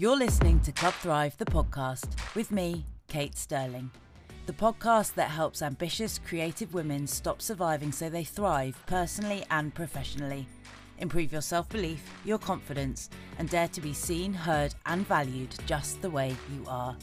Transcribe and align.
You're 0.00 0.16
listening 0.16 0.60
to 0.60 0.70
Club 0.70 0.94
Thrive, 0.94 1.36
the 1.38 1.44
podcast, 1.44 2.06
with 2.36 2.52
me, 2.52 2.84
Kate 3.08 3.36
Sterling. 3.36 3.90
The 4.46 4.52
podcast 4.52 5.14
that 5.14 5.28
helps 5.28 5.60
ambitious, 5.60 6.20
creative 6.24 6.72
women 6.72 7.08
stop 7.08 7.42
surviving 7.42 7.90
so 7.90 8.08
they 8.08 8.22
thrive 8.22 8.80
personally 8.86 9.44
and 9.50 9.74
professionally. 9.74 10.46
Improve 10.98 11.32
your 11.32 11.40
self 11.40 11.68
belief, 11.68 12.00
your 12.24 12.38
confidence, 12.38 13.10
and 13.40 13.48
dare 13.48 13.66
to 13.66 13.80
be 13.80 13.92
seen, 13.92 14.32
heard, 14.32 14.72
and 14.86 15.04
valued 15.04 15.52
just 15.66 16.00
the 16.00 16.10
way 16.10 16.36
you 16.54 16.64
are. 16.68 16.96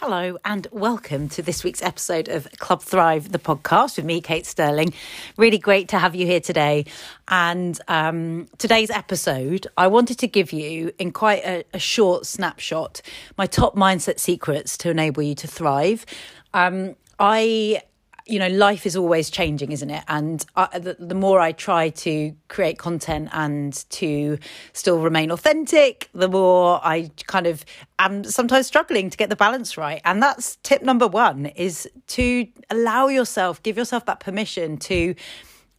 Hello, 0.00 0.38
and 0.46 0.66
welcome 0.72 1.28
to 1.28 1.42
this 1.42 1.62
week's 1.62 1.82
episode 1.82 2.30
of 2.30 2.48
Club 2.52 2.80
Thrive, 2.80 3.32
the 3.32 3.38
podcast 3.38 3.98
with 3.98 4.06
me, 4.06 4.22
Kate 4.22 4.46
Sterling. 4.46 4.94
Really 5.36 5.58
great 5.58 5.88
to 5.88 5.98
have 5.98 6.14
you 6.14 6.24
here 6.24 6.40
today. 6.40 6.86
And 7.28 7.78
um, 7.86 8.48
today's 8.56 8.88
episode, 8.88 9.66
I 9.76 9.88
wanted 9.88 10.18
to 10.20 10.26
give 10.26 10.54
you, 10.54 10.94
in 10.98 11.12
quite 11.12 11.44
a, 11.44 11.64
a, 11.74 11.78
short 11.78 12.24
snapshot, 12.24 13.02
my 13.36 13.44
top 13.44 13.76
mindset 13.76 14.18
secrets 14.18 14.78
to 14.78 14.88
enable 14.88 15.22
you 15.22 15.34
to 15.34 15.46
thrive. 15.46 16.06
Um, 16.54 16.96
I 17.18 17.82
you 18.26 18.38
know, 18.38 18.48
life 18.48 18.86
is 18.86 18.96
always 18.96 19.30
changing, 19.30 19.72
isn't 19.72 19.90
it? 19.90 20.04
And 20.08 20.44
I, 20.56 20.78
the, 20.78 20.96
the, 20.98 21.14
more 21.14 21.40
I 21.40 21.52
try 21.52 21.90
to 21.90 22.34
create 22.48 22.78
content 22.78 23.28
and 23.32 23.72
to 23.90 24.38
still 24.72 24.98
remain 24.98 25.30
authentic, 25.30 26.08
the 26.14 26.28
more 26.28 26.80
I 26.82 27.10
kind 27.26 27.46
of 27.46 27.64
am 27.98 28.24
sometimes 28.24 28.66
struggling 28.66 29.10
to 29.10 29.16
get 29.16 29.30
the 29.30 29.36
balance 29.36 29.76
right. 29.76 30.00
And 30.04 30.22
that's 30.22 30.56
tip 30.62 30.82
number 30.82 31.06
one 31.06 31.46
is 31.46 31.88
to 32.08 32.46
allow 32.70 33.08
yourself, 33.08 33.62
give 33.62 33.76
yourself 33.76 34.06
that 34.06 34.20
permission 34.20 34.76
to 34.78 35.14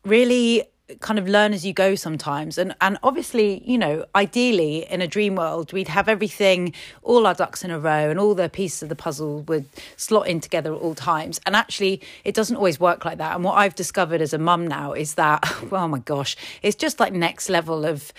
really 0.05 0.63
kind 0.99 1.17
of 1.17 1.27
learn 1.27 1.53
as 1.53 1.65
you 1.65 1.73
go 1.73 1.95
sometimes. 1.95 2.57
And 2.57 2.75
and 2.81 2.97
obviously 3.03 3.63
you 3.65 3.77
know 3.77 4.05
ideally 4.15 4.85
in 4.89 5.01
a 5.01 5.07
dream 5.07 5.35
world 5.35 5.73
we'd 5.73 5.87
have 5.87 6.07
everything 6.09 6.73
all 7.03 7.25
our 7.25 7.33
ducks 7.33 7.63
in 7.63 7.71
a 7.71 7.79
row 7.79 8.09
and 8.09 8.20
all 8.20 8.35
the 8.35 8.49
pieces 8.49 8.83
of 8.83 8.89
the 8.89 8.95
puzzle 8.95 9.41
would 9.43 9.65
slot 9.98 10.27
in 10.27 10.39
together 10.39 10.73
at 10.73 10.81
all 10.81 10.95
times. 10.95 11.39
And 11.45 11.55
actually 11.55 12.01
it 12.23 12.35
doesn't 12.35 12.55
always 12.55 12.79
work 12.79 13.05
like 13.05 13.17
that. 13.17 13.35
And 13.35 13.43
what 13.43 13.55
i've 13.55 13.75
discovered 13.75 14.21
as 14.21 14.33
a 14.33 14.37
mum 14.37 14.67
now 14.67 14.93
is 14.93 15.15
that 15.15 15.43
oh 15.71 15.87
my 15.87 15.99
gosh 15.99 16.35
it's 16.61 16.75
just 16.75 16.99
like 16.99 17.13
next 17.13 17.49
level 17.49 17.85
of 17.85 18.13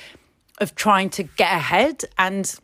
of 0.62 0.74
trying 0.74 1.10
to 1.10 1.22
get 1.22 1.52
ahead. 1.52 2.04
And 2.18 2.54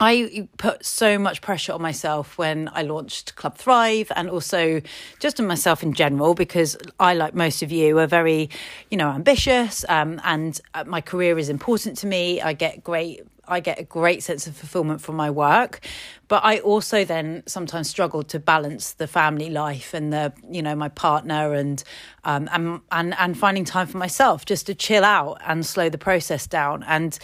I 0.00 0.48
put 0.58 0.84
so 0.84 1.18
much 1.18 1.40
pressure 1.40 1.72
on 1.72 1.82
myself 1.82 2.38
when 2.38 2.70
I 2.72 2.82
launched 2.82 3.34
Club 3.34 3.56
Thrive 3.58 4.12
and 4.14 4.30
also 4.30 4.80
just 5.18 5.40
on 5.40 5.46
myself 5.46 5.82
in 5.82 5.92
general 5.92 6.34
because 6.34 6.76
I, 7.00 7.14
like 7.14 7.34
most 7.34 7.62
of 7.62 7.72
you, 7.72 7.98
are 7.98 8.06
very, 8.06 8.48
you 8.90 8.96
know, 8.96 9.08
ambitious 9.10 9.84
um, 9.88 10.20
and 10.24 10.60
uh, 10.74 10.84
my 10.84 11.00
career 11.00 11.38
is 11.38 11.48
important 11.48 11.98
to 11.98 12.06
me. 12.06 12.40
I 12.40 12.52
get 12.52 12.84
great. 12.84 13.22
I 13.50 13.60
get 13.60 13.80
a 13.80 13.82
great 13.82 14.22
sense 14.22 14.46
of 14.46 14.54
fulfillment 14.54 15.00
from 15.00 15.16
my 15.16 15.30
work, 15.30 15.80
but 16.28 16.44
I 16.44 16.58
also 16.58 17.06
then 17.06 17.42
sometimes 17.46 17.88
struggle 17.88 18.22
to 18.24 18.38
balance 18.38 18.92
the 18.92 19.06
family 19.06 19.48
life 19.48 19.94
and 19.94 20.12
the, 20.12 20.34
you 20.50 20.60
know, 20.60 20.76
my 20.76 20.90
partner 20.90 21.54
and 21.54 21.82
um, 22.24 22.50
and 22.52 22.82
and 22.92 23.14
and 23.18 23.38
finding 23.38 23.64
time 23.64 23.86
for 23.86 23.96
myself 23.96 24.44
just 24.44 24.66
to 24.66 24.74
chill 24.74 25.02
out 25.02 25.40
and 25.46 25.64
slow 25.64 25.88
the 25.88 25.96
process 25.96 26.46
down 26.46 26.82
and 26.82 27.18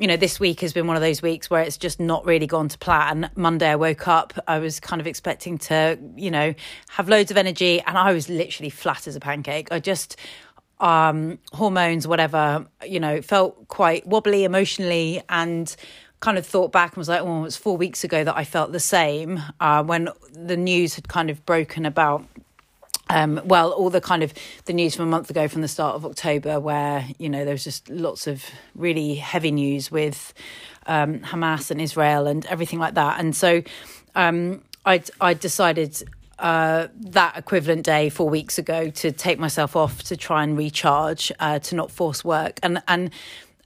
you 0.00 0.06
know, 0.06 0.16
this 0.16 0.40
week 0.40 0.60
has 0.62 0.72
been 0.72 0.86
one 0.86 0.96
of 0.96 1.02
those 1.02 1.20
weeks 1.20 1.50
where 1.50 1.60
it's 1.60 1.76
just 1.76 2.00
not 2.00 2.24
really 2.24 2.46
gone 2.46 2.68
to 2.68 2.78
plan. 2.78 3.30
Monday, 3.36 3.68
I 3.68 3.76
woke 3.76 4.08
up, 4.08 4.32
I 4.48 4.58
was 4.58 4.80
kind 4.80 4.98
of 4.98 5.06
expecting 5.06 5.58
to, 5.58 5.98
you 6.16 6.30
know, 6.30 6.54
have 6.88 7.10
loads 7.10 7.30
of 7.30 7.36
energy, 7.36 7.82
and 7.82 7.98
I 7.98 8.14
was 8.14 8.30
literally 8.30 8.70
flat 8.70 9.06
as 9.06 9.14
a 9.14 9.20
pancake. 9.20 9.70
I 9.70 9.78
just, 9.78 10.16
um, 10.80 11.38
hormones, 11.52 12.08
whatever, 12.08 12.66
you 12.82 12.98
know, 12.98 13.20
felt 13.20 13.68
quite 13.68 14.06
wobbly 14.06 14.44
emotionally 14.44 15.22
and 15.28 15.76
kind 16.20 16.38
of 16.38 16.46
thought 16.46 16.72
back 16.72 16.92
and 16.92 16.96
was 16.96 17.10
like, 17.10 17.20
oh, 17.20 17.40
it 17.40 17.42
was 17.42 17.58
four 17.58 17.76
weeks 17.76 18.02
ago 18.02 18.24
that 18.24 18.36
I 18.36 18.44
felt 18.44 18.72
the 18.72 18.80
same 18.80 19.38
uh, 19.60 19.82
when 19.82 20.08
the 20.32 20.56
news 20.56 20.94
had 20.94 21.08
kind 21.08 21.28
of 21.28 21.44
broken 21.44 21.84
about 21.84 22.24
um, 23.10 23.40
well, 23.44 23.72
all 23.72 23.90
the 23.90 24.00
kind 24.00 24.22
of 24.22 24.32
the 24.66 24.72
news 24.72 24.94
from 24.94 25.08
a 25.08 25.10
month 25.10 25.30
ago, 25.30 25.48
from 25.48 25.62
the 25.62 25.68
start 25.68 25.96
of 25.96 26.06
October, 26.06 26.60
where 26.60 27.04
you 27.18 27.28
know 27.28 27.44
there 27.44 27.52
was 27.52 27.64
just 27.64 27.88
lots 27.90 28.26
of 28.28 28.44
really 28.76 29.16
heavy 29.16 29.50
news 29.50 29.90
with 29.90 30.32
um, 30.86 31.18
Hamas 31.18 31.72
and 31.72 31.80
Israel 31.80 32.28
and 32.28 32.46
everything 32.46 32.78
like 32.78 32.94
that, 32.94 33.18
and 33.18 33.34
so 33.34 33.62
um, 34.14 34.62
I 34.86 35.02
I 35.20 35.34
decided 35.34 36.02
uh, 36.38 36.86
that 37.00 37.36
equivalent 37.36 37.84
day 37.84 38.10
four 38.10 38.28
weeks 38.28 38.58
ago 38.58 38.90
to 38.90 39.10
take 39.10 39.40
myself 39.40 39.74
off 39.74 40.04
to 40.04 40.16
try 40.16 40.44
and 40.44 40.56
recharge, 40.56 41.32
uh, 41.40 41.58
to 41.58 41.74
not 41.74 41.90
force 41.90 42.24
work, 42.24 42.60
and 42.62 42.80
and 42.86 43.10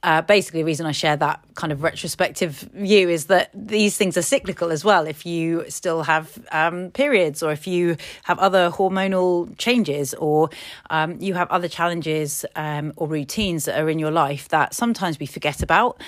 uh, 0.05 0.21
basically, 0.21 0.61
the 0.61 0.65
reason 0.65 0.85
I 0.85 0.91
share 0.91 1.17
that 1.17 1.43
kind 1.55 1.73
of 1.73 1.81
retrospective 1.81 2.51
view 2.75 3.09
is 3.09 3.25
that 3.25 3.49
these 3.55 3.97
things 3.97 4.15
are 4.17 4.21
cyclical 4.21 4.71
as 4.71 4.85
well. 4.85 5.07
If 5.07 5.25
you 5.25 5.65
still 5.67 6.03
have 6.03 6.37
um, 6.51 6.91
periods, 6.91 7.41
or 7.41 7.51
if 7.51 7.65
you 7.65 7.97
have 8.21 8.37
other 8.37 8.69
hormonal 8.69 9.57
changes, 9.57 10.13
or 10.13 10.51
um, 10.91 11.19
you 11.19 11.33
have 11.33 11.49
other 11.49 11.67
challenges 11.67 12.45
um, 12.55 12.93
or 12.97 13.07
routines 13.07 13.65
that 13.65 13.79
are 13.79 13.89
in 13.89 13.97
your 13.97 14.11
life 14.11 14.47
that 14.49 14.75
sometimes 14.75 15.19
we 15.19 15.25
forget 15.25 15.63
about, 15.63 15.99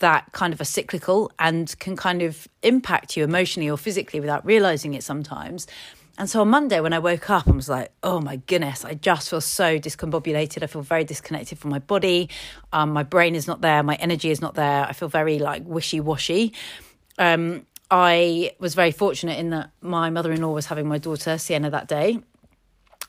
that 0.00 0.30
kind 0.32 0.52
of 0.52 0.60
are 0.60 0.66
cyclical 0.66 1.32
and 1.38 1.78
can 1.78 1.96
kind 1.96 2.20
of 2.20 2.46
impact 2.62 3.16
you 3.16 3.24
emotionally 3.24 3.70
or 3.70 3.78
physically 3.78 4.20
without 4.20 4.44
realizing 4.44 4.92
it 4.92 5.02
sometimes. 5.02 5.66
And 6.18 6.30
so 6.30 6.40
on 6.40 6.48
Monday, 6.48 6.80
when 6.80 6.94
I 6.94 6.98
woke 6.98 7.28
up 7.28 7.46
and 7.46 7.56
was 7.56 7.68
like, 7.68 7.92
oh 8.02 8.20
my 8.20 8.36
goodness, 8.36 8.84
I 8.84 8.94
just 8.94 9.28
feel 9.28 9.42
so 9.42 9.78
discombobulated. 9.78 10.62
I 10.62 10.66
feel 10.66 10.80
very 10.80 11.04
disconnected 11.04 11.58
from 11.58 11.70
my 11.70 11.78
body. 11.78 12.30
Um, 12.72 12.92
my 12.92 13.02
brain 13.02 13.34
is 13.34 13.46
not 13.46 13.60
there. 13.60 13.82
My 13.82 13.96
energy 13.96 14.30
is 14.30 14.40
not 14.40 14.54
there. 14.54 14.86
I 14.86 14.92
feel 14.92 15.08
very 15.08 15.38
like 15.38 15.62
wishy 15.66 16.00
washy. 16.00 16.54
Um, 17.18 17.66
I 17.90 18.52
was 18.58 18.74
very 18.74 18.92
fortunate 18.92 19.38
in 19.38 19.50
that 19.50 19.70
my 19.82 20.08
mother 20.08 20.32
in 20.32 20.40
law 20.40 20.52
was 20.52 20.66
having 20.66 20.88
my 20.88 20.98
daughter, 20.98 21.36
Sienna, 21.36 21.70
that 21.70 21.86
day. 21.86 22.18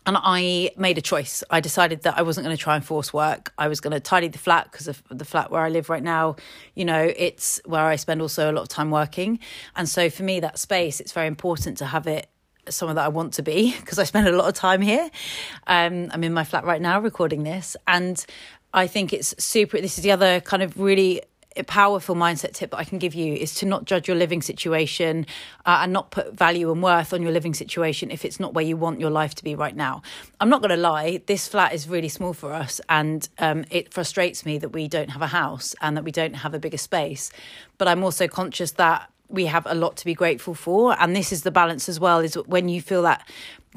And 0.05 0.17
I 0.19 0.71
made 0.77 0.97
a 0.97 1.01
choice. 1.01 1.43
I 1.49 1.59
decided 1.59 2.03
that 2.03 2.17
I 2.17 2.21
wasn't 2.21 2.45
going 2.45 2.55
to 2.55 2.61
try 2.61 2.75
and 2.75 2.85
force 2.85 3.13
work. 3.13 3.51
I 3.57 3.67
was 3.67 3.81
going 3.81 3.91
to 3.91 3.99
tidy 3.99 4.29
the 4.29 4.37
flat 4.37 4.71
because 4.71 4.87
of 4.87 5.01
the 5.09 5.25
flat 5.25 5.51
where 5.51 5.61
I 5.61 5.69
live 5.69 5.89
right 5.89 6.03
now. 6.03 6.37
You 6.75 6.85
know, 6.85 7.11
it's 7.15 7.59
where 7.65 7.83
I 7.83 7.97
spend 7.97 8.21
also 8.21 8.49
a 8.49 8.53
lot 8.53 8.61
of 8.61 8.69
time 8.69 8.89
working. 8.91 9.39
And 9.75 9.87
so 9.87 10.09
for 10.09 10.23
me, 10.23 10.39
that 10.41 10.59
space, 10.59 11.01
it's 11.01 11.11
very 11.11 11.27
important 11.27 11.77
to 11.79 11.85
have 11.85 12.07
it 12.07 12.29
someone 12.73 12.95
that 12.95 13.05
I 13.05 13.09
want 13.09 13.33
to 13.33 13.43
be 13.43 13.75
because 13.79 13.99
I 13.99 14.03
spend 14.03 14.27
a 14.27 14.31
lot 14.31 14.47
of 14.47 14.53
time 14.53 14.81
here. 14.81 15.09
Um, 15.67 16.09
I'm 16.11 16.23
in 16.23 16.33
my 16.33 16.43
flat 16.43 16.63
right 16.63 16.81
now 16.81 16.99
recording 16.99 17.43
this, 17.43 17.75
and 17.87 18.23
I 18.73 18.87
think 18.87 19.13
it's 19.13 19.33
super. 19.43 19.79
This 19.79 19.97
is 19.97 20.03
the 20.03 20.11
other 20.11 20.41
kind 20.41 20.63
of 20.63 20.79
really 20.79 21.21
powerful 21.63 22.15
mindset 22.15 22.53
tip 22.53 22.71
that 22.71 22.77
I 22.77 22.83
can 22.83 22.99
give 22.99 23.15
you 23.15 23.33
is 23.33 23.55
to 23.55 23.65
not 23.65 23.85
judge 23.85 24.07
your 24.07 24.17
living 24.17 24.41
situation 24.41 25.25
uh, 25.65 25.79
and 25.81 25.93
not 25.93 26.11
put 26.11 26.33
value 26.33 26.71
and 26.71 26.83
worth 26.83 27.13
on 27.13 27.21
your 27.21 27.31
living 27.31 27.53
situation 27.53 28.11
if 28.11 28.25
it's 28.25 28.39
not 28.39 28.53
where 28.53 28.65
you 28.65 28.77
want 28.77 28.99
your 28.99 29.09
life 29.09 29.35
to 29.35 29.43
be 29.43 29.55
right 29.55 29.75
now. 29.75 30.01
I'm 30.39 30.49
not 30.49 30.61
going 30.61 30.69
to 30.69 30.77
lie, 30.77 31.21
this 31.25 31.47
flat 31.47 31.73
is 31.73 31.87
really 31.87 32.09
small 32.09 32.33
for 32.33 32.53
us, 32.53 32.79
and 32.89 33.27
um, 33.39 33.65
it 33.71 33.93
frustrates 33.93 34.45
me 34.45 34.57
that 34.59 34.69
we 34.69 34.87
don't 34.87 35.09
have 35.09 35.21
a 35.21 35.27
house 35.27 35.75
and 35.81 35.97
that 35.97 36.03
we 36.03 36.11
don't 36.11 36.35
have 36.35 36.53
a 36.53 36.59
bigger 36.59 36.77
space. 36.77 37.31
But 37.77 37.87
I'm 37.87 38.03
also 38.03 38.27
conscious 38.27 38.71
that 38.73 39.09
we 39.29 39.45
have 39.45 39.65
a 39.65 39.75
lot 39.75 39.97
to 39.97 40.05
be 40.05 40.13
grateful 40.13 40.53
for. 40.53 40.99
And 40.99 41.15
this 41.15 41.31
is 41.31 41.43
the 41.43 41.51
balance 41.51 41.89
as 41.89 41.99
well 41.99 42.19
is 42.19 42.35
when 42.35 42.69
you 42.69 42.81
feel 42.81 43.01
that 43.03 43.27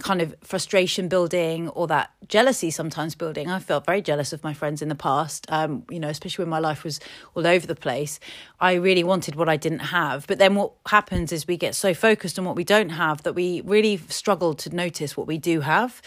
kind 0.01 0.23
of 0.23 0.35
frustration 0.43 1.09
building 1.09 1.69
or 1.71 1.87
that 1.89 2.11
jealousy 2.29 2.71
sometimes 2.71 3.15
building. 3.15 3.51
I 3.51 3.59
felt 3.59 3.85
very 3.85 4.01
jealous 4.01 4.33
of 4.33 4.43
my 4.43 4.55
friends 4.55 4.81
in 4.81 4.89
the 4.89 4.95
past 4.95 5.47
um, 5.51 5.85
you 5.91 6.01
know 6.01 6.09
especially 6.09 6.45
when 6.45 6.51
my 6.51 6.59
life 6.59 6.85
was 6.85 7.01
all 7.35 7.47
over 7.47 7.67
the 7.67 7.75
place. 7.75 8.19
I 8.61 8.75
really 8.75 9.05
wanted 9.05 9.35
what 9.35 9.49
i 9.49 9.57
didn't 9.57 9.81
have. 9.81 10.27
But 10.27 10.39
then 10.39 10.55
what 10.55 10.73
happens 10.87 11.33
is 11.33 11.47
we 11.47 11.57
get 11.57 11.75
so 11.75 11.95
focused 11.95 12.39
on 12.39 12.45
what 12.45 12.57
we 12.57 12.65
don't 12.65 12.91
have 12.91 13.23
that 13.25 13.35
we 13.35 13.61
really 13.63 13.99
struggle 14.09 14.55
to 14.55 14.75
notice 14.75 15.17
what 15.17 15.27
we 15.27 15.39
do 15.39 15.61
have. 15.61 16.01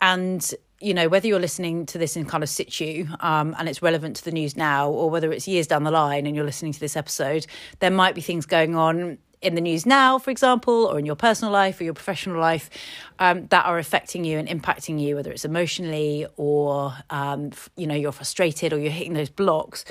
And 0.00 0.52
you 0.82 0.92
know, 0.92 1.08
whether 1.08 1.28
you're 1.28 1.40
listening 1.40 1.86
to 1.86 1.98
this 1.98 2.16
in 2.16 2.26
kind 2.26 2.42
of 2.42 2.48
situ 2.48 3.06
um, 3.20 3.54
and 3.58 3.68
it's 3.68 3.82
relevant 3.82 4.16
to 4.16 4.24
the 4.24 4.32
news 4.32 4.56
now, 4.56 4.90
or 4.90 5.08
whether 5.10 5.32
it's 5.32 5.46
years 5.46 5.66
down 5.66 5.84
the 5.84 5.90
line 5.90 6.26
and 6.26 6.34
you're 6.34 6.44
listening 6.44 6.72
to 6.72 6.80
this 6.80 6.96
episode, 6.96 7.46
there 7.78 7.90
might 7.90 8.14
be 8.14 8.20
things 8.20 8.46
going 8.46 8.74
on 8.74 9.18
in 9.40 9.54
the 9.54 9.60
news 9.60 9.84
now, 9.84 10.18
for 10.18 10.30
example, 10.30 10.86
or 10.86 10.98
in 10.98 11.06
your 11.06 11.16
personal 11.16 11.52
life 11.52 11.80
or 11.80 11.84
your 11.84 11.94
professional 11.94 12.40
life 12.40 12.70
um, 13.18 13.46
that 13.48 13.66
are 13.66 13.78
affecting 13.78 14.24
you 14.24 14.38
and 14.38 14.48
impacting 14.48 15.00
you, 15.00 15.16
whether 15.16 15.32
it's 15.32 15.44
emotionally 15.44 16.26
or, 16.36 16.94
um, 17.10 17.50
you 17.76 17.86
know, 17.86 17.94
you're 17.94 18.12
frustrated 18.12 18.72
or 18.72 18.78
you're 18.78 18.92
hitting 18.92 19.14
those 19.14 19.30
blocks. 19.30 19.84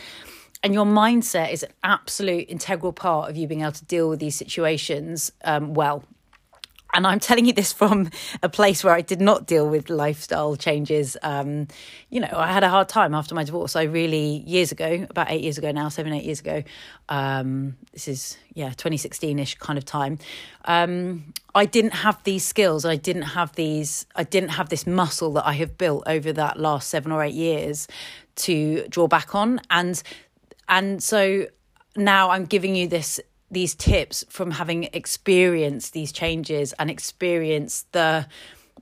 And 0.64 0.74
your 0.74 0.86
mindset 0.86 1.52
is 1.52 1.64
an 1.64 1.72
absolute 1.84 2.46
integral 2.48 2.94
part 2.94 3.30
of 3.30 3.36
you 3.36 3.48
being 3.48 3.62
able 3.62 3.72
to 3.74 3.86
deal 3.86 4.10
with 4.10 4.20
these 4.20 4.36
situations 4.36 5.32
um, 5.44 5.74
well 5.74 6.04
and 6.94 7.08
I'm 7.08 7.20
telling 7.20 7.46
you 7.46 7.54
this 7.54 7.72
from 7.82 8.10
a 8.44 8.50
place 8.50 8.84
where 8.84 8.94
I 8.94 9.02
did 9.02 9.22
not 9.22 9.48
deal 9.48 9.68
with 9.70 9.90
lifestyle 9.90 10.56
changes. 10.56 11.18
Um, 11.24 11.68
you 12.10 12.20
know, 12.20 12.30
I 12.34 12.52
had 12.52 12.64
a 12.64 12.70
hard 12.70 12.90
time 12.90 13.14
after 13.14 13.36
my 13.36 13.44
divorce. 13.44 13.76
I 13.76 13.84
really, 13.84 14.44
years 14.46 14.72
ago, 14.72 15.06
about 15.10 15.30
eight 15.30 15.42
years 15.42 15.58
ago 15.58 15.72
now, 15.72 15.90
seven, 15.90 16.14
eight 16.14 16.26
years 16.26 16.40
ago, 16.40 16.64
um, 17.10 17.78
this 17.94 18.08
is, 18.08 18.38
yeah, 18.54 18.70
2016 18.70 19.40
ish 19.40 19.56
kind 19.56 19.78
of 19.78 19.86
time. 19.86 20.20
Um, 20.66 21.34
I 21.54 21.66
didn't 21.66 21.92
have 21.92 22.24
these 22.24 22.46
skills. 22.46 22.86
I 22.86 22.96
didn't 22.96 23.24
have 23.24 23.56
these, 23.56 24.06
I 24.16 24.24
didn't 24.24 24.50
have 24.50 24.70
this 24.70 24.88
muscle 24.88 25.34
that 25.34 25.46
I 25.46 25.54
have 25.54 25.78
built 25.78 26.04
over 26.08 26.32
that 26.34 26.60
last 26.60 26.90
seven 26.90 27.12
or 27.12 27.24
eight 27.24 27.34
years 27.34 27.88
to 28.36 28.88
draw 28.88 29.08
back 29.08 29.36
on. 29.36 29.60
And, 29.70 30.02
and 30.70 31.04
so 31.04 31.48
now 31.96 32.30
I'm 32.30 32.46
giving 32.46 32.76
you 32.76 32.88
this 32.88 33.20
these 33.52 33.76
tips 33.76 34.26
from 34.30 34.52
having 34.52 34.86
experienced 34.94 35.94
these 35.94 36.12
changes 36.12 36.74
and 36.80 36.90
experienced 36.90 37.92
the 37.92 38.26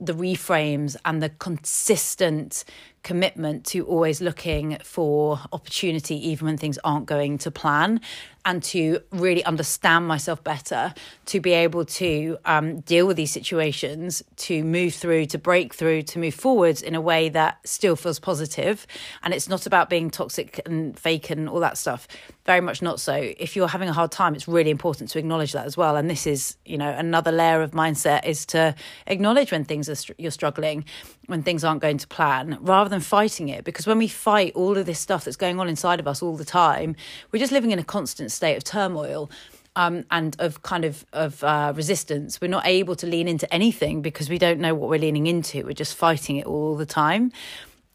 the 0.02 0.14
reframes 0.14 0.96
and 1.04 1.22
the 1.22 1.28
consistent 1.28 2.64
commitment 3.02 3.66
to 3.66 3.84
always 3.84 4.22
looking 4.22 4.78
for 4.82 5.38
opportunity 5.52 6.16
even 6.30 6.46
when 6.46 6.56
things 6.56 6.78
aren't 6.84 7.04
going 7.06 7.36
to 7.36 7.50
plan 7.50 8.00
and 8.44 8.62
to 8.62 9.00
really 9.10 9.44
understand 9.44 10.06
myself 10.06 10.42
better 10.42 10.94
to 11.26 11.40
be 11.40 11.52
able 11.52 11.84
to 11.84 12.38
um, 12.44 12.80
deal 12.80 13.06
with 13.06 13.16
these 13.16 13.30
situations 13.30 14.22
to 14.36 14.64
move 14.64 14.94
through 14.94 15.26
to 15.26 15.38
break 15.38 15.74
through 15.74 16.02
to 16.02 16.18
move 16.18 16.34
forwards 16.34 16.82
in 16.82 16.94
a 16.94 17.00
way 17.00 17.28
that 17.28 17.58
still 17.66 17.96
feels 17.96 18.18
positive. 18.18 18.86
And 19.22 19.34
it's 19.34 19.48
not 19.48 19.66
about 19.66 19.90
being 19.90 20.10
toxic 20.10 20.60
and 20.64 20.98
fake 20.98 21.30
and 21.30 21.48
all 21.48 21.60
that 21.60 21.76
stuff. 21.76 22.08
Very 22.46 22.60
much 22.60 22.82
not 22.82 22.98
so. 22.98 23.14
If 23.14 23.54
you're 23.54 23.68
having 23.68 23.88
a 23.88 23.92
hard 23.92 24.10
time 24.10 24.34
it's 24.34 24.48
really 24.48 24.70
important 24.70 25.10
to 25.10 25.18
acknowledge 25.18 25.52
that 25.52 25.66
as 25.66 25.76
well. 25.76 25.96
And 25.96 26.08
this 26.08 26.26
is 26.26 26.56
you 26.64 26.78
know 26.78 26.90
another 26.90 27.32
layer 27.32 27.62
of 27.62 27.72
mindset 27.72 28.26
is 28.26 28.46
to 28.46 28.74
acknowledge 29.06 29.52
when 29.52 29.64
things 29.64 29.88
are 29.88 30.14
you're 30.18 30.30
struggling 30.30 30.84
when 31.26 31.42
things 31.42 31.62
aren't 31.62 31.80
going 31.80 31.98
to 31.98 32.08
plan 32.08 32.58
rather 32.60 32.90
than 32.90 33.00
fighting 33.00 33.48
it. 33.48 33.64
Because 33.64 33.86
when 33.86 33.98
we 33.98 34.08
fight 34.08 34.52
all 34.54 34.76
of 34.76 34.86
this 34.86 34.98
stuff 34.98 35.24
that's 35.24 35.36
going 35.36 35.60
on 35.60 35.68
inside 35.68 36.00
of 36.00 36.08
us 36.08 36.22
all 36.22 36.36
the 36.36 36.44
time 36.44 36.96
we're 37.32 37.38
just 37.38 37.52
living 37.52 37.70
in 37.70 37.78
a 37.78 37.84
constant 37.84 38.29
state 38.30 38.56
of 38.56 38.64
turmoil 38.64 39.30
um, 39.76 40.04
and 40.10 40.36
of 40.38 40.62
kind 40.62 40.84
of 40.84 41.04
of 41.12 41.42
uh, 41.44 41.72
resistance. 41.74 42.40
We're 42.40 42.48
not 42.48 42.66
able 42.66 42.96
to 42.96 43.06
lean 43.06 43.28
into 43.28 43.52
anything 43.52 44.02
because 44.02 44.28
we 44.28 44.38
don't 44.38 44.60
know 44.60 44.74
what 44.74 44.90
we're 44.90 45.00
leaning 45.00 45.26
into. 45.26 45.64
We're 45.64 45.72
just 45.72 45.96
fighting 45.96 46.36
it 46.36 46.46
all 46.46 46.76
the 46.76 46.86
time. 46.86 47.32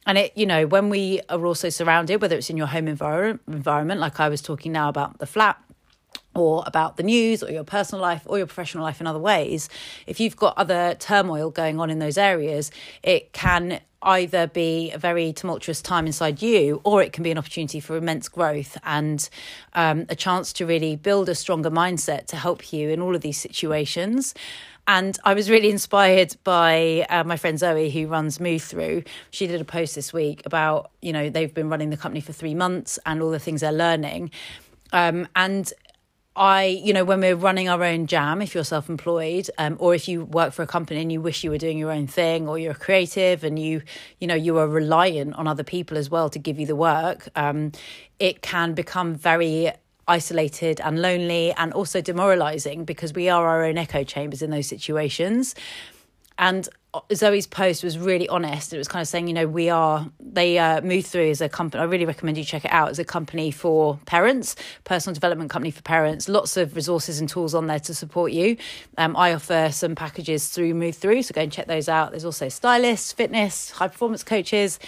And 0.08 0.20
it, 0.20 0.34
you 0.36 0.46
know, 0.46 0.68
when 0.68 0.90
we 0.90 1.22
are 1.30 1.44
also 1.46 1.70
surrounded, 1.70 2.22
whether 2.22 2.38
it's 2.38 2.50
in 2.50 2.58
your 2.58 2.68
home 2.68 2.86
envir- 2.86 3.40
environment, 3.48 4.00
like 4.00 4.20
I 4.20 4.30
was 4.30 4.42
talking 4.42 4.72
now 4.72 4.88
about 4.88 5.18
the 5.18 5.26
flat, 5.26 5.58
or 6.36 6.64
about 6.68 6.98
the 6.98 7.04
news 7.04 7.42
or 7.42 7.50
your 7.50 7.64
personal 7.64 8.02
life 8.02 8.22
or 8.26 8.38
your 8.38 8.46
professional 8.46 8.84
life 8.84 9.02
in 9.02 9.08
other 9.08 9.20
ways, 9.20 9.70
if 10.06 10.20
you've 10.20 10.36
got 10.36 10.54
other 10.58 10.96
turmoil 11.00 11.50
going 11.50 11.80
on 11.80 11.90
in 11.90 12.00
those 12.00 12.18
areas, 12.18 12.72
it 13.02 13.32
can 13.34 13.80
either 14.06 14.48
be 14.48 14.92
a 14.92 14.98
very 14.98 15.34
tumultuous 15.34 15.82
time 15.82 16.06
inside 16.06 16.42
you 16.42 16.80
or 16.84 17.02
it 17.02 17.12
can 17.12 17.24
be 17.24 17.32
an 17.32 17.38
opportunity 17.38 17.80
for 17.80 17.98
immense 17.98 18.30
growth 18.30 18.78
and 18.84 19.30
um, 19.74 20.06
a 20.10 20.16
chance 20.16 20.54
to 20.54 20.66
really 20.66 20.96
build 20.96 21.28
a 21.28 21.36
stronger 21.36 21.72
mindset 21.72 22.28
to 22.28 22.38
help 22.38 22.72
you 22.72 22.90
in 22.90 23.02
all 23.02 23.16
of 23.16 23.22
these 23.22 23.38
situations. 23.38 24.34
And 24.88 25.18
I 25.24 25.34
was 25.34 25.50
really 25.50 25.72
inspired 25.72 26.36
by 26.44 27.08
uh, 27.10 27.24
my 27.24 27.38
friend 27.38 27.58
Zoe, 27.58 27.90
who 27.90 28.06
runs 28.06 28.38
MoveThru. 28.38 29.06
She 29.32 29.48
did 29.48 29.60
a 29.60 29.66
post 29.66 29.96
this 29.96 30.14
week 30.14 30.44
about, 30.46 30.92
you 31.02 31.12
know, 31.12 31.30
they've 31.30 31.54
been 31.54 31.70
running 31.70 31.90
the 31.90 31.98
company 31.98 32.22
for 32.22 32.34
three 32.34 32.54
months 32.54 33.00
and 33.06 33.22
all 33.22 33.32
the 33.32 33.40
things 33.40 33.62
they're 33.62 33.72
learning. 33.72 34.30
Um, 34.94 35.28
and 35.36 35.74
I, 36.36 36.66
you 36.66 36.92
know, 36.92 37.06
when 37.06 37.22
we're 37.22 37.36
running 37.36 37.70
our 37.70 37.82
own 37.84 38.08
jam, 38.08 38.42
if 38.42 38.54
you're 38.54 38.66
self 38.66 38.90
employed, 38.90 39.50
um, 39.58 39.78
or 39.80 39.96
if 39.96 40.08
you 40.08 40.26
work 40.26 40.54
for 40.54 40.64
a 40.64 40.68
company 40.68 41.02
and 41.02 41.12
you 41.12 41.22
wish 41.22 41.44
you 41.44 41.50
were 41.50 41.58
doing 41.58 41.78
your 41.78 41.92
own 41.92 42.08
thing, 42.08 42.50
or 42.50 42.60
you're 42.60 42.74
creative 42.74 43.44
and 43.44 43.58
you, 43.58 43.82
you 44.20 44.28
know, 44.28 44.36
you 44.36 44.58
are 44.58 44.68
reliant 44.68 45.34
on 45.36 45.48
other 45.48 45.64
people 45.64 45.98
as 45.98 46.10
well 46.10 46.30
to 46.30 46.40
give 46.40 46.60
you 46.60 46.66
the 46.66 46.76
work, 46.76 47.30
um, 47.36 47.72
it 48.20 48.42
can 48.42 48.74
become 48.74 49.16
very 49.16 49.72
isolated 50.08 50.82
and 50.82 51.02
lonely 51.02 51.54
and 51.54 51.74
also 51.74 52.02
demoralizing 52.02 52.86
because 52.86 53.14
we 53.14 53.30
are 53.30 53.48
our 53.48 53.64
own 53.66 53.78
echo 53.78 54.04
chambers 54.04 54.42
in 54.42 54.52
those 54.52 54.68
situations. 54.68 55.56
And 56.38 56.68
Zoe's 57.14 57.48
post 57.48 57.84
was 57.84 57.98
really 57.98 58.28
honest. 58.28 58.74
It 58.74 58.78
was 58.78 58.88
kind 58.88 59.02
of 59.02 59.08
saying, 59.08 59.28
you 59.28 59.34
know, 59.34 59.48
we 59.48 59.70
are, 59.70 60.10
they 60.20 60.58
uh, 60.58 60.82
moved 60.82 61.08
through 61.08 61.30
as 61.30 61.42
a 61.42 61.50
company. 61.50 61.82
I 61.82 61.86
really 61.86 62.06
recommend 62.06 62.38
you 62.38 62.44
check 62.44 62.66
it 62.66 62.72
out 62.72 62.90
as 62.90 63.00
a 63.00 63.06
company 63.06 63.52
for 63.52 64.00
parents, 64.06 64.56
personal 64.84 65.14
development 65.14 65.50
company 65.50 65.72
for 65.72 65.82
parents. 65.82 66.28
Lots 66.28 66.58
of 66.58 66.76
resources 66.76 67.20
and 67.20 67.30
tools 67.30 67.56
on 67.56 67.68
there 67.68 67.80
to 67.80 67.94
support 67.94 68.32
you. 68.32 68.58
Um, 68.98 69.16
I 69.16 69.34
offer 69.34 69.70
some 69.72 69.96
packages 69.96 70.50
through 70.50 70.74
MoveThru, 70.74 71.24
so 71.24 71.34
go 71.34 71.42
and 71.42 71.52
check 71.52 71.68
those 71.68 71.90
out. 71.90 72.12
There's 72.12 72.26
also 72.26 72.50
stylists, 72.50 73.12
fitness, 73.12 73.72
high 73.72 73.88
performance 73.88 74.24
coaches, 74.24 74.80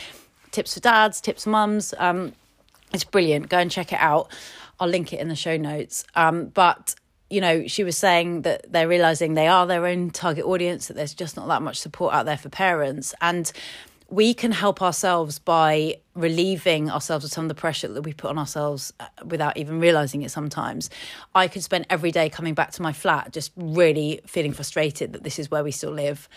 tips 0.51 0.74
for 0.74 0.80
dads, 0.80 1.21
tips 1.21 1.44
for 1.44 1.50
mums. 1.50 1.94
Um, 1.98 2.33
it's 2.94 3.03
brilliant. 3.03 3.50
Go 3.50 3.57
and 3.57 3.69
check 3.69 3.92
it 3.92 4.00
out. 4.00 4.31
I'll 4.80 4.88
link 4.88 5.13
it 5.13 5.19
in 5.19 5.27
the 5.27 5.36
show 5.36 5.57
notes. 5.57 6.06
Um, 6.15 6.45
but 6.48 6.95
you 7.29 7.41
know, 7.41 7.68
she 7.68 7.83
was 7.83 7.97
saying 7.97 8.44
that 8.44 8.71
they're 8.71 8.88
realizing 8.88 9.33
they 9.33 9.47
are 9.47 9.68
their 9.68 9.85
own 9.85 10.12
target 10.12 10.45
audience, 10.45 10.88
that 10.88 10.95
there's 10.95 11.13
just 11.13 11.35
not 11.35 11.47
that 11.47 11.62
much 11.62 11.77
support 11.77 12.13
out 12.13 12.25
there 12.25 12.38
for 12.38 12.50
parents. 12.50 13.13
And 13.21 13.51
we 14.09 14.33
can 14.33 14.53
help 14.53 14.81
ourselves 14.81 15.38
by 15.38 15.97
relieving 16.15 16.89
ourselves 16.89 17.25
of 17.25 17.31
some 17.31 17.45
of 17.45 17.50
the 17.50 17.56
pressure 17.56 17.89
that 17.89 18.03
we 18.03 18.13
put 18.13 18.29
on 18.29 18.38
ourselves 18.38 18.94
uh, 19.00 19.07
without 19.25 19.57
even 19.57 19.79
realizing 19.79 20.21
it 20.21 20.31
sometimes. 20.31 20.89
I 21.35 21.47
could 21.50 21.63
spend 21.63 21.85
every 21.89 22.12
day 22.12 22.29
coming 22.29 22.53
back 22.53 22.71
to 22.71 22.81
my 22.81 22.94
flat 22.94 23.33
just 23.33 23.51
really 23.57 24.21
feeling 24.25 24.53
frustrated 24.53 25.12
that 25.13 25.24
this 25.24 25.39
is 25.39 25.51
where 25.51 25.63
we 25.63 25.71
still 25.71 25.91
live. 25.91 26.29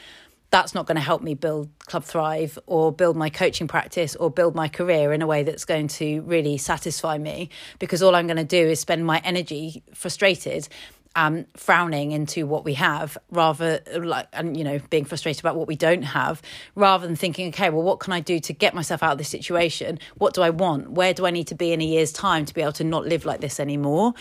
That's 0.50 0.74
not 0.74 0.86
going 0.86 0.96
to 0.96 1.02
help 1.02 1.22
me 1.22 1.34
build 1.34 1.70
Club 1.86 2.04
Thrive 2.04 2.58
or 2.66 2.92
build 2.92 3.16
my 3.16 3.30
coaching 3.30 3.68
practice 3.68 4.16
or 4.16 4.30
build 4.30 4.54
my 4.54 4.68
career 4.68 5.12
in 5.12 5.22
a 5.22 5.26
way 5.26 5.44
that's 5.44 5.64
going 5.64 5.88
to 5.88 6.22
really 6.22 6.58
satisfy 6.58 7.18
me 7.18 7.50
because 7.78 8.02
all 8.02 8.14
I'm 8.16 8.26
going 8.26 8.36
to 8.36 8.44
do 8.44 8.68
is 8.68 8.80
spend 8.80 9.06
my 9.06 9.20
energy 9.24 9.82
frustrated 9.94 10.68
um, 11.16 11.46
frowning 11.56 12.12
into 12.12 12.46
what 12.46 12.64
we 12.64 12.74
have 12.74 13.18
rather 13.30 13.80
like 13.96 14.28
and 14.32 14.56
you 14.56 14.62
know 14.62 14.78
being 14.90 15.04
frustrated 15.04 15.40
about 15.40 15.56
what 15.56 15.66
we 15.66 15.74
don't 15.74 16.02
have 16.02 16.40
rather 16.76 17.06
than 17.06 17.16
thinking 17.16 17.48
okay 17.48 17.68
well 17.68 17.82
what 17.82 17.98
can 17.98 18.12
i 18.12 18.20
do 18.20 18.38
to 18.38 18.52
get 18.52 18.74
myself 18.74 19.02
out 19.02 19.12
of 19.12 19.18
this 19.18 19.28
situation? 19.28 19.98
What 20.18 20.34
do 20.34 20.42
i 20.42 20.50
want? 20.50 20.92
Where 20.92 21.12
do 21.12 21.26
i 21.26 21.30
need 21.30 21.48
to 21.48 21.54
be 21.54 21.72
in 21.72 21.80
a 21.80 21.84
year's 21.84 22.12
time 22.12 22.44
to 22.44 22.54
be 22.54 22.62
able 22.62 22.72
to 22.74 22.84
not 22.84 23.06
live 23.06 23.24
like 23.24 23.40
this 23.40 23.58
anymore? 23.58 24.14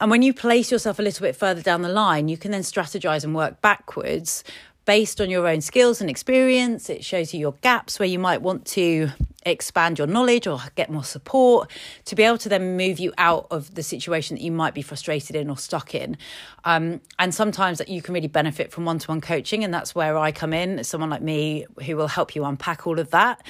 And 0.00 0.10
when 0.10 0.22
you 0.22 0.34
place 0.34 0.70
yourself 0.72 0.98
a 0.98 1.02
little 1.02 1.24
bit 1.24 1.36
further 1.36 1.62
down 1.62 1.80
the 1.82 1.88
line 1.88 2.28
you 2.28 2.36
can 2.36 2.50
then 2.50 2.62
strategize 2.62 3.24
and 3.24 3.34
work 3.34 3.62
backwards 3.62 4.44
based 4.84 5.20
on 5.20 5.30
your 5.30 5.46
own 5.46 5.60
skills 5.60 6.00
and 6.00 6.10
experience. 6.10 6.90
It 6.90 7.04
shows 7.04 7.32
you 7.32 7.40
your 7.40 7.54
gaps 7.62 7.98
where 7.98 8.08
you 8.08 8.18
might 8.18 8.42
want 8.42 8.66
to 8.66 9.10
expand 9.44 9.98
your 9.98 10.06
knowledge 10.06 10.46
or 10.46 10.60
get 10.76 10.90
more 10.90 11.04
support 11.04 11.70
to 12.04 12.14
be 12.14 12.22
able 12.22 12.38
to 12.38 12.48
then 12.48 12.76
move 12.76 12.98
you 12.98 13.12
out 13.18 13.46
of 13.50 13.74
the 13.74 13.82
situation 13.82 14.36
that 14.36 14.42
you 14.42 14.52
might 14.52 14.74
be 14.74 14.82
frustrated 14.82 15.36
in 15.36 15.50
or 15.50 15.56
stuck 15.56 15.94
in. 15.94 16.16
Um, 16.64 17.00
and 17.18 17.34
sometimes 17.34 17.78
that 17.78 17.88
you 17.88 18.02
can 18.02 18.14
really 18.14 18.28
benefit 18.28 18.70
from 18.70 18.84
one 18.84 18.98
to 19.00 19.08
one 19.08 19.20
coaching. 19.20 19.64
And 19.64 19.72
that's 19.72 19.94
where 19.94 20.16
I 20.16 20.32
come 20.32 20.52
in, 20.52 20.82
someone 20.84 21.10
like 21.10 21.22
me 21.22 21.66
who 21.84 21.96
will 21.96 22.08
help 22.08 22.34
you 22.34 22.44
unpack 22.44 22.86
all 22.86 22.98
of 22.98 23.10
that, 23.10 23.42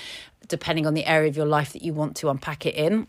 depending 0.49 0.87
on 0.87 0.95
the 0.95 1.05
area 1.05 1.29
of 1.29 1.37
your 1.37 1.47
life 1.47 1.73
that 1.73 1.83
you 1.83 1.93
want 1.93 2.17
to 2.17 2.31
unpack 2.31 2.67
it 2.67 2.75
in. 2.75 3.07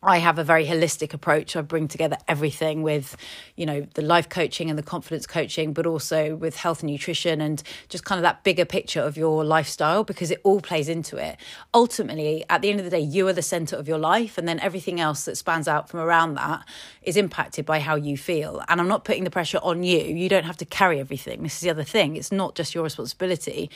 I 0.00 0.18
have 0.18 0.38
a 0.38 0.44
very 0.44 0.64
holistic 0.64 1.12
approach. 1.12 1.56
I 1.56 1.60
bring 1.62 1.88
together 1.88 2.16
everything 2.28 2.82
with, 2.82 3.16
you 3.56 3.66
know, 3.66 3.84
the 3.94 4.02
life 4.02 4.28
coaching 4.28 4.70
and 4.70 4.78
the 4.78 4.82
confidence 4.82 5.26
coaching, 5.26 5.72
but 5.72 5.86
also 5.86 6.36
with 6.36 6.56
health 6.56 6.82
and 6.82 6.90
nutrition 6.90 7.40
and 7.40 7.60
just 7.88 8.04
kind 8.04 8.16
of 8.16 8.22
that 8.22 8.44
bigger 8.44 8.64
picture 8.64 9.00
of 9.00 9.16
your 9.16 9.44
lifestyle 9.44 10.04
because 10.04 10.30
it 10.30 10.40
all 10.44 10.60
plays 10.60 10.88
into 10.88 11.16
it. 11.16 11.36
Ultimately, 11.74 12.44
at 12.48 12.62
the 12.62 12.70
end 12.70 12.78
of 12.78 12.84
the 12.84 12.90
day, 12.90 13.00
you 13.00 13.26
are 13.26 13.32
the 13.32 13.42
center 13.42 13.74
of 13.74 13.88
your 13.88 13.98
life, 13.98 14.38
and 14.38 14.46
then 14.46 14.60
everything 14.60 15.00
else 15.00 15.24
that 15.24 15.36
spans 15.36 15.66
out 15.66 15.88
from 15.88 15.98
around 15.98 16.34
that 16.34 16.64
is 17.02 17.16
impacted 17.16 17.66
by 17.66 17.80
how 17.80 17.96
you 17.96 18.16
feel. 18.16 18.62
And 18.68 18.80
I'm 18.80 18.88
not 18.88 19.04
putting 19.04 19.24
the 19.24 19.30
pressure 19.30 19.58
on 19.64 19.82
you. 19.82 19.98
You 19.98 20.28
don't 20.28 20.44
have 20.44 20.58
to 20.58 20.64
carry 20.64 21.00
everything. 21.00 21.42
This 21.42 21.54
is 21.54 21.60
the 21.60 21.70
other 21.70 21.82
thing. 21.82 22.14
It's 22.14 22.30
not 22.30 22.54
just 22.54 22.72
your 22.72 22.84
responsibility 22.84 23.68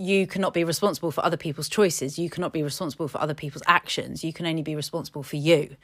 you 0.00 0.26
cannot 0.26 0.54
be 0.54 0.64
responsible 0.64 1.10
for 1.10 1.22
other 1.22 1.36
people's 1.36 1.68
choices. 1.68 2.18
You 2.18 2.30
cannot 2.30 2.54
be 2.54 2.62
responsible 2.62 3.06
for 3.06 3.20
other 3.20 3.34
people's 3.34 3.62
actions. 3.66 4.24
You 4.24 4.32
can 4.32 4.46
only 4.46 4.62
be 4.62 4.74
responsible 4.74 5.22
for 5.22 5.36
you. 5.36 5.76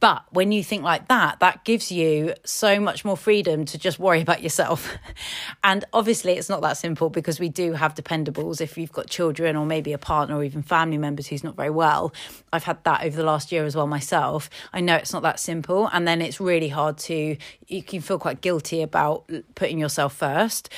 But 0.00 0.24
when 0.30 0.52
you 0.52 0.64
think 0.64 0.82
like 0.82 1.06
that, 1.08 1.38
that 1.40 1.62
gives 1.62 1.92
you 1.92 2.34
so 2.44 2.80
much 2.80 3.04
more 3.04 3.16
freedom 3.16 3.66
to 3.66 3.78
just 3.78 3.98
worry 3.98 4.22
about 4.22 4.42
yourself. 4.42 4.96
and 5.64 5.84
obviously, 5.92 6.32
it's 6.32 6.48
not 6.48 6.62
that 6.62 6.78
simple 6.78 7.10
because 7.10 7.38
we 7.38 7.50
do 7.50 7.74
have 7.74 7.94
dependables. 7.94 8.62
If 8.62 8.78
you've 8.78 8.90
got 8.90 9.10
children 9.10 9.54
or 9.54 9.66
maybe 9.66 9.92
a 9.92 9.98
partner 9.98 10.38
or 10.38 10.44
even 10.44 10.62
family 10.62 10.98
members 10.98 11.26
who's 11.26 11.44
not 11.44 11.54
very 11.54 11.70
well, 11.70 12.12
I've 12.54 12.64
had 12.64 12.82
that 12.84 13.04
over 13.04 13.14
the 13.14 13.22
last 13.22 13.52
year 13.52 13.64
as 13.64 13.76
well 13.76 13.86
myself. 13.86 14.48
I 14.72 14.80
know 14.80 14.96
it's 14.96 15.12
not 15.12 15.22
that 15.24 15.38
simple. 15.38 15.90
And 15.92 16.08
then 16.08 16.22
it's 16.22 16.40
really 16.40 16.68
hard 16.68 16.96
to, 16.98 17.36
you 17.68 17.82
can 17.82 18.00
feel 18.00 18.18
quite 18.18 18.40
guilty 18.40 18.80
about 18.80 19.30
putting 19.54 19.78
yourself 19.78 20.14
first. 20.14 20.70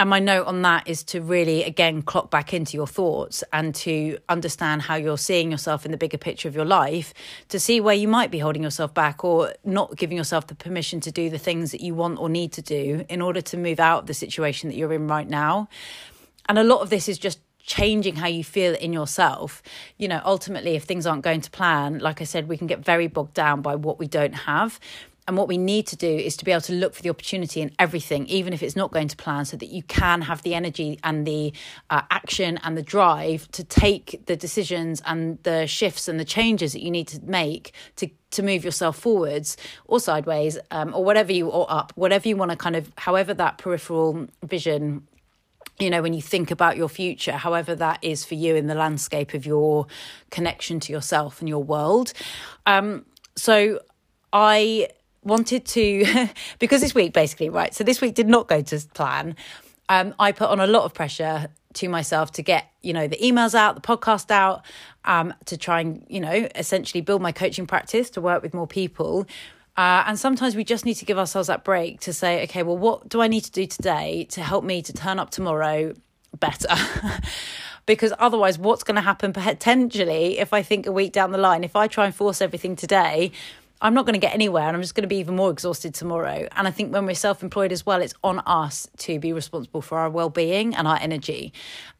And 0.00 0.08
my 0.08 0.18
note 0.18 0.46
on 0.46 0.62
that 0.62 0.88
is 0.88 1.02
to 1.04 1.20
really, 1.20 1.62
again, 1.62 2.00
clock 2.00 2.30
back 2.30 2.54
into 2.54 2.74
your 2.74 2.86
thoughts 2.86 3.44
and 3.52 3.74
to 3.74 4.16
understand 4.30 4.80
how 4.80 4.94
you're 4.94 5.18
seeing 5.18 5.50
yourself 5.50 5.84
in 5.84 5.90
the 5.90 5.98
bigger 5.98 6.16
picture 6.16 6.48
of 6.48 6.56
your 6.56 6.64
life, 6.64 7.12
to 7.50 7.60
see 7.60 7.82
where 7.82 7.94
you 7.94 8.08
might 8.08 8.30
be 8.30 8.38
holding 8.38 8.62
yourself 8.62 8.94
back 8.94 9.22
or 9.24 9.52
not 9.62 9.94
giving 9.98 10.16
yourself 10.16 10.46
the 10.46 10.54
permission 10.54 11.00
to 11.00 11.12
do 11.12 11.28
the 11.28 11.36
things 11.36 11.70
that 11.72 11.82
you 11.82 11.94
want 11.94 12.18
or 12.18 12.30
need 12.30 12.50
to 12.52 12.62
do 12.62 13.04
in 13.10 13.20
order 13.20 13.42
to 13.42 13.58
move 13.58 13.78
out 13.78 13.98
of 13.98 14.06
the 14.06 14.14
situation 14.14 14.70
that 14.70 14.74
you're 14.74 14.94
in 14.94 15.06
right 15.06 15.28
now. 15.28 15.68
And 16.48 16.58
a 16.58 16.64
lot 16.64 16.80
of 16.80 16.88
this 16.88 17.06
is 17.06 17.18
just 17.18 17.38
changing 17.58 18.16
how 18.16 18.26
you 18.26 18.42
feel 18.42 18.74
in 18.76 18.94
yourself. 18.94 19.62
You 19.98 20.08
know, 20.08 20.22
ultimately, 20.24 20.76
if 20.76 20.84
things 20.84 21.06
aren't 21.06 21.24
going 21.24 21.42
to 21.42 21.50
plan, 21.50 21.98
like 21.98 22.22
I 22.22 22.24
said, 22.24 22.48
we 22.48 22.56
can 22.56 22.66
get 22.66 22.78
very 22.78 23.06
bogged 23.06 23.34
down 23.34 23.60
by 23.60 23.74
what 23.74 23.98
we 23.98 24.06
don't 24.06 24.32
have. 24.32 24.80
And 25.30 25.36
what 25.36 25.46
we 25.46 25.58
need 25.58 25.86
to 25.86 25.96
do 25.96 26.08
is 26.08 26.36
to 26.38 26.44
be 26.44 26.50
able 26.50 26.62
to 26.62 26.72
look 26.72 26.92
for 26.92 27.02
the 27.02 27.08
opportunity 27.08 27.60
in 27.60 27.70
everything, 27.78 28.26
even 28.26 28.52
if 28.52 28.64
it's 28.64 28.74
not 28.74 28.90
going 28.90 29.06
to 29.06 29.16
plan, 29.16 29.44
so 29.44 29.56
that 29.58 29.68
you 29.68 29.84
can 29.84 30.22
have 30.22 30.42
the 30.42 30.56
energy 30.56 30.98
and 31.04 31.24
the 31.24 31.52
uh, 31.88 32.02
action 32.10 32.58
and 32.64 32.76
the 32.76 32.82
drive 32.82 33.48
to 33.52 33.62
take 33.62 34.26
the 34.26 34.34
decisions 34.34 35.00
and 35.06 35.40
the 35.44 35.68
shifts 35.68 36.08
and 36.08 36.18
the 36.18 36.24
changes 36.24 36.72
that 36.72 36.82
you 36.82 36.90
need 36.90 37.06
to 37.06 37.20
make 37.22 37.72
to 37.94 38.10
to 38.32 38.42
move 38.42 38.64
yourself 38.64 38.98
forwards 38.98 39.56
or 39.84 40.00
sideways 40.00 40.58
um, 40.72 40.92
or 40.96 41.04
whatever 41.04 41.30
you 41.30 41.48
or 41.48 41.64
up, 41.70 41.92
whatever 41.94 42.26
you 42.26 42.36
want 42.36 42.50
to 42.50 42.56
kind 42.56 42.74
of, 42.74 42.92
however 42.98 43.32
that 43.32 43.58
peripheral 43.58 44.26
vision 44.42 45.06
you 45.78 45.90
know, 45.90 46.02
when 46.02 46.12
you 46.12 46.20
think 46.20 46.50
about 46.50 46.76
your 46.76 46.88
future, 46.88 47.32
however 47.32 47.76
that 47.76 48.00
is 48.02 48.24
for 48.24 48.34
you 48.34 48.56
in 48.56 48.66
the 48.66 48.74
landscape 48.74 49.32
of 49.32 49.46
your 49.46 49.86
connection 50.30 50.80
to 50.80 50.92
yourself 50.92 51.38
and 51.38 51.48
your 51.48 51.62
world. 51.62 52.12
Um, 52.66 53.06
so 53.36 53.80
I 54.32 54.88
wanted 55.22 55.64
to, 55.66 56.28
because 56.58 56.80
this 56.80 56.94
week 56.94 57.12
basically, 57.12 57.48
right? 57.48 57.74
So 57.74 57.84
this 57.84 58.00
week 58.00 58.14
did 58.14 58.28
not 58.28 58.48
go 58.48 58.62
to 58.62 58.80
plan. 58.94 59.36
Um, 59.88 60.14
I 60.18 60.32
put 60.32 60.50
on 60.50 60.60
a 60.60 60.66
lot 60.66 60.84
of 60.84 60.94
pressure 60.94 61.48
to 61.74 61.88
myself 61.88 62.32
to 62.32 62.42
get, 62.42 62.70
you 62.80 62.92
know, 62.92 63.06
the 63.06 63.16
emails 63.16 63.54
out, 63.54 63.74
the 63.74 63.80
podcast 63.80 64.30
out, 64.30 64.62
um, 65.04 65.34
to 65.46 65.56
try 65.56 65.80
and, 65.80 66.04
you 66.08 66.20
know, 66.20 66.48
essentially 66.54 67.00
build 67.00 67.22
my 67.22 67.32
coaching 67.32 67.66
practice 67.66 68.10
to 68.10 68.20
work 68.20 68.42
with 68.42 68.54
more 68.54 68.66
people. 68.66 69.26
Uh, 69.76 70.04
and 70.06 70.18
sometimes 70.18 70.56
we 70.56 70.64
just 70.64 70.84
need 70.84 70.94
to 70.94 71.04
give 71.04 71.18
ourselves 71.18 71.48
that 71.48 71.64
break 71.64 72.00
to 72.00 72.12
say, 72.12 72.42
okay, 72.44 72.62
well, 72.62 72.76
what 72.76 73.08
do 73.08 73.20
I 73.20 73.28
need 73.28 73.42
to 73.42 73.50
do 73.50 73.66
today 73.66 74.26
to 74.30 74.42
help 74.42 74.64
me 74.64 74.82
to 74.82 74.92
turn 74.92 75.18
up 75.18 75.30
tomorrow 75.30 75.94
better? 76.38 76.74
because 77.86 78.12
otherwise, 78.18 78.58
what's 78.58 78.82
going 78.82 78.96
to 78.96 79.00
happen 79.00 79.32
potentially 79.32 80.38
if 80.38 80.52
I 80.52 80.62
think 80.62 80.86
a 80.86 80.92
week 80.92 81.12
down 81.12 81.32
the 81.32 81.38
line, 81.38 81.64
if 81.64 81.76
I 81.76 81.86
try 81.86 82.06
and 82.06 82.14
force 82.14 82.42
everything 82.42 82.76
today, 82.76 83.32
I'm 83.82 83.94
not 83.94 84.04
going 84.04 84.14
to 84.14 84.20
get 84.20 84.34
anywhere 84.34 84.64
and 84.64 84.76
I'm 84.76 84.82
just 84.82 84.94
going 84.94 85.02
to 85.02 85.08
be 85.08 85.16
even 85.16 85.36
more 85.36 85.50
exhausted 85.50 85.94
tomorrow. 85.94 86.46
And 86.54 86.68
I 86.68 86.70
think 86.70 86.92
when 86.92 87.06
we're 87.06 87.14
self 87.14 87.42
employed 87.42 87.72
as 87.72 87.86
well, 87.86 88.02
it's 88.02 88.12
on 88.22 88.40
us 88.40 88.88
to 88.98 89.18
be 89.18 89.32
responsible 89.32 89.80
for 89.80 89.98
our 89.98 90.10
well 90.10 90.28
being 90.28 90.74
and 90.74 90.86
our 90.86 90.98
energy. 91.00 91.52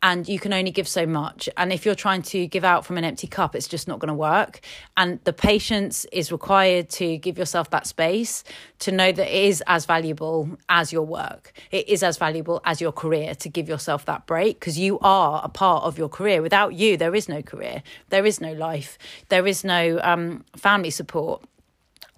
And 0.02 0.28
you 0.28 0.38
can 0.38 0.52
only 0.52 0.70
give 0.70 0.87
so 0.87 1.06
much. 1.06 1.49
And 1.56 1.72
if 1.72 1.87
you're 1.87 1.94
trying 1.94 2.22
to 2.22 2.46
give 2.46 2.64
out 2.64 2.84
from 2.84 2.99
an 2.99 3.04
empty 3.04 3.26
cup, 3.26 3.54
it's 3.54 3.66
just 3.68 3.88
not 3.88 3.99
going 3.99 4.08
to 4.08 4.14
work. 4.14 4.60
And 4.96 5.20
the 5.25 5.32
patience 5.32 6.04
is 6.12 6.30
required 6.30 6.90
to 6.90 7.16
give 7.16 7.38
yourself 7.38 7.70
that 7.70 7.87
space 7.87 8.44
to 8.80 8.92
know 8.92 9.12
that 9.12 9.28
it 9.28 9.44
is 9.44 9.62
as 9.66 9.87
valuable 9.87 10.50
as 10.68 10.92
your 10.92 11.02
work. 11.02 11.52
It 11.70 11.88
is 11.88 12.02
as 12.02 12.18
valuable 12.18 12.60
as 12.64 12.80
your 12.80 12.92
career 12.92 13.34
to 13.37 13.49
give 13.49 13.68
yourself 13.68 14.04
that 14.04 14.26
break 14.26 14.60
because 14.60 14.78
you 14.78 14.99
are 15.00 15.40
a 15.42 15.49
part 15.49 15.84
of 15.84 15.96
your 15.96 16.08
career. 16.08 16.42
Without 16.42 16.75
you, 16.75 16.96
there 16.96 17.14
is 17.14 17.28
no 17.28 17.42
career, 17.42 17.82
there 18.10 18.26
is 18.26 18.40
no 18.40 18.52
life, 18.52 18.99
there 19.28 19.46
is 19.46 19.64
no 19.64 19.99
um, 20.02 20.44
family 20.56 20.90
support 20.90 21.42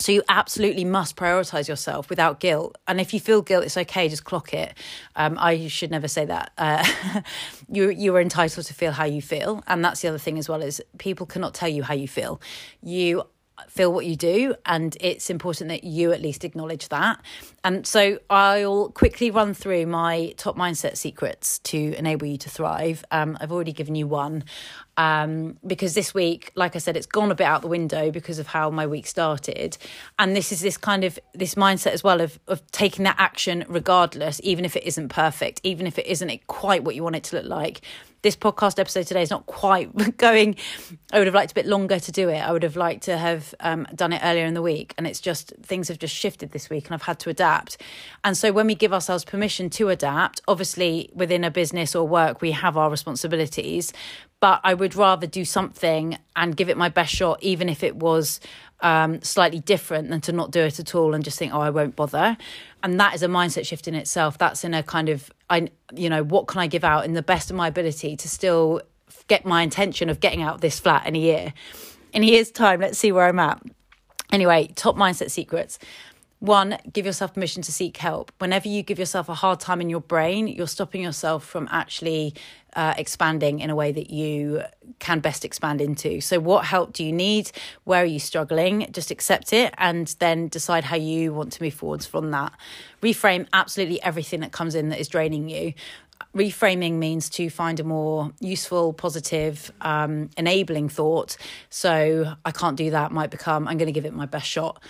so 0.03 0.11
you 0.11 0.25
absolutely 0.29 0.85
must 0.85 1.15
prioritize 1.15 1.69
yourself 1.69 2.11
without 2.11 2.41
guilt. 2.41 2.77
And 2.89 3.01
if 3.01 3.15
you 3.15 3.21
feel 3.21 3.41
guilt, 3.41 3.65
it's 3.65 3.77
okay. 3.77 4.09
Just 4.09 4.25
clock 4.25 4.53
it. 4.53 4.75
Um, 5.15 5.39
I 5.39 5.69
should 5.69 5.93
never 5.93 6.09
say 6.09 6.25
that. 6.25 6.51
Uh, 6.59 6.85
you 7.69 7.89
you 7.91 8.17
are 8.17 8.21
entitled 8.21 8.67
to 8.67 8.75
feel 8.75 8.91
how 8.91 9.05
you 9.05 9.23
feel, 9.23 9.63
and 9.69 9.85
that's 9.85 10.03
the 10.03 10.09
other 10.09 10.19
thing 10.19 10.39
as 10.39 10.49
well. 10.49 10.61
Is 10.61 10.83
people 10.99 11.25
cannot 11.25 11.55
tell 11.55 11.69
you 11.69 11.85
how 11.85 11.95
you 11.95 12.09
feel. 12.09 12.41
You 12.83 13.23
feel 13.71 13.93
what 13.93 14.07
you 14.07 14.17
do 14.17 14.55
and 14.67 14.97
it's 15.01 15.31
important 15.31 15.69
that 15.69 15.85
you 15.85 16.13
at 16.13 16.21
least 16.21 16.45
acknowledge 16.45 16.89
that. 16.89 17.21
And 17.65 17.87
so 17.87 18.19
i'll 18.31 18.91
quickly 18.91 19.31
run 19.31 19.55
through 19.55 19.87
my 19.87 20.35
top 20.37 20.57
mindset 20.57 20.97
secrets 20.97 21.59
to 21.61 21.95
enable 21.97 22.27
you 22.27 22.37
to 22.39 22.51
thrive. 22.51 23.05
Um, 23.11 23.37
i've 23.41 23.53
already 23.53 23.73
given 23.73 23.95
you 23.95 24.07
one 24.07 24.45
um, 24.97 25.59
because 25.67 25.95
this 25.95 26.13
week 26.13 26.53
like 26.55 26.77
i 26.77 26.79
said 26.79 26.97
it's 26.97 27.07
gone 27.07 27.31
a 27.31 27.35
bit 27.35 27.47
out 27.47 27.63
the 27.63 27.69
window 27.69 28.11
because 28.11 28.39
of 28.39 28.49
how 28.49 28.71
my 28.71 28.87
week 28.87 29.07
started. 29.07 29.77
And 30.19 30.37
this 30.37 30.53
is 30.53 30.61
this 30.61 30.77
kind 30.77 31.05
of 31.05 31.19
this 31.35 31.55
mindset 31.55 31.93
as 31.93 32.05
well 32.05 32.21
of, 32.21 32.39
of 32.49 32.69
taking 32.73 33.05
that 33.05 33.17
action 33.19 33.65
regardless 33.69 34.41
even 34.45 34.65
if 34.65 34.77
it 34.77 34.85
isn't 34.85 35.09
perfect 35.09 35.61
even 35.63 35.87
if 35.87 35.99
it 35.99 36.07
isn't 36.07 36.47
quite 36.47 36.85
what 36.85 36.95
you 36.95 37.03
want 37.03 37.17
it 37.17 37.25
to 37.25 37.37
look 37.37 37.47
like 37.47 37.81
this 38.23 38.37
podcast 38.37 38.79
episode 38.79 39.07
today 39.07 39.23
is 39.23 39.31
not 39.31 39.47
quite 39.47 40.17
going. 40.17 40.57
I 41.13 41.19
would 41.19 41.27
have 41.27 41.35
liked 41.35 41.53
a 41.53 41.55
bit 41.55 41.67
longer 41.67 41.99
to 41.99 42.13
do 42.13 42.29
it. 42.29 42.39
I 42.39 42.53
would 42.53 42.63
have 42.63 42.77
liked 42.77 43.03
to 43.05 43.19
have 43.19 43.55
um, 43.61 43.87
done 43.95 44.13
it 44.13 44.21
earlier 44.25 44.47
in 44.47 44.55
the 44.55 44.63
week. 44.63 44.95
And 44.97 45.07
it's 45.07 45.21
just 45.21 45.53
things 45.63 45.89
have 45.89 45.99
just 45.99 46.15
shifted 46.15 46.53
this 46.53 46.71
week 46.71 46.87
and 46.87 46.95
I've 46.95 47.03
had 47.03 47.19
to 47.21 47.31
adapt. 47.31 47.79
And 48.23 48.37
so 48.37 48.53
when 48.53 48.67
we 48.67 48.75
give 48.77 48.93
ourselves 48.93 49.25
permission 49.25 49.71
to 49.71 49.89
adapt, 49.89 50.41
obviously 50.47 51.11
within 51.13 51.43
a 51.43 51.51
business 51.51 51.95
or 51.95 52.07
work, 52.07 52.41
we 52.41 52.53
have 52.53 52.77
our 52.77 52.91
responsibilities. 52.91 53.93
But 54.39 54.61
I 54.65 54.75
would 54.75 54.95
rather 54.95 55.27
do 55.27 55.45
something 55.45 56.19
and 56.35 56.57
give 56.57 56.69
it 56.69 56.77
my 56.77 56.89
best 56.89 57.15
shot, 57.15 57.43
even 57.43 57.69
if 57.69 57.83
it 57.85 57.97
was 57.97 58.41
um, 58.81 59.23
slightly 59.23 59.61
different 59.61 60.11
than 60.11 60.21
to 60.23 60.33
not 60.33 60.51
do 60.51 60.61
it 60.61 60.79
at 60.79 60.95
all 60.95 61.15
and 61.15 61.25
just 61.25 61.39
think, 61.39 61.55
oh, 61.55 61.61
I 61.61 61.71
won't 61.71 61.97
bother. 61.97 62.37
And 62.83 62.99
that 62.99 63.15
is 63.15 63.23
a 63.23 63.29
mindset 63.29 63.67
shift 63.67 63.87
in 63.87 63.95
itself. 63.95 64.39
That's 64.39 64.65
in 64.65 64.75
a 64.75 64.83
kind 64.83 65.09
of, 65.09 65.31
I, 65.49 65.69
you 65.95 66.11
know, 66.11 66.23
what 66.25 66.49
can 66.49 66.61
I 66.61 66.67
give 66.67 66.85
out 66.85 67.05
in 67.05 67.13
the 67.13 67.23
best 67.23 67.51
of 67.51 67.57
my 67.57 67.69
ability 67.69 68.17
to 68.17 68.29
still 68.29 68.83
get 69.29 69.45
my 69.45 69.63
intention 69.63 70.09
of 70.09 70.21
getting 70.21 70.43
out 70.43 70.61
this 70.61 70.81
flat 70.81 71.07
in 71.07 71.15
a 71.15 71.19
year. 71.19 71.55
In 72.13 72.23
a 72.23 72.27
year's 72.27 72.51
time, 72.51 72.81
let's 72.81 72.99
see 72.99 73.13
where 73.13 73.27
I'm 73.27 73.39
at. 73.39 73.63
Anyway, 74.31 74.69
top 74.75 74.97
mindset 74.97 75.31
secrets. 75.31 75.79
One, 76.41 76.77
give 76.93 77.07
yourself 77.07 77.35
permission 77.35 77.63
to 77.63 77.73
seek 77.73 77.97
help. 77.99 78.33
Whenever 78.39 78.67
you 78.67 78.83
give 78.83 78.99
yourself 78.99 79.29
a 79.29 79.35
hard 79.35 79.61
time 79.61 79.81
in 79.81 79.89
your 79.89 80.01
brain, 80.01 80.49
you're 80.49 80.67
stopping 80.67 81.03
yourself 81.03 81.45
from 81.45 81.69
actually 81.71 82.35
uh, 82.75 82.95
expanding 82.97 83.61
in 83.61 83.71
a 83.71 83.77
way 83.77 83.93
that 83.93 84.11
you 84.11 84.63
can 84.99 85.21
best 85.21 85.45
expand 85.45 85.81
into. 85.81 86.21
So, 86.21 86.41
what 86.41 86.65
help 86.65 86.93
do 86.93 87.05
you 87.05 87.13
need? 87.13 87.51
Where 87.85 88.03
are 88.03 88.07
you 88.07 88.19
struggling? 88.19 88.89
Just 88.93 89.11
accept 89.11 89.53
it 89.53 89.75
and 89.79 90.09
then 90.19 90.49
decide 90.49 90.85
how 90.85 90.97
you 90.97 91.33
want 91.33 91.53
to 91.53 91.63
move 91.63 91.75
forwards 91.75 92.07
from 92.07 92.31
that. 92.31 92.53
Reframe 93.03 93.47
absolutely 93.53 94.03
everything 94.03 94.41
that 94.41 94.53
comes 94.53 94.75
in 94.75 94.89
that 94.91 95.01
is 95.01 95.09
draining 95.09 95.49
you 95.49 95.75
reframing 96.35 96.95
means 96.95 97.29
to 97.29 97.51
find 97.51 97.79
a 97.79 97.85
more 97.85 98.33
useful, 98.41 98.93
positive, 98.93 99.71
um, 99.81 100.31
enabling 100.37 100.89
thought. 100.89 101.37
So 101.69 102.35
I 102.45 102.51
can't 102.53 102.77
do 102.77 102.91
that 102.91 103.13
might 103.13 103.31
become 103.31 103.69
I'm 103.69 103.77
going 103.77 103.87
to 103.87 103.93
give 103.93 104.07
it 104.07 104.15
my 104.15 104.27
best 104.27 104.47
shot 104.47 104.83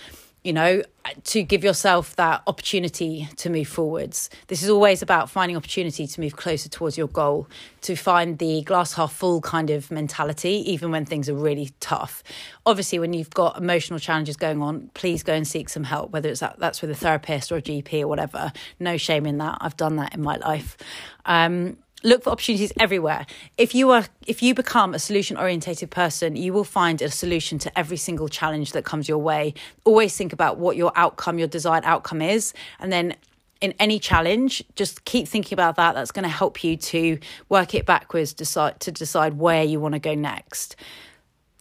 you 0.43 0.51
know, 0.51 0.83
to 1.23 1.43
give 1.43 1.63
yourself 1.63 2.15
that 2.17 2.41
opportunity 2.47 3.29
to 3.37 3.49
move 3.49 3.67
forwards. 3.67 4.29
This 4.47 4.61
is 4.61 4.69
always 4.69 5.01
about 5.01 5.29
finding 5.29 5.55
opportunity 5.55 6.05
to 6.05 6.21
move 6.21 6.35
closer 6.35 6.67
towards 6.69 6.97
your 6.97 7.07
goal, 7.07 7.47
to 7.81 7.95
find 7.95 8.39
the 8.39 8.61
glass 8.63 8.93
half 8.93 9.13
full 9.13 9.39
kind 9.41 9.69
of 9.69 9.89
mentality, 9.89 10.63
even 10.69 10.91
when 10.91 11.05
things 11.05 11.29
are 11.29 11.33
really 11.33 11.71
tough. 11.79 12.23
Obviously, 12.65 12.99
when 12.99 13.13
you've 13.13 13.29
got 13.29 13.57
emotional 13.57 13.99
challenges 13.99 14.35
going 14.35 14.61
on, 14.61 14.89
please 14.93 15.23
go 15.23 15.33
and 15.33 15.47
seek 15.47 15.69
some 15.69 15.83
help, 15.83 16.11
whether 16.11 16.29
it's 16.29 16.41
that, 16.41 16.59
that's 16.59 16.81
with 16.81 16.91
a 16.91 16.95
therapist 16.95 17.51
or 17.51 17.57
a 17.57 17.61
GP 17.61 18.01
or 18.01 18.07
whatever. 18.07 18.51
No 18.79 18.97
shame 18.97 19.25
in 19.25 19.37
that. 19.37 19.57
I've 19.61 19.77
done 19.77 19.95
that 19.97 20.13
in 20.13 20.21
my 20.21 20.37
life. 20.37 20.77
Um, 21.25 21.77
look 22.03 22.23
for 22.23 22.29
opportunities 22.29 22.71
everywhere. 22.79 23.25
If 23.57 23.73
you 23.73 23.91
are 23.91 24.05
if 24.27 24.43
you 24.43 24.53
become 24.53 24.93
a 24.93 24.99
solution 24.99 25.37
orientated 25.37 25.89
person 25.89 26.35
you 26.35 26.53
will 26.53 26.63
find 26.63 27.01
a 27.01 27.09
solution 27.09 27.57
to 27.59 27.79
every 27.79 27.97
single 27.97 28.27
challenge 28.27 28.73
that 28.73 28.85
comes 28.85 29.09
your 29.09 29.17
way. 29.17 29.53
Always 29.85 30.15
think 30.15 30.33
about 30.33 30.57
what 30.57 30.75
your 30.75 30.91
outcome 30.95 31.39
your 31.39 31.47
desired 31.47 31.83
outcome 31.85 32.21
is 32.21 32.53
and 32.79 32.91
then 32.91 33.15
in 33.61 33.73
any 33.79 33.97
challenge 33.97 34.61
just 34.75 35.05
keep 35.05 35.27
thinking 35.27 35.55
about 35.55 35.77
that. 35.77 35.95
That's 35.95 36.11
going 36.11 36.23
to 36.23 36.29
help 36.29 36.63
you 36.63 36.75
to 36.77 37.17
work 37.49 37.73
it 37.73 37.85
backwards 37.85 38.33
decide 38.33 38.79
to 38.81 38.91
decide 38.91 39.37
where 39.37 39.63
you 39.63 39.79
want 39.79 39.93
to 39.93 39.99
go 39.99 40.13
next. 40.13 40.75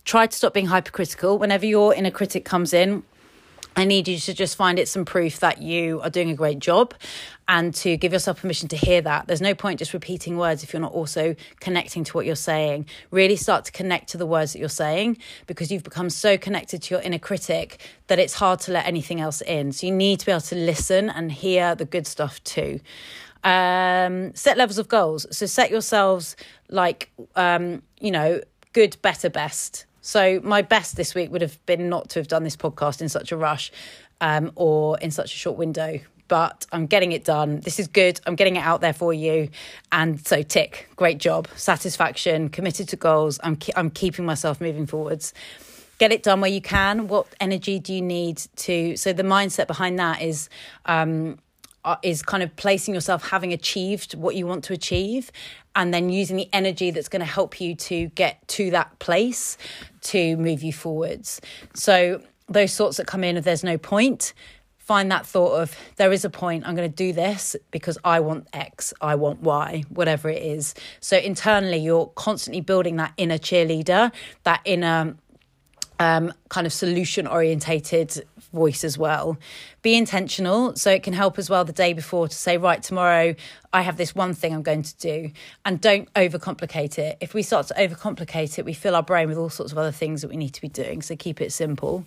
Try 0.05 0.27
to 0.27 0.37
stop 0.37 0.53
being 0.53 0.67
hypercritical. 0.67 1.39
Whenever 1.39 1.65
your 1.65 1.95
inner 1.95 2.11
critic 2.11 2.45
comes 2.45 2.73
in 2.73 3.05
I 3.75 3.85
need 3.85 4.07
you 4.07 4.19
to 4.19 4.35
just 4.35 4.57
find 4.57 4.79
it 4.79 4.87
some 4.87 5.05
proof 5.05 5.41
that 5.41 5.63
you 5.63 6.01
are 6.03 6.11
doing 6.11 6.31
a 6.31 6.35
great 6.35 6.59
job 6.59 6.95
and 7.49 7.75
to 7.77 7.97
give 7.97 8.13
yourself 8.13 8.41
permission 8.41 8.69
to 8.69 8.77
hear 8.77 9.01
that. 9.01 9.27
There's 9.27 9.41
no 9.41 9.55
point 9.55 9.79
just 9.79 9.95
repeating 9.95 10.37
words 10.37 10.63
if 10.63 10.73
you're 10.73 10.83
not 10.83 10.93
also 10.93 11.35
connecting 11.61 12.05
to 12.05 12.13
what 12.13 12.27
you're 12.27 12.37
saying. 12.37 12.87
Really 13.11 13.37
start 13.37 13.65
to 13.67 13.73
connect 13.73 14.11
to 14.11 14.19
the 14.19 14.27
words 14.27 14.53
that 14.53 14.59
you're 14.59 14.69
saying 14.69 15.19
because 15.47 15.73
you've 15.73 15.85
become 15.85 16.11
so 16.11 16.37
connected 16.37 16.83
to 16.83 16.95
your 16.95 17.03
inner 17.03 17.19
critic 17.19 17.81
that 18.09 18.19
it's 18.19 18.35
hard 18.35 18.61
to 18.61 18.73
let 18.73 18.87
anything 18.87 19.21
else 19.21 19.41
in. 19.41 19.73
So 19.73 19.87
you 19.87 19.93
need 19.93 20.21
to 20.21 20.27
be 20.27 20.33
able 20.33 20.43
to 20.43 20.57
listen 20.57 21.09
and 21.09 21.33
hear 21.33 21.75
the 21.75 21.87
good 21.87 22.07
stuff 22.07 22.43
too. 22.45 22.81
Um, 23.43 24.35
set 24.35 24.57
levels 24.57 24.79
of 24.79 24.89
goals. 24.89 25.27
So 25.37 25.47
set 25.47 25.71
yourselves 25.71 26.37
like, 26.69 27.11
um, 27.37 27.83
you 28.01 28.11
know, 28.11 28.41
good, 28.73 28.97
better, 29.03 29.31
best 29.31 29.87
so 30.03 30.41
my 30.43 30.61
best 30.63 30.97
this 30.97 31.15
week 31.15 31.33
would 31.33 31.41
have 31.41 31.65
been 31.65 31.89
not 31.89 32.11
to 32.11 32.21
have 32.21 32.29
done 32.29 32.45
this 32.45 32.57
podcast 32.57 33.01
in 33.01 33.09
such 33.09 33.33
a 33.33 33.37
rush 33.37 33.73
um, 34.21 34.53
or 34.55 34.99
in 34.99 35.11
such 35.11 35.33
a 35.33 35.37
short 35.37 35.57
window. 35.57 36.01
but 36.29 36.65
I'm 36.73 36.87
getting 36.87 37.13
it 37.13 37.25
done. 37.25 37.61
This 37.61 37.79
is 37.79 37.89
good. 37.89 38.19
I'm 38.27 38.37
getting 38.37 38.57
it 38.57 38.65
out 38.65 38.81
there 38.81 38.95
for 38.95 39.13
you. 39.13 39.51
And 39.91 40.25
so, 40.27 40.43
tick, 40.43 40.89
great 40.97 41.19
job, 41.19 41.47
satisfaction, 41.57 42.49
committed 42.49 42.89
to 42.89 42.97
goals. 42.97 43.39
I'm, 43.43 43.57
ke- 43.57 43.77
I'm 43.77 43.91
keeping 43.91 44.25
myself 44.25 44.59
moving 44.59 44.87
forwards. 44.87 45.35
Get 45.99 46.11
it 46.11 46.23
done 46.23 46.41
where 46.41 46.51
you 46.51 46.63
can. 46.63 47.07
What 47.07 47.27
energy 47.39 47.79
do 47.79 47.93
you 47.93 48.01
need 48.01 48.39
to? 48.57 48.97
So, 48.97 49.13
the 49.13 49.23
mindset 49.25 49.67
behind 49.67 49.99
that 49.99 50.23
is, 50.23 50.49
um, 50.87 51.39
uh, 51.85 51.97
is 52.03 52.23
kind 52.23 52.43
of 52.43 52.55
placing 52.57 52.95
yourself 52.95 53.29
having 53.29 53.53
achieved 53.53 54.15
what 54.15 54.35
you 54.35 54.47
want 54.47 54.65
to 54.65 54.73
achieve 54.73 55.31
and 55.75 55.93
then 55.93 56.11
using 56.11 56.37
the 56.37 56.49
energy 56.53 56.91
that's 56.91 57.09
going 57.09 57.21
to 57.21 57.27
help 57.27 57.61
you 57.61 57.75
to 57.75 58.07
get 58.09 58.47
to 58.49 58.71
that 58.71 58.99
place 58.99 59.57
to 60.03 60.37
move 60.37 60.63
you 60.63 60.73
forwards. 60.73 61.41
So 61.75 62.23
those 62.49 62.77
thoughts 62.77 62.97
that 62.99 63.07
come 63.07 63.25
in 63.25 63.37
if 63.37 63.45
there's 63.45 63.65
no 63.65 63.79
point, 63.79 64.35
find 64.83 65.11
that 65.13 65.25
thought 65.25 65.63
of 65.63 65.77
there 65.95 66.13
is 66.13 66.25
a 66.25 66.29
point 66.29 66.67
i'm 66.67 66.75
going 66.75 66.91
to 66.91 66.95
do 66.95 67.13
this 67.13 67.55
because 67.71 67.97
i 68.03 68.19
want 68.19 68.49
x 68.53 68.93
i 69.01 69.15
want 69.15 69.41
y 69.41 69.85
whatever 69.91 70.29
it 70.29 70.43
is 70.43 70.75
so 70.99 71.17
internally 71.17 71.77
you're 71.77 72.09
constantly 72.17 72.61
building 72.61 72.97
that 72.97 73.13
inner 73.17 73.39
cheerleader 73.39 74.11
that 74.43 74.61
inner 74.65 75.15
um, 75.99 76.33
kind 76.49 76.67
of 76.67 76.73
solution 76.73 77.27
orientated 77.27 78.25
voice 78.53 78.85
as 78.85 78.99
well. 78.99 79.39
Be 79.83 79.95
intentional 79.95 80.77
so 80.77 80.91
it 80.91 81.03
can 81.03 81.13
help 81.13 81.39
as 81.39 81.49
well 81.49 81.65
the 81.65 81.73
day 81.73 81.93
before 81.93 82.29
to 82.29 82.35
say, 82.35 82.57
right, 82.57 82.83
tomorrow 82.83 83.35
I 83.73 83.83
have 83.83 83.97
this 83.97 84.15
one 84.15 84.35
thing 84.35 84.55
I'm 84.55 84.63
going 84.63 84.83
to 84.83 84.97
do. 84.97 85.31
And 85.65 85.81
don't 85.81 86.13
overcomplicate 86.15 86.99
it. 86.99 87.19
If 87.21 87.35
we 87.35 87.43
start 87.43 87.69
to 87.69 87.75
overcomplicate 87.75 88.59
it, 88.59 88.65
we 88.65 88.73
fill 88.73 88.97
our 88.97 89.03
brain 89.03 89.29
with 89.29 89.39
all 89.39 89.51
sorts 89.51 89.73
of 89.73 89.79
other 89.79 89.93
things 89.93 90.23
that 90.23 90.29
we 90.29 90.37
need 90.37 90.55
to 90.55 90.61
be 90.61 90.69
doing. 90.69 91.03
So 91.03 91.17
keep 91.17 91.41
it 91.41 91.53
simple 91.53 92.05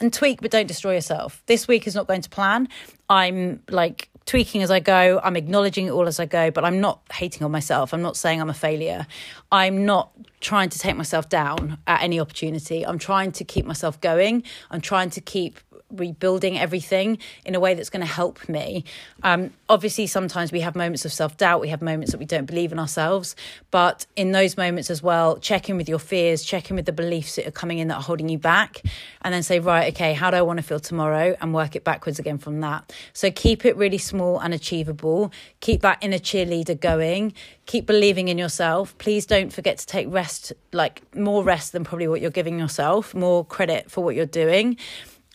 and 0.00 0.12
tweak, 0.12 0.40
but 0.40 0.50
don't 0.50 0.66
destroy 0.66 0.94
yourself. 0.94 1.42
This 1.46 1.68
week 1.68 1.86
is 1.86 1.94
not 1.94 2.06
going 2.06 2.22
to 2.22 2.30
plan. 2.30 2.68
I'm 3.08 3.62
like 3.68 4.09
tweaking 4.30 4.62
as 4.62 4.70
I 4.70 4.78
go. 4.78 5.20
I'm 5.24 5.34
acknowledging 5.34 5.86
it 5.86 5.90
all 5.90 6.06
as 6.06 6.20
I 6.20 6.24
go, 6.24 6.52
but 6.52 6.64
I'm 6.64 6.80
not 6.80 7.00
hating 7.12 7.42
on 7.42 7.50
myself. 7.50 7.92
I'm 7.92 8.00
not 8.00 8.16
saying 8.16 8.40
I'm 8.40 8.48
a 8.48 8.54
failure. 8.54 9.08
I'm 9.50 9.84
not 9.84 10.12
trying 10.38 10.68
to 10.68 10.78
take 10.78 10.94
myself 10.94 11.28
down 11.28 11.78
at 11.88 12.00
any 12.00 12.20
opportunity. 12.20 12.86
I'm 12.86 13.00
trying 13.00 13.32
to 13.32 13.44
keep 13.44 13.66
myself 13.66 14.00
going. 14.00 14.44
I'm 14.70 14.80
trying 14.80 15.10
to 15.10 15.20
keep 15.20 15.58
rebuilding 15.90 16.58
everything 16.58 17.18
in 17.44 17.54
a 17.54 17.60
way 17.60 17.74
that's 17.74 17.90
going 17.90 18.04
to 18.04 18.12
help 18.12 18.48
me. 18.48 18.84
Um, 19.22 19.50
obviously, 19.68 20.06
sometimes 20.06 20.52
we 20.52 20.60
have 20.60 20.74
moments 20.74 21.04
of 21.04 21.12
self 21.12 21.36
doubt, 21.36 21.60
we 21.60 21.68
have 21.68 21.82
moments 21.82 22.12
that 22.12 22.18
we 22.18 22.26
don't 22.26 22.46
believe 22.46 22.72
in 22.72 22.78
ourselves. 22.78 23.36
But 23.70 24.06
in 24.16 24.32
those 24.32 24.56
moments 24.56 24.90
as 24.90 25.02
well, 25.02 25.38
check 25.38 25.68
in 25.68 25.76
with 25.76 25.88
your 25.88 25.98
fears, 25.98 26.44
check 26.44 26.70
in 26.70 26.76
with 26.76 26.86
the 26.86 26.92
beliefs 26.92 27.36
that 27.36 27.46
are 27.46 27.52
coming 27.52 27.78
in 27.78 27.88
that 27.88 27.96
are 27.96 28.02
holding 28.02 28.28
you 28.28 28.38
back, 28.38 28.82
and 29.22 29.34
then 29.34 29.42
say, 29.42 29.60
right, 29.60 29.92
okay, 29.92 30.14
how 30.14 30.30
do 30.30 30.36
I 30.36 30.42
want 30.42 30.58
to 30.58 30.62
feel 30.62 30.80
tomorrow? 30.80 31.36
And 31.40 31.54
work 31.54 31.76
it 31.76 31.84
backwards 31.84 32.18
again 32.18 32.38
from 32.38 32.60
that. 32.60 32.92
So 33.12 33.30
keep 33.30 33.64
it 33.64 33.76
really 33.76 33.98
small 33.98 34.38
and 34.38 34.54
achievable. 34.54 35.32
Keep 35.60 35.82
that 35.82 35.98
inner 36.00 36.18
cheerleader 36.18 36.78
going. 36.78 37.34
Keep 37.66 37.86
believing 37.86 38.28
in 38.28 38.38
yourself. 38.38 38.96
Please 38.98 39.26
don't 39.26 39.52
forget 39.52 39.78
to 39.78 39.86
take 39.86 40.10
rest, 40.10 40.52
like 40.72 41.02
more 41.14 41.44
rest 41.44 41.72
than 41.72 41.84
probably 41.84 42.08
what 42.08 42.20
you're 42.20 42.30
giving 42.30 42.58
yourself, 42.58 43.14
more 43.14 43.44
credit 43.44 43.90
for 43.90 44.02
what 44.02 44.14
you're 44.14 44.26
doing 44.26 44.76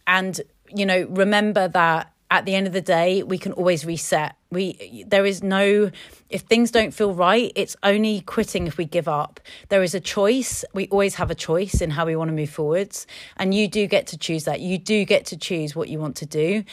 and 0.07 0.41
you 0.73 0.85
know 0.85 1.05
remember 1.09 1.67
that 1.67 2.11
at 2.31 2.45
the 2.45 2.55
end 2.55 2.67
of 2.67 2.73
the 2.73 2.81
day 2.81 3.23
we 3.23 3.37
can 3.37 3.51
always 3.53 3.85
reset. 3.85 4.35
We 4.51 5.05
there 5.07 5.25
is 5.25 5.43
no 5.43 5.91
if 6.29 6.41
things 6.41 6.71
don't 6.71 6.91
feel 6.91 7.13
right 7.13 7.51
it's 7.55 7.75
only 7.83 8.21
quitting 8.21 8.67
if 8.67 8.77
we 8.77 8.85
give 8.85 9.07
up. 9.07 9.39
There 9.69 9.83
is 9.83 9.93
a 9.93 9.99
choice. 9.99 10.65
We 10.73 10.87
always 10.87 11.15
have 11.15 11.29
a 11.29 11.35
choice 11.35 11.81
in 11.81 11.91
how 11.91 12.05
we 12.05 12.15
want 12.15 12.29
to 12.29 12.33
move 12.33 12.49
forwards. 12.49 13.05
And 13.37 13.53
you 13.53 13.67
do 13.67 13.85
get 13.87 14.07
to 14.07 14.17
choose 14.17 14.45
that. 14.45 14.59
You 14.59 14.77
do 14.77 15.05
get 15.05 15.25
to 15.27 15.37
choose 15.37 15.75
what 15.75 15.89
you 15.89 15.99
want 15.99 16.15
to 16.17 16.25
do 16.25 16.63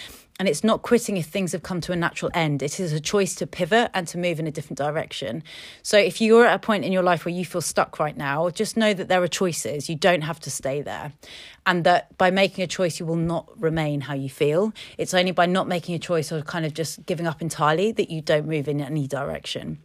and 0.42 0.48
it's 0.48 0.64
not 0.64 0.82
quitting 0.82 1.16
if 1.18 1.26
things 1.26 1.52
have 1.52 1.62
come 1.62 1.80
to 1.80 1.92
a 1.92 1.94
natural 1.94 2.28
end. 2.34 2.64
It 2.64 2.80
is 2.80 2.92
a 2.92 2.98
choice 2.98 3.36
to 3.36 3.46
pivot 3.46 3.92
and 3.94 4.08
to 4.08 4.18
move 4.18 4.40
in 4.40 4.48
a 4.48 4.50
different 4.50 4.76
direction. 4.76 5.44
So 5.84 5.96
if 5.96 6.20
you're 6.20 6.44
at 6.44 6.56
a 6.56 6.58
point 6.58 6.84
in 6.84 6.90
your 6.90 7.04
life 7.04 7.24
where 7.24 7.32
you 7.32 7.44
feel 7.44 7.60
stuck 7.60 8.00
right 8.00 8.16
now, 8.16 8.50
just 8.50 8.76
know 8.76 8.92
that 8.92 9.06
there 9.06 9.22
are 9.22 9.28
choices. 9.28 9.88
You 9.88 9.94
don't 9.94 10.22
have 10.22 10.40
to 10.40 10.50
stay 10.50 10.82
there. 10.82 11.12
And 11.64 11.84
that 11.84 12.18
by 12.18 12.32
making 12.32 12.64
a 12.64 12.66
choice, 12.66 12.98
you 12.98 13.06
will 13.06 13.14
not 13.14 13.52
remain 13.56 14.00
how 14.00 14.14
you 14.14 14.28
feel. 14.28 14.72
It's 14.98 15.14
only 15.14 15.30
by 15.30 15.46
not 15.46 15.68
making 15.68 15.94
a 15.94 16.00
choice 16.00 16.32
or 16.32 16.42
kind 16.42 16.66
of 16.66 16.74
just 16.74 17.06
giving 17.06 17.28
up 17.28 17.40
entirely 17.40 17.92
that 17.92 18.10
you 18.10 18.20
don't 18.20 18.48
move 18.48 18.66
in 18.66 18.80
any 18.80 19.06
direction. 19.06 19.78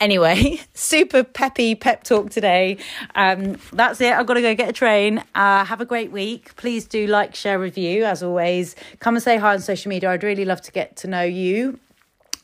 Anyway, 0.00 0.60
super 0.74 1.24
peppy 1.24 1.74
pep 1.74 2.04
talk 2.04 2.30
today. 2.30 2.78
Um, 3.14 3.56
that's 3.72 4.00
it. 4.00 4.12
I've 4.12 4.26
got 4.26 4.34
to 4.34 4.42
go 4.42 4.54
get 4.54 4.68
a 4.68 4.72
train. 4.72 5.22
Uh, 5.34 5.64
have 5.64 5.80
a 5.80 5.86
great 5.86 6.12
week. 6.12 6.54
Please 6.56 6.86
do 6.86 7.06
like, 7.06 7.34
share, 7.34 7.58
review 7.58 8.04
as 8.04 8.22
always. 8.22 8.76
Come 9.00 9.16
and 9.16 9.22
say 9.22 9.38
hi 9.38 9.54
on 9.54 9.60
social 9.60 9.88
media. 9.88 10.10
I'd 10.10 10.22
really 10.22 10.44
love 10.44 10.60
to 10.62 10.72
get 10.72 10.96
to 10.98 11.08
know 11.08 11.22
you. 11.22 11.78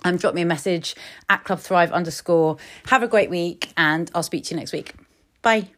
Um, 0.05 0.17
drop 0.17 0.35
me 0.35 0.43
a 0.43 0.47
message 0.47 0.97
at 1.29 1.45
Club 1.45 1.61
Thrive 1.61 1.93
underscore. 1.93 2.57
Have 2.87 3.03
a 3.03 3.09
great 3.09 3.31
week, 3.31 3.73
and 3.77 4.11
I'll 4.15 4.25
speak 4.25 4.45
to 4.45 4.55
you 4.55 4.59
next 4.59 4.73
week. 4.73 4.95
Bye. 5.43 5.69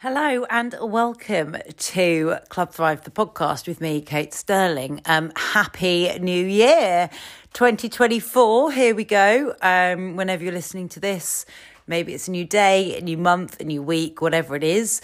Hello 0.00 0.44
and 0.48 0.76
welcome 0.80 1.56
to 1.76 2.38
Club 2.50 2.70
Thrive, 2.70 3.02
the 3.02 3.10
podcast 3.10 3.66
with 3.66 3.80
me, 3.80 4.00
Kate 4.00 4.32
Sterling. 4.32 5.00
Um, 5.06 5.32
happy 5.34 6.16
New 6.20 6.46
Year 6.46 7.10
2024. 7.58 8.70
Here 8.70 8.94
we 8.94 9.02
go. 9.02 9.52
Um, 9.60 10.14
whenever 10.14 10.44
you're 10.44 10.52
listening 10.52 10.88
to 10.90 11.00
this, 11.00 11.44
maybe 11.88 12.14
it's 12.14 12.28
a 12.28 12.30
new 12.30 12.44
day, 12.44 12.96
a 12.96 13.00
new 13.00 13.18
month, 13.18 13.60
a 13.60 13.64
new 13.64 13.82
week, 13.82 14.22
whatever 14.22 14.54
it 14.54 14.62
is. 14.62 15.00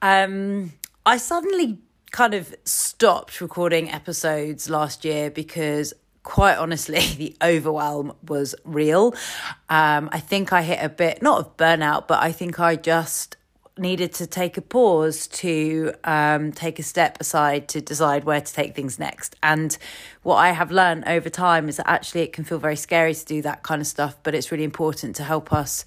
Um, 0.00 0.72
I 1.04 1.18
suddenly 1.18 1.80
kind 2.10 2.32
of 2.32 2.54
stopped 2.64 3.42
recording 3.42 3.90
episodes 3.90 4.70
last 4.70 5.04
year 5.04 5.30
because 5.30 5.92
quite 6.22 6.56
honestly, 6.56 7.00
the 7.18 7.36
overwhelm 7.42 8.14
was 8.26 8.54
real. 8.64 9.14
Um, 9.68 10.08
I 10.10 10.20
think 10.20 10.50
I 10.50 10.62
hit 10.62 10.78
a 10.82 10.88
bit, 10.88 11.20
not 11.20 11.38
of 11.40 11.56
burnout, 11.58 12.08
but 12.08 12.22
I 12.22 12.32
think 12.32 12.58
I 12.58 12.76
just 12.76 13.36
needed 13.80 14.12
to 14.14 14.26
take 14.26 14.56
a 14.56 14.62
pause 14.62 15.26
to 15.28 15.92
um, 16.04 16.52
take 16.52 16.78
a 16.78 16.82
step 16.82 17.18
aside 17.20 17.68
to 17.68 17.80
decide 17.80 18.24
where 18.24 18.40
to 18.40 18.52
take 18.52 18.74
things 18.74 18.98
next. 18.98 19.36
And 19.42 19.76
what 20.22 20.36
I 20.36 20.50
have 20.50 20.70
learned 20.70 21.04
over 21.06 21.30
time 21.30 21.68
is 21.68 21.76
that 21.78 21.88
actually 21.88 22.22
it 22.22 22.32
can 22.32 22.44
feel 22.44 22.58
very 22.58 22.76
scary 22.76 23.14
to 23.14 23.24
do 23.24 23.42
that 23.42 23.62
kind 23.62 23.80
of 23.80 23.86
stuff, 23.86 24.16
but 24.22 24.34
it's 24.34 24.50
really 24.50 24.64
important 24.64 25.16
to 25.16 25.24
help 25.24 25.52
us. 25.52 25.84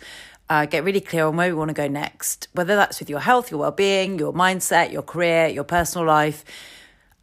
Uh, 0.50 0.66
get 0.66 0.84
really 0.84 1.00
clear 1.00 1.26
on 1.28 1.38
where 1.38 1.48
we 1.48 1.54
want 1.54 1.70
to 1.70 1.74
go 1.74 1.88
next, 1.88 2.50
whether 2.52 2.76
that's 2.76 3.00
with 3.00 3.10
your 3.10 3.22
health, 3.22 3.52
your 3.52 3.62
well 3.62 3.72
being, 3.72 4.20
your 4.20 4.34
mindset, 4.34 4.92
your 4.92 5.02
career, 5.02 5.48
your 5.48 5.64
personal 5.64 6.06
life. 6.06 6.44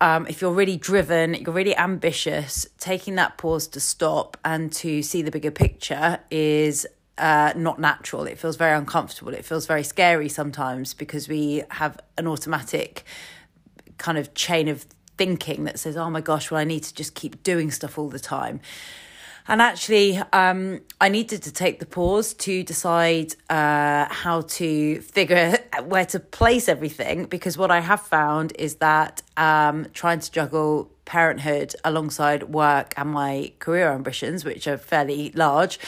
Um, 0.01 0.27
if 0.29 0.41
you're 0.41 0.53
really 0.53 0.77
driven, 0.77 1.35
you're 1.35 1.53
really 1.53 1.77
ambitious, 1.77 2.67
taking 2.79 3.17
that 3.17 3.37
pause 3.37 3.67
to 3.69 3.81
stop 3.81 4.39
and 4.45 4.73
to 4.75 5.03
see 5.03 5.21
the 5.23 5.31
bigger 5.31 5.51
picture 5.51 6.21
is 6.31 6.87
uh, 7.19 7.53
not 7.57 7.79
natural. 7.79 8.25
It 8.27 8.39
feels 8.39 8.57
very 8.57 8.77
uncomfortable. 8.77 9.35
It 9.35 9.45
feels 9.45 9.67
very 9.67 9.83
scary 9.83 10.29
sometimes 10.29 10.95
because 10.95 11.29
we 11.29 11.63
have 11.71 11.99
an 12.17 12.27
automatic 12.27 13.05
kind 13.99 14.19
of 14.19 14.35
chain 14.35 14.69
of 14.69 14.87
thinking 15.17 15.65
that 15.65 15.79
says, 15.79 15.97
oh 15.97 16.09
my 16.09 16.21
gosh, 16.21 16.51
well, 16.51 16.61
I 16.61 16.65
need 16.65 16.85
to 16.85 16.95
just 16.95 17.15
keep 17.15 17.43
doing 17.43 17.71
stuff 17.71 17.99
all 17.99 18.09
the 18.09 18.21
time. 18.21 18.61
And 19.51 19.63
actually, 19.63 20.19
um, 20.35 20.83
I 21.01 21.09
needed 21.09 21.43
to 21.45 21.53
take 21.53 21.81
the 21.81 21.87
pause 21.87 22.35
to 22.35 22.63
decide 22.63 23.35
uh, 23.49 24.07
how 24.11 24.43
to 24.43 25.01
figure 25.01 25.57
where 25.85 26.05
to 26.07 26.21
place 26.21 26.69
everything 26.69 27.25
because 27.25 27.57
what 27.57 27.71
I 27.71 27.81
have 27.81 28.03
found 28.03 28.53
is 28.59 28.77
that 28.77 29.23
um, 29.39 29.87
trying 29.95 30.21
to 30.21 30.31
juggle 30.31 30.91
parenthood 31.07 31.75
alongside 31.83 32.43
work 32.43 32.93
and 32.99 33.11
my 33.11 33.51
career 33.59 33.91
ambitions, 33.91 34.45
which 34.45 34.69
are 34.69 34.77
fairly 34.77 35.33
large, 35.35 35.81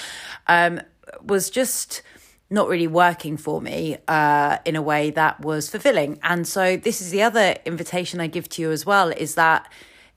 um, 0.47 0.81
was 1.23 1.51
just 1.51 2.03
not 2.51 2.69
really 2.69 2.89
working 2.89 3.37
for 3.37 3.61
me 3.61 3.97
uh, 4.09 4.59
in 4.65 4.75
a 4.75 4.83
way 4.83 5.11
that 5.11 5.41
was 5.41 5.71
fulfilling. 5.71 6.19
And 6.23 6.47
so, 6.47 6.77
this 6.77 7.01
is 7.01 7.11
the 7.11 7.23
other 7.23 7.57
invitation 7.65 8.21
I 8.21 8.27
give 8.27 8.49
to 8.51 8.63
you 8.63 8.71
as 8.73 8.85
well 8.85 9.11
is 9.11 9.37
that 9.37 9.71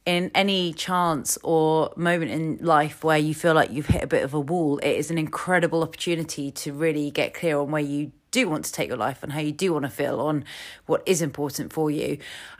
in 0.05 0.31
any 0.35 0.73
chance 0.73 1.37
or 1.43 1.93
moment 1.95 2.31
in 2.31 2.57
life 2.61 3.03
where 3.03 3.17
you 3.17 3.33
feel 3.33 3.53
like 3.53 3.71
you've 3.71 3.87
hit 3.87 4.03
a 4.03 4.07
bit 4.07 4.23
of 4.23 4.33
a 4.33 4.39
wall, 4.39 4.79
it 4.79 4.91
is 4.91 5.09
an 5.11 5.17
incredible 5.17 5.81
opportunity 5.81 6.51
to 6.51 6.73
really 6.73 7.09
get 7.11 7.33
clear 7.33 7.57
on 7.59 7.71
where 7.71 7.81
you 7.81 8.11
do 8.33 8.49
want 8.49 8.65
to 8.65 8.73
take 8.73 8.89
your 8.89 8.97
life 8.97 9.23
on 9.23 9.29
how 9.29 9.39
you 9.39 9.53
do 9.53 9.71
want 9.71 9.83
to 9.83 9.89
feel 9.89 10.19
on 10.19 10.43
what 10.87 11.01
is 11.05 11.21
important 11.21 11.71
for 11.71 11.89
you. 11.89 12.17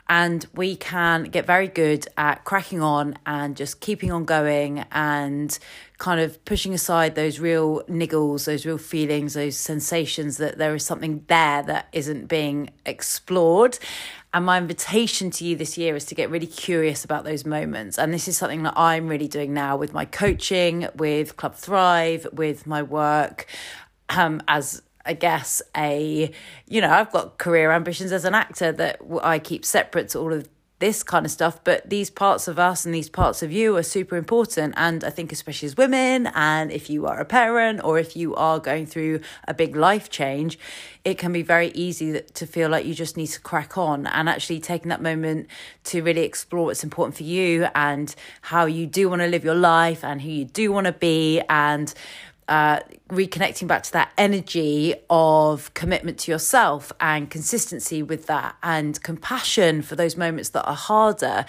And 0.08 0.46
we 0.54 0.76
can 0.76 1.24
get 1.24 1.46
very 1.46 1.68
good 1.68 2.06
at 2.16 2.44
cracking 2.44 2.80
on 2.80 3.18
and 3.26 3.56
just 3.56 3.80
keeping 3.80 4.12
on 4.12 4.24
going 4.24 4.84
and 4.92 5.58
kind 5.98 6.20
of 6.20 6.42
pushing 6.44 6.72
aside 6.72 7.14
those 7.14 7.38
real 7.40 7.82
niggles, 7.82 8.44
those 8.44 8.64
real 8.64 8.78
feelings, 8.78 9.34
those 9.34 9.56
sensations 9.56 10.36
that 10.36 10.58
there 10.58 10.74
is 10.74 10.84
something 10.84 11.24
there 11.26 11.62
that 11.62 11.88
isn't 11.92 12.28
being 12.28 12.70
explored. 12.86 13.78
And 14.32 14.44
my 14.44 14.58
invitation 14.58 15.30
to 15.30 15.44
you 15.44 15.56
this 15.56 15.78
year 15.78 15.96
is 15.96 16.04
to 16.06 16.14
get 16.14 16.28
really 16.28 16.46
curious 16.46 17.04
about 17.04 17.24
those 17.24 17.44
moments. 17.44 17.98
And 17.98 18.12
this 18.12 18.28
is 18.28 18.36
something 18.36 18.62
that 18.64 18.74
I'm 18.76 19.08
really 19.08 19.28
doing 19.28 19.54
now 19.54 19.76
with 19.76 19.92
my 19.92 20.04
coaching, 20.04 20.88
with 20.96 21.36
Club 21.36 21.54
Thrive, 21.54 22.26
with 22.32 22.66
my 22.66 22.82
work 22.82 23.46
um, 24.10 24.42
as 24.48 24.82
I 25.06 25.12
guess, 25.12 25.62
a, 25.76 26.30
you 26.66 26.80
know, 26.80 26.90
I've 26.90 27.12
got 27.12 27.38
career 27.38 27.72
ambitions 27.72 28.12
as 28.12 28.24
an 28.24 28.34
actor 28.34 28.72
that 28.72 29.00
I 29.22 29.38
keep 29.38 29.64
separate 29.64 30.08
to 30.10 30.18
all 30.18 30.32
of 30.32 30.48
this 30.80 31.02
kind 31.02 31.24
of 31.24 31.30
stuff, 31.30 31.62
but 31.62 31.88
these 31.88 32.10
parts 32.10 32.48
of 32.48 32.58
us 32.58 32.84
and 32.84 32.94
these 32.94 33.08
parts 33.08 33.42
of 33.42 33.52
you 33.52 33.76
are 33.76 33.82
super 33.82 34.16
important. 34.16 34.74
And 34.76 35.04
I 35.04 35.10
think, 35.10 35.32
especially 35.32 35.66
as 35.66 35.76
women, 35.76 36.26
and 36.34 36.70
if 36.72 36.90
you 36.90 37.06
are 37.06 37.20
a 37.20 37.24
parent 37.24 37.82
or 37.84 37.98
if 37.98 38.16
you 38.16 38.34
are 38.34 38.58
going 38.58 38.84
through 38.84 39.20
a 39.46 39.54
big 39.54 39.76
life 39.76 40.10
change, 40.10 40.58
it 41.04 41.16
can 41.16 41.32
be 41.32 41.42
very 41.42 41.68
easy 41.68 42.20
to 42.20 42.46
feel 42.46 42.68
like 42.68 42.84
you 42.84 42.94
just 42.94 43.16
need 43.16 43.28
to 43.28 43.40
crack 43.40 43.78
on. 43.78 44.06
And 44.06 44.28
actually, 44.28 44.60
taking 44.60 44.88
that 44.88 45.00
moment 45.00 45.46
to 45.84 46.02
really 46.02 46.22
explore 46.22 46.66
what's 46.66 46.84
important 46.84 47.16
for 47.16 47.22
you 47.22 47.68
and 47.74 48.14
how 48.42 48.66
you 48.66 48.86
do 48.86 49.08
want 49.08 49.22
to 49.22 49.28
live 49.28 49.44
your 49.44 49.54
life 49.54 50.04
and 50.04 50.20
who 50.20 50.30
you 50.30 50.44
do 50.44 50.72
want 50.72 50.86
to 50.86 50.92
be 50.92 51.40
and 51.48 51.94
uh, 52.48 52.80
reconnecting 53.08 53.66
back 53.66 53.82
to 53.84 53.92
that 53.92 54.12
energy 54.18 54.94
of 55.08 55.72
commitment 55.74 56.18
to 56.18 56.30
yourself 56.30 56.92
and 57.00 57.30
consistency 57.30 58.02
with 58.02 58.26
that 58.26 58.56
and 58.62 59.02
compassion 59.02 59.82
for 59.82 59.96
those 59.96 60.16
moments 60.16 60.50
that 60.50 60.64
are 60.66 60.74
harder 60.74 61.46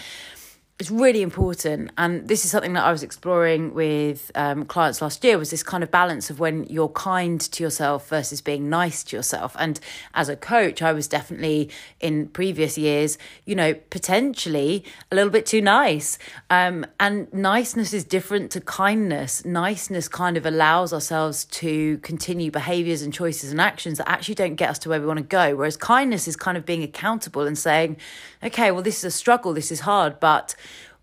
it's 0.77 0.91
really 0.91 1.21
important. 1.21 1.91
And 1.97 2.27
this 2.27 2.43
is 2.43 2.51
something 2.51 2.73
that 2.73 2.83
i 2.83 2.91
was 2.91 3.01
exploring 3.01 3.73
with 3.73 4.29
um, 4.35 4.65
clients 4.65 5.01
last 5.01 5.23
year 5.23 5.37
was 5.37 5.49
this 5.49 5.63
kind 5.63 5.83
of 5.83 5.89
balance 5.89 6.29
of 6.29 6.39
when 6.39 6.65
you're 6.65 6.89
kind 6.89 7.39
to 7.39 7.63
yourself 7.63 8.09
versus 8.09 8.41
being 8.41 8.69
nice 8.69 9.03
to 9.05 9.15
yourself. 9.15 9.55
And 9.57 9.79
as 10.13 10.27
a 10.27 10.35
coach 10.35 10.81
i 10.81 10.91
was 10.91 11.07
definitely 11.07 11.69
in 12.01 12.27
previous 12.27 12.77
years 12.77 13.17
you 13.45 13.55
know 13.55 13.73
potentially 13.73 14.83
a 15.11 15.15
little 15.15 15.31
bit 15.31 15.45
too 15.45 15.61
nice. 15.61 16.17
Um, 16.49 16.85
and 16.99 17.33
niceness 17.33 17.93
is 17.93 18.03
different 18.03 18.51
to 18.51 18.59
kindness. 18.59 19.45
Niceness 19.45 20.09
kind 20.09 20.35
of 20.35 20.45
allows 20.45 20.91
ourselves 20.91 21.45
to 21.45 21.99
continue 21.99 22.51
behaviors 22.51 23.01
and 23.01 23.13
choices 23.13 23.51
and 23.51 23.61
actions 23.61 23.97
that 23.99 24.09
actually 24.09 24.35
don't 24.35 24.55
get 24.55 24.71
us 24.71 24.79
to 24.79 24.89
where 24.89 24.99
we 24.99 25.07
want 25.07 25.19
to 25.19 25.23
go. 25.23 25.55
Whereas 25.55 25.77
kindness 25.77 26.27
is 26.27 26.35
kind 26.35 26.57
of 26.57 26.65
being 26.65 26.83
accountable 26.83 27.47
and 27.47 27.57
saying 27.57 27.95
okay 28.43 28.71
well 28.71 28.81
this 28.81 28.97
is 28.97 29.05
a 29.05 29.11
struggle 29.11 29.53
this 29.53 29.71
is 29.71 29.81
hard 29.81 30.19
but 30.19 30.53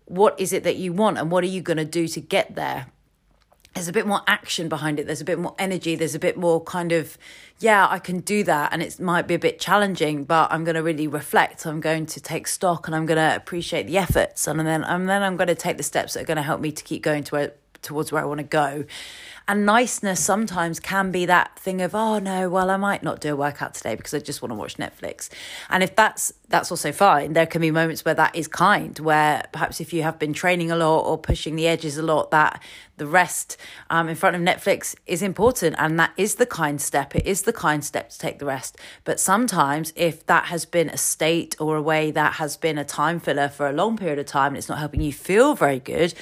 what 0.05 0.39
is 0.39 0.53
it 0.53 0.63
that 0.63 0.75
you 0.75 0.93
want 0.93 1.17
and 1.17 1.31
what 1.31 1.43
are 1.43 1.47
you 1.47 1.61
going 1.61 1.77
to 1.77 1.85
do 1.85 2.07
to 2.07 2.21
get 2.21 2.55
there? 2.55 2.87
There's 3.73 3.87
a 3.87 3.93
bit 3.93 4.05
more 4.05 4.21
action 4.27 4.69
behind 4.69 4.99
it. 4.99 5.07
There's 5.07 5.21
a 5.21 5.25
bit 5.25 5.39
more 5.39 5.55
energy. 5.57 5.95
There's 5.95 6.13
a 6.13 6.19
bit 6.19 6.37
more 6.37 6.61
kind 6.63 6.91
of 6.91 7.17
yeah 7.63 7.87
i 7.89 7.97
can 7.97 8.19
do 8.19 8.43
that 8.43 8.73
and 8.73 8.83
it 8.83 8.99
might 8.99 9.25
be 9.25 9.33
a 9.33 9.39
bit 9.39 9.57
challenging 9.59 10.25
but 10.25 10.51
i'm 10.51 10.63
going 10.65 10.75
to 10.75 10.83
really 10.83 11.07
reflect. 11.07 11.65
I'm 11.65 11.79
going 11.79 12.05
to 12.07 12.19
take 12.19 12.45
stock 12.47 12.87
and 12.87 12.95
i'm 12.95 13.05
going 13.05 13.17
to 13.17 13.35
appreciate 13.35 13.87
the 13.87 13.97
efforts 13.97 14.47
and 14.47 14.59
then 14.59 14.83
and 14.83 15.07
then 15.07 15.23
i'm 15.23 15.37
going 15.37 15.47
to 15.47 15.55
take 15.55 15.77
the 15.77 15.83
steps 15.83 16.13
that 16.13 16.23
are 16.23 16.25
going 16.25 16.37
to 16.37 16.43
help 16.43 16.59
me 16.59 16.71
to 16.71 16.83
keep 16.83 17.01
going 17.01 17.23
to 17.23 17.35
where, 17.35 17.53
towards 17.81 18.11
where 18.11 18.21
i 18.21 18.25
want 18.25 18.39
to 18.39 18.43
go 18.43 18.83
and 19.47 19.65
niceness 19.65 20.23
sometimes 20.23 20.79
can 20.79 21.11
be 21.11 21.25
that 21.25 21.57
thing 21.59 21.81
of, 21.81 21.93
oh 21.93 22.19
no, 22.19 22.49
well, 22.49 22.69
I 22.69 22.77
might 22.77 23.03
not 23.03 23.19
do 23.19 23.33
a 23.33 23.35
workout 23.35 23.73
today 23.73 23.95
because 23.95 24.13
I 24.13 24.19
just 24.19 24.41
want 24.41 24.51
to 24.51 24.55
watch 24.55 24.77
Netflix. 24.77 25.29
And 25.69 25.83
if 25.83 25.95
that's 25.95 26.33
that's 26.47 26.71
also 26.71 26.91
fine, 26.91 27.33
there 27.33 27.47
can 27.47 27.61
be 27.61 27.71
moments 27.71 28.05
where 28.05 28.13
that 28.13 28.35
is 28.35 28.47
kind, 28.47 28.97
where 28.99 29.43
perhaps 29.51 29.81
if 29.81 29.91
you 29.91 30.03
have 30.03 30.19
been 30.19 30.33
training 30.33 30.71
a 30.71 30.75
lot 30.75 31.01
or 31.01 31.17
pushing 31.17 31.55
the 31.55 31.67
edges 31.67 31.97
a 31.97 32.03
lot, 32.03 32.31
that 32.31 32.61
the 32.97 33.07
rest 33.07 33.57
um, 33.89 34.07
in 34.07 34.15
front 34.15 34.35
of 34.35 34.41
Netflix 34.41 34.95
is 35.07 35.21
important. 35.21 35.75
And 35.79 35.99
that 35.99 36.13
is 36.15 36.35
the 36.35 36.45
kind 36.45 36.79
step. 36.79 37.15
It 37.15 37.25
is 37.25 37.41
the 37.41 37.53
kind 37.53 37.83
step 37.83 38.09
to 38.11 38.19
take 38.19 38.39
the 38.39 38.45
rest. 38.45 38.77
But 39.03 39.19
sometimes 39.19 39.91
if 39.95 40.25
that 40.27 40.45
has 40.45 40.65
been 40.65 40.89
a 40.89 40.97
state 40.97 41.55
or 41.59 41.75
a 41.75 41.81
way 41.81 42.11
that 42.11 42.33
has 42.33 42.55
been 42.55 42.77
a 42.77 42.85
time 42.85 43.19
filler 43.19 43.49
for 43.49 43.67
a 43.67 43.73
long 43.73 43.97
period 43.97 44.19
of 44.19 44.27
time 44.27 44.49
and 44.49 44.57
it's 44.57 44.69
not 44.69 44.79
helping 44.79 45.01
you 45.01 45.11
feel 45.11 45.55
very 45.55 45.79
good, 45.79 46.13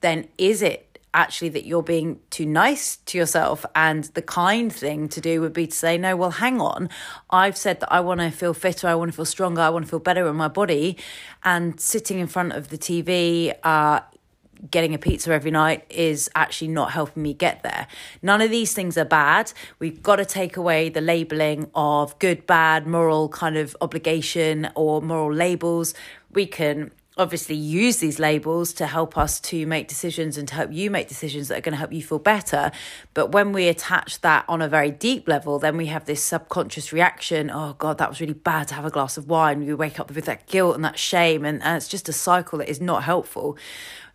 then 0.00 0.28
is 0.36 0.62
it 0.62 0.85
actually 1.16 1.48
that 1.48 1.64
you're 1.64 1.82
being 1.82 2.20
too 2.30 2.46
nice 2.46 2.96
to 2.96 3.18
yourself. 3.18 3.64
And 3.74 4.04
the 4.04 4.22
kind 4.22 4.72
thing 4.72 5.08
to 5.08 5.20
do 5.20 5.40
would 5.40 5.54
be 5.54 5.66
to 5.66 5.74
say, 5.74 5.98
no, 5.98 6.14
well, 6.14 6.30
hang 6.30 6.60
on. 6.60 6.90
I've 7.30 7.56
said 7.56 7.80
that 7.80 7.92
I 7.92 8.00
want 8.00 8.20
to 8.20 8.30
feel 8.30 8.54
fitter, 8.54 8.86
I 8.86 8.94
want 8.94 9.10
to 9.10 9.16
feel 9.16 9.24
stronger, 9.24 9.62
I 9.62 9.70
want 9.70 9.86
to 9.86 9.90
feel 9.90 9.98
better 9.98 10.28
in 10.28 10.36
my 10.36 10.48
body. 10.48 10.98
And 11.42 11.80
sitting 11.80 12.18
in 12.18 12.26
front 12.26 12.52
of 12.52 12.68
the 12.68 12.78
TV, 12.78 13.54
uh, 13.64 14.00
getting 14.70 14.94
a 14.94 14.98
pizza 14.98 15.32
every 15.32 15.50
night 15.50 15.84
is 15.90 16.30
actually 16.34 16.68
not 16.68 16.92
helping 16.92 17.22
me 17.22 17.32
get 17.34 17.62
there. 17.62 17.86
None 18.22 18.40
of 18.40 18.50
these 18.50 18.74
things 18.74 18.98
are 18.98 19.04
bad. 19.04 19.52
We've 19.78 20.02
got 20.02 20.16
to 20.16 20.24
take 20.24 20.56
away 20.56 20.90
the 20.90 21.00
labeling 21.00 21.70
of 21.74 22.18
good, 22.18 22.46
bad, 22.46 22.86
moral 22.86 23.28
kind 23.30 23.56
of 23.56 23.76
obligation 23.80 24.68
or 24.74 25.00
moral 25.00 25.32
labels. 25.32 25.94
We 26.30 26.46
can 26.46 26.90
obviously 27.16 27.56
use 27.56 27.96
these 27.96 28.18
labels 28.18 28.72
to 28.74 28.86
help 28.86 29.16
us 29.16 29.40
to 29.40 29.66
make 29.66 29.88
decisions 29.88 30.36
and 30.36 30.46
to 30.48 30.54
help 30.54 30.72
you 30.72 30.90
make 30.90 31.08
decisions 31.08 31.48
that 31.48 31.58
are 31.58 31.62
going 31.62 31.72
to 31.72 31.78
help 31.78 31.92
you 31.92 32.02
feel 32.02 32.18
better. 32.18 32.70
But 33.14 33.32
when 33.32 33.52
we 33.52 33.68
attach 33.68 34.20
that 34.20 34.44
on 34.48 34.60
a 34.60 34.68
very 34.68 34.90
deep 34.90 35.26
level, 35.26 35.58
then 35.58 35.76
we 35.76 35.86
have 35.86 36.04
this 36.04 36.22
subconscious 36.22 36.92
reaction 36.92 37.50
oh, 37.50 37.74
God, 37.78 37.98
that 37.98 38.08
was 38.08 38.20
really 38.20 38.34
bad 38.34 38.68
to 38.68 38.74
have 38.74 38.84
a 38.84 38.90
glass 38.90 39.16
of 39.16 39.28
wine. 39.28 39.64
We 39.64 39.74
wake 39.74 39.98
up 39.98 40.12
with 40.12 40.24
that 40.26 40.46
guilt 40.46 40.74
and 40.74 40.84
that 40.84 40.98
shame, 40.98 41.44
and, 41.44 41.62
and 41.62 41.76
it's 41.76 41.88
just 41.88 42.08
a 42.08 42.12
cycle 42.12 42.58
that 42.58 42.68
is 42.68 42.80
not 42.80 43.02
helpful. 43.02 43.56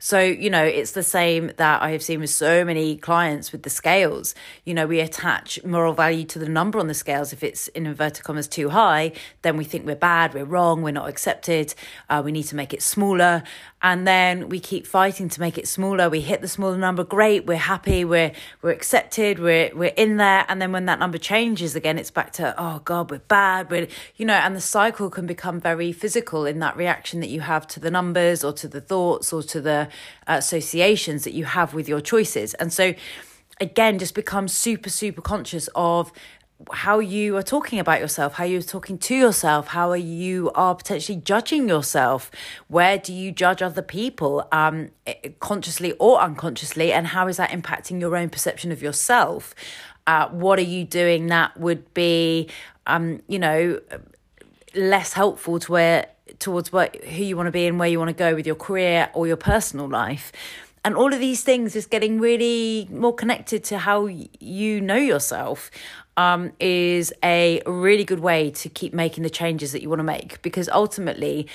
So, 0.04 0.20
you 0.20 0.50
know, 0.50 0.64
it's 0.64 0.94
the 0.94 1.04
same 1.04 1.52
that 1.58 1.84
I 1.84 1.92
have 1.92 2.02
seen 2.02 2.22
with 2.22 2.32
so 2.32 2.66
many 2.66 2.98
clients 2.98 3.52
with 3.52 3.62
the 3.62 3.70
scales. 3.70 4.34
You 4.66 4.74
know, 4.74 4.88
we 4.88 5.00
attach 5.00 5.64
moral 5.64 5.94
value 5.94 6.24
to 6.24 6.40
the 6.40 6.50
number 6.50 6.80
on 6.80 6.88
the 6.88 6.96
scales. 6.96 7.34
If 7.34 7.44
it's 7.44 7.68
in 7.68 7.86
inverted 7.86 8.24
commas 8.24 8.48
too 8.48 8.70
high, 8.70 9.12
then 9.44 9.58
we 9.58 9.64
think 9.64 9.86
we're 9.86 9.96
bad, 9.96 10.34
we're 10.34 10.44
wrong, 10.44 10.82
we're 10.82 10.90
not 10.90 11.08
accepted, 11.08 11.76
uh, 12.10 12.24
we 12.26 12.32
need 12.32 12.46
to 12.46 12.56
make 12.56 12.74
it 12.74 12.82
smaller. 12.92 13.44
And 13.82 14.08
then 14.08 14.50
we 14.50 14.60
keep 14.60 14.86
fighting 14.86 15.28
to 15.30 15.40
make 15.40 15.58
it 15.58 15.68
smaller. 15.68 16.08
We 16.10 16.22
hit 16.22 16.42
the 16.42 16.48
smaller 16.48 16.78
number, 16.78 17.04
great, 17.04 17.48
we're 17.48 17.58
happy, 17.58 18.06
we're 18.06 18.32
we're 18.62 18.72
accepted, 18.72 19.40
we're 19.40 19.72
we're 19.76 19.94
in 19.98 20.18
there. 20.18 20.46
And 20.48 20.62
then 20.62 20.72
when 20.72 20.86
that 20.86 21.00
number 21.00 21.18
changes 21.18 21.76
again, 21.76 21.98
it's 21.98 22.12
back 22.12 22.32
to, 22.34 22.54
oh 22.58 22.82
God, 22.86 23.10
we're 23.10 23.20
bad, 23.20 23.72
we're 23.72 23.88
you 24.18 24.26
know, 24.26 24.36
and 24.36 24.56
the 24.56 24.62
cycle 24.62 25.10
can 25.10 25.26
become 25.26 25.60
very 25.60 25.92
physical 25.92 26.46
in 26.46 26.60
that 26.60 26.78
reaction 26.78 27.22
that 27.22 27.30
you 27.30 27.42
have 27.42 27.66
to 27.68 27.80
the 27.80 27.90
numbers 27.90 28.44
or 28.44 28.54
to 28.54 28.68
the 28.68 28.82
thoughts 28.82 29.34
or 29.34 29.42
to 29.44 29.62
the 29.62 29.88
uh, 30.28 30.34
associations 30.34 31.24
that 31.24 31.34
you 31.34 31.46
have 31.46 31.74
with 31.74 31.90
your 31.90 32.02
choices. 32.02 32.54
And 32.56 32.72
so, 32.72 32.94
again, 33.60 33.98
just 33.98 34.14
become 34.14 34.48
super, 34.48 34.90
super 34.90 35.22
conscious 35.22 35.70
of 35.76 36.12
how 36.72 37.00
you 37.00 37.38
are 37.38 37.44
talking 37.44 37.80
about 37.80 38.00
yourself, 38.00 38.34
how 38.34 38.44
you're 38.44 38.62
talking 38.62 38.98
to 38.98 39.16
yourself, 39.16 39.68
how 39.68 39.94
you 39.94 40.52
are 40.56 40.76
potentially 40.76 41.18
judging 41.18 41.68
yourself. 41.68 42.32
Where 42.68 42.98
do 42.98 43.14
you 43.14 43.32
judge 43.32 43.62
other 43.62 43.82
people, 43.82 44.48
um, 44.52 44.92
consciously 45.40 45.94
or 45.94 46.20
unconsciously, 46.20 46.92
and 46.92 47.08
how 47.08 47.28
is 47.28 47.38
that 47.38 47.50
impacting 47.50 48.00
your 48.00 48.16
own 48.16 48.30
perception 48.30 48.72
of 48.72 48.82
yourself? 48.82 49.56
Uh, 50.08 50.28
what 50.30 50.60
are 50.60 50.64
you 50.64 50.84
doing 50.84 51.28
that 51.28 51.58
would 51.60 51.94
be, 51.94 52.50
um, 52.88 53.22
you 53.28 53.40
know, 53.40 53.80
less 54.76 55.14
helpful 55.14 55.60
to 55.60 55.72
where 55.72 56.08
towards 56.40 56.72
what 56.72 56.96
who 57.04 57.24
you 57.24 57.36
want 57.36 57.48
to 57.48 57.52
be 57.52 57.68
and 57.68 57.78
where 57.78 57.90
you 57.90 58.00
want 58.00 58.10
to 58.10 58.14
go 58.14 58.34
with 58.34 58.48
your 58.48 58.56
career 58.56 59.10
or 59.14 59.28
your 59.28 59.38
personal 59.38 59.88
life 59.88 60.32
and 60.84 60.96
all 60.96 61.14
of 61.14 61.20
these 61.20 61.44
things 61.44 61.76
is 61.76 61.86
getting 61.86 62.20
really 62.20 62.88
more 62.92 63.14
connected 63.14 63.64
to 63.66 63.78
how 63.78 64.08
you 64.08 64.82
know 64.82 64.96
yourself 64.96 65.70
um, 66.18 66.52
is 66.60 67.14
a 67.24 67.62
really 67.66 68.04
good 68.04 68.20
way 68.20 68.50
to 68.52 68.70
keep 68.70 68.94
making 68.94 69.24
the 69.24 69.30
changes 69.30 69.72
that 69.74 69.82
you 69.82 69.90
want 69.90 70.00
to 70.00 70.04
make. 70.04 70.42
Because 70.42 70.68
ultimately 70.70 71.48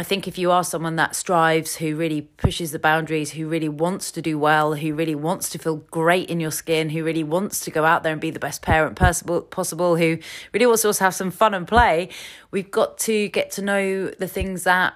I 0.00 0.04
think 0.04 0.28
if 0.28 0.38
you 0.38 0.52
are 0.52 0.62
someone 0.62 0.94
that 0.94 1.16
strives, 1.16 1.74
who 1.74 1.96
really 1.96 2.22
pushes 2.22 2.70
the 2.70 2.78
boundaries, 2.78 3.32
who 3.32 3.48
really 3.48 3.68
wants 3.68 4.12
to 4.12 4.22
do 4.22 4.38
well, 4.38 4.74
who 4.74 4.94
really 4.94 5.16
wants 5.16 5.48
to 5.50 5.58
feel 5.58 5.78
great 5.90 6.30
in 6.30 6.38
your 6.38 6.52
skin, 6.52 6.90
who 6.90 7.02
really 7.02 7.24
wants 7.24 7.58
to 7.62 7.72
go 7.72 7.84
out 7.84 8.04
there 8.04 8.12
and 8.12 8.20
be 8.20 8.30
the 8.30 8.38
best 8.38 8.62
parent 8.62 8.94
possible, 8.94 9.40
possible 9.40 9.96
who 9.96 10.18
really 10.52 10.66
wants 10.66 10.82
to 10.82 10.88
also 10.88 11.04
have 11.04 11.16
some 11.16 11.32
fun 11.32 11.52
and 11.52 11.66
play, 11.66 12.10
we've 12.52 12.70
got 12.70 12.96
to 12.98 13.28
get 13.30 13.50
to 13.50 13.62
know 13.62 14.06
the 14.10 14.28
things 14.28 14.62
that 14.62 14.94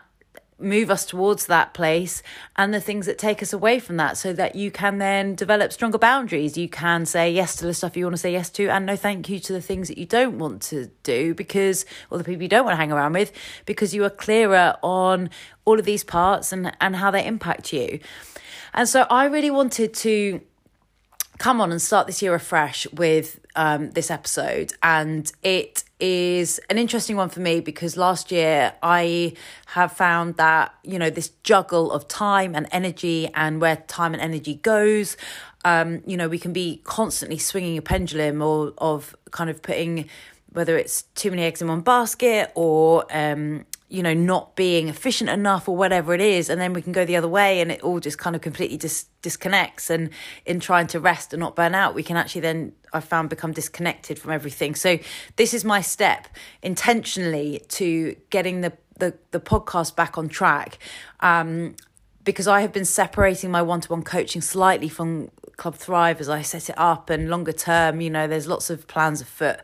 move 0.63 0.91
us 0.91 1.05
towards 1.05 1.47
that 1.47 1.75
place 1.75 2.23
and 2.57 2.73
the 2.73 2.81
things 2.81 3.07
that 3.07 3.19
take 3.19 3.43
us 3.43 3.53
away 3.53 3.79
from 3.79 3.97
that 3.97 4.17
so 4.17 4.33
that 4.33 4.55
you 4.55 4.71
can 4.71 4.99
then 4.99 5.35
develop 5.35 5.73
stronger 5.73 5.99
boundaries. 5.99 6.57
You 6.57 6.69
can 6.69 7.07
say 7.07 7.31
yes 7.31 7.57
to 7.57 7.67
the 7.67 7.75
stuff 7.75 7.97
you 7.97 8.05
want 8.05 8.15
to 8.15 8.19
say 8.19 8.33
yes 8.33 8.51
to 8.51 8.69
and 8.69 8.87
no 8.87 8.97
thank 8.97 9.29
you 9.29 9.39
to 9.41 9.53
the 9.53 9.61
things 9.61 9.89
that 9.89 9.99
you 9.99 10.07
don't 10.07 10.39
want 10.39 10.63
to 10.63 10.91
do 11.03 11.35
because 11.35 11.85
or 12.11 12.19
the 12.19 12.25
people 12.25 12.43
you 12.43 12.49
don't 12.49 12.65
want 12.65 12.73
to 12.73 12.79
hang 12.79 12.93
around 12.93 13.13
with 13.13 13.33
because 13.67 13.95
you 13.95 14.05
are 14.05 14.11
clearer 14.11 14.77
on 14.83 15.31
all 15.65 15.79
of 15.79 15.85
these 15.85 16.05
parts 16.05 16.53
and 16.53 16.77
and 16.81 16.97
how 16.97 17.11
they 17.11 17.25
impact 17.27 17.73
you. 17.73 17.99
And 18.75 18.89
so 18.89 19.07
i 19.11 19.27
really 19.27 19.51
wanted 19.51 19.93
to 19.95 20.41
come 21.39 21.61
on 21.61 21.73
and 21.73 21.81
start 21.81 22.07
this 22.07 22.23
year 22.23 22.35
afresh 22.35 22.87
with 22.93 23.41
um, 23.57 23.91
this 23.91 24.11
episode 24.11 24.73
and 24.83 25.33
it 25.43 25.85
is 26.03 26.61
an 26.69 26.79
interesting 26.79 27.17
one 27.17 27.29
for 27.29 27.39
me 27.39 27.61
because 27.61 27.97
last 27.97 28.33
year 28.33 28.75
I 28.83 29.35
have 29.67 29.93
found 29.93 30.37
that, 30.37 30.75
you 30.83 30.99
know, 30.99 31.11
this 31.11 31.31
juggle 31.45 31.93
of 31.93 32.09
time 32.09 32.57
and 32.57 32.67
energy 32.73 33.31
and 33.35 33.61
where 33.61 33.77
time 33.77 34.13
and 34.13 34.21
energy 34.21 34.57
goes. 34.57 35.17
Um, 35.65 36.03
you 36.05 36.17
know, 36.17 36.29
we 36.29 36.41
can 36.41 36.53
be 36.53 36.81
constantly 36.83 37.39
swinging 37.39 37.79
a 37.79 37.83
pendulum 37.83 38.43
or 38.43 38.75
of 38.79 39.15
kind 39.31 39.49
of 39.49 39.63
putting 39.63 40.09
whether 40.53 40.77
it's 40.77 41.03
too 41.15 41.31
many 41.31 41.43
eggs 41.43 41.63
in 41.63 41.69
one 41.69 41.83
basket 41.83 42.51
or 42.57 43.07
um, 43.11 43.65
you 43.93 44.03
know, 44.03 44.15
not 44.15 44.57
being 44.57 44.89
efficient 44.89 45.29
enough 45.29 45.69
or 45.69 45.77
whatever 45.77 46.15
it 46.15 46.21
is. 46.23 46.49
And 46.49 46.59
then 46.59 46.73
we 46.73 46.81
can 46.81 46.93
go 46.93 47.05
the 47.05 47.15
other 47.15 47.29
way 47.29 47.61
and 47.61 47.71
it 47.71 47.83
all 47.83 48.01
just 48.01 48.17
kind 48.17 48.35
of 48.35 48.41
completely 48.41 48.79
dis- 48.79 49.05
disconnects. 49.21 49.91
And 49.91 50.09
in 50.47 50.61
trying 50.61 50.87
to 50.89 50.99
rest 50.99 51.35
and 51.35 51.41
not 51.41 51.55
burn 51.55 51.75
out, 51.75 51.95
we 51.95 52.03
can 52.03 52.17
actually 52.17 52.41
then, 52.41 52.73
I 52.95 53.01
found, 53.01 53.29
become 53.29 53.53
disconnected 53.53 54.19
from 54.19 54.33
everything. 54.33 54.75
So 54.75 54.99
this 55.37 55.53
is 55.53 55.63
my 55.63 55.83
step 55.83 56.27
intentionally 56.63 57.63
to 57.69 58.17
getting 58.31 58.63
the 58.63 58.73
the 58.99 59.15
the 59.31 59.41
podcast 59.41 59.95
back 59.95 60.17
on 60.17 60.29
track. 60.29 60.79
Um, 61.21 61.77
because 62.25 62.47
I 62.47 62.61
have 62.61 62.73
been 62.73 62.85
separating 62.85 63.51
my 63.51 63.63
one 63.63 63.81
to 63.81 63.89
one 63.89 64.03
coaching 64.03 64.41
slightly 64.41 64.89
from 64.89 65.31
Club 65.57 65.75
Thrive 65.75 66.21
as 66.21 66.29
I 66.29 66.43
set 66.43 66.71
it 66.71 66.79
up, 66.79 67.11
and 67.11 67.29
longer 67.29 67.53
term, 67.53 68.01
you 68.01 68.11
know, 68.11 68.27
there's 68.27 68.47
lots 68.47 68.71
of 68.71 68.87
plans 68.87 69.21
afoot. 69.21 69.61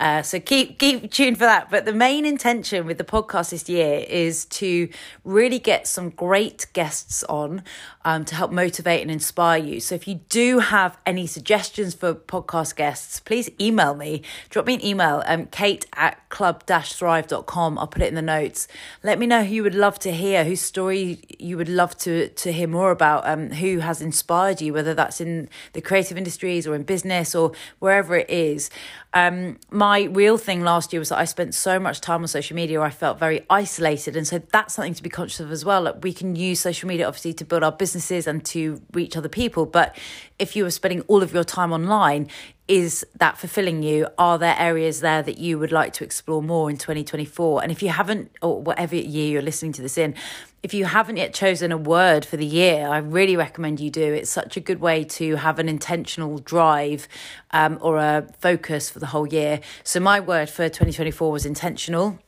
Uh, 0.00 0.22
so 0.22 0.40
keep 0.40 0.78
keep 0.78 1.10
tuned 1.10 1.36
for 1.36 1.44
that. 1.44 1.70
But 1.70 1.84
the 1.84 1.92
main 1.92 2.24
intention 2.24 2.86
with 2.86 2.96
the 2.96 3.04
podcast 3.04 3.50
this 3.50 3.68
year 3.68 4.04
is 4.08 4.46
to 4.46 4.88
really 5.24 5.58
get 5.58 5.86
some 5.86 6.08
great 6.08 6.66
guests 6.72 7.22
on 7.24 7.62
um, 8.04 8.24
to 8.24 8.34
help 8.34 8.50
motivate 8.50 9.02
and 9.02 9.10
inspire 9.10 9.62
you. 9.62 9.78
So 9.78 9.94
if 9.94 10.08
you 10.08 10.16
do 10.30 10.60
have 10.60 10.96
any 11.04 11.26
suggestions 11.26 11.94
for 11.94 12.14
podcast 12.14 12.76
guests, 12.76 13.20
please 13.20 13.50
email 13.60 13.94
me. 13.94 14.22
Drop 14.48 14.66
me 14.66 14.74
an 14.74 14.84
email, 14.84 15.22
um, 15.26 15.46
kate 15.46 15.86
at 15.94 16.26
club-thrive.com. 16.30 17.78
I'll 17.78 17.86
put 17.86 18.02
it 18.02 18.08
in 18.08 18.14
the 18.14 18.22
notes. 18.22 18.68
Let 19.02 19.18
me 19.18 19.26
know 19.26 19.44
who 19.44 19.54
you 19.54 19.62
would 19.62 19.74
love 19.74 19.98
to 20.00 20.12
hear, 20.12 20.44
whose 20.44 20.62
story 20.62 21.20
you 21.38 21.58
would 21.58 21.68
love 21.68 21.96
to, 21.98 22.28
to 22.28 22.52
hear 22.52 22.68
more 22.68 22.90
about, 22.90 23.26
um, 23.28 23.50
who 23.50 23.80
has 23.80 24.00
inspired 24.00 24.62
you, 24.62 24.72
whether 24.72 24.94
that's 24.94 25.20
in 25.20 25.50
the 25.74 25.82
creative 25.82 26.16
industries 26.16 26.66
or 26.66 26.74
in 26.74 26.84
business 26.84 27.34
or 27.34 27.52
wherever 27.80 28.16
it 28.16 28.30
is. 28.30 28.70
Um, 29.12 29.58
my 29.70 30.02
real 30.04 30.38
thing 30.38 30.62
last 30.62 30.92
year 30.92 31.00
was 31.00 31.08
that 31.08 31.18
I 31.18 31.24
spent 31.24 31.54
so 31.54 31.80
much 31.80 32.00
time 32.00 32.22
on 32.22 32.28
social 32.28 32.54
media, 32.54 32.80
I 32.80 32.90
felt 32.90 33.18
very 33.18 33.44
isolated. 33.50 34.16
And 34.16 34.26
so 34.26 34.38
that's 34.38 34.74
something 34.74 34.94
to 34.94 35.02
be 35.02 35.10
conscious 35.10 35.40
of 35.40 35.50
as 35.50 35.64
well. 35.64 35.82
Like 35.82 36.04
we 36.04 36.12
can 36.12 36.36
use 36.36 36.60
social 36.60 36.88
media 36.88 37.08
obviously 37.08 37.32
to 37.34 37.44
build 37.44 37.64
our 37.64 37.72
businesses 37.72 38.26
and 38.26 38.44
to 38.46 38.80
reach 38.92 39.16
other 39.16 39.28
people. 39.28 39.66
But 39.66 39.96
if 40.38 40.54
you 40.54 40.62
were 40.62 40.70
spending 40.70 41.00
all 41.02 41.22
of 41.22 41.34
your 41.34 41.44
time 41.44 41.72
online, 41.72 42.28
is 42.70 43.04
that 43.18 43.36
fulfilling 43.36 43.82
you? 43.82 44.06
Are 44.16 44.38
there 44.38 44.54
areas 44.56 45.00
there 45.00 45.22
that 45.22 45.38
you 45.38 45.58
would 45.58 45.72
like 45.72 45.92
to 45.94 46.04
explore 46.04 46.40
more 46.40 46.70
in 46.70 46.76
2024? 46.76 47.64
And 47.64 47.72
if 47.72 47.82
you 47.82 47.88
haven't, 47.88 48.30
or 48.40 48.62
whatever 48.62 48.94
year 48.94 49.28
you're 49.28 49.42
listening 49.42 49.72
to 49.72 49.82
this 49.82 49.98
in, 49.98 50.14
if 50.62 50.72
you 50.72 50.84
haven't 50.84 51.16
yet 51.16 51.34
chosen 51.34 51.72
a 51.72 51.76
word 51.76 52.24
for 52.24 52.36
the 52.36 52.46
year, 52.46 52.86
I 52.86 52.98
really 52.98 53.36
recommend 53.36 53.80
you 53.80 53.90
do. 53.90 54.14
It's 54.14 54.30
such 54.30 54.56
a 54.56 54.60
good 54.60 54.80
way 54.80 55.02
to 55.02 55.34
have 55.34 55.58
an 55.58 55.68
intentional 55.68 56.38
drive 56.38 57.08
um, 57.50 57.76
or 57.80 57.96
a 57.98 58.28
focus 58.38 58.88
for 58.88 59.00
the 59.00 59.06
whole 59.06 59.26
year. 59.26 59.60
So, 59.82 59.98
my 59.98 60.20
word 60.20 60.48
for 60.48 60.68
2024 60.68 61.32
was 61.32 61.44
intentional. 61.44 62.20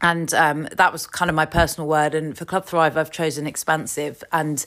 And 0.00 0.32
um, 0.32 0.68
that 0.76 0.92
was 0.92 1.06
kind 1.06 1.28
of 1.28 1.34
my 1.34 1.44
personal 1.44 1.88
word. 1.88 2.14
And 2.14 2.38
for 2.38 2.44
Club 2.44 2.64
Thrive, 2.64 2.96
I've 2.96 3.10
chosen 3.10 3.46
expansive. 3.46 4.22
And 4.32 4.64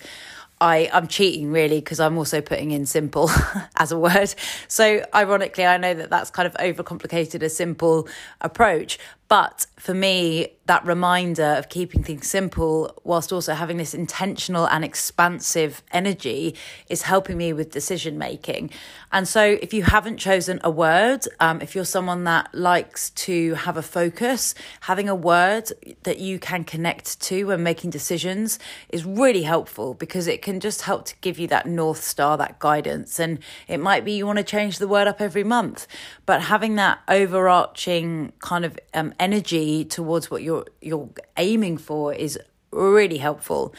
I, 0.62 0.92
I'm 0.94 1.08
cheating 1.08 1.52
really 1.52 1.80
because 1.80 2.00
I'm 2.00 2.18
also 2.20 2.40
putting 2.40 2.70
in 2.70 2.86
simple 2.86 3.32
as 3.78 3.92
a 3.92 3.98
word. 3.98 4.34
So, 4.68 5.04
ironically, 5.14 5.66
I 5.66 5.78
know 5.78 5.96
that 5.96 6.12
that's 6.12 6.30
kind 6.30 6.46
of 6.46 6.54
overcomplicated 6.54 7.42
a 7.42 7.50
simple 7.50 8.08
approach. 8.42 9.00
But 9.32 9.66
for 9.80 9.94
me, 9.94 10.58
that 10.66 10.86
reminder 10.86 11.56
of 11.58 11.70
keeping 11.70 12.04
things 12.04 12.28
simple 12.28 12.98
whilst 13.04 13.34
also 13.34 13.54
having 13.54 13.78
this 13.78 13.94
intentional 13.94 14.68
and 14.68 14.86
expansive 14.86 15.84
energy 15.92 16.56
is 16.88 17.02
helping 17.02 17.36
me 17.36 17.52
with 17.52 17.72
decision 17.72 18.18
making. 18.18 18.70
And 19.12 19.28
so, 19.28 19.44
if 19.44 19.74
you 19.74 19.84
haven't 19.84 20.18
chosen 20.18 20.62
a 20.64 20.70
word, 20.70 21.28
um, 21.40 21.62
if 21.62 21.76
you're 21.76 21.84
someone 21.84 22.24
that 22.26 22.54
likes 22.54 23.10
to 23.10 23.56
have 23.56 23.76
a 23.76 23.82
focus, 23.82 24.56
having 24.82 25.10
a 25.10 25.16
word 25.16 25.72
that 26.04 26.20
you 26.20 26.40
can 26.40 26.64
connect 26.64 27.20
to 27.22 27.46
when 27.46 27.64
making 27.64 27.90
decisions 27.90 28.60
is 28.90 29.04
really 29.04 29.44
helpful 29.44 29.94
because 29.94 30.28
it 30.28 30.42
can 30.42 30.60
just 30.60 30.84
help 30.84 31.06
to 31.06 31.16
give 31.22 31.40
you 31.40 31.48
that 31.48 31.66
North 31.66 32.04
Star, 32.04 32.38
that 32.38 32.60
guidance. 32.60 33.20
And 33.20 33.40
it 33.68 33.80
might 33.80 34.06
be 34.06 34.14
you 34.14 34.26
want 34.26 34.38
to 34.38 34.44
change 34.44 34.78
the 34.78 34.88
word 34.88 35.08
up 35.08 35.20
every 35.20 35.44
month, 35.44 35.88
but 36.26 36.44
having 36.44 36.76
that 36.76 37.00
overarching 37.10 38.32
kind 38.40 38.64
of 38.64 38.80
um, 38.94 39.14
energy 39.22 39.86
towards 39.86 40.30
what 40.30 40.44
you're 40.44 40.66
you're 40.82 41.10
aiming 41.38 41.78
for 41.78 42.14
is 42.14 42.38
really 42.72 43.18
helpful. 43.18 43.74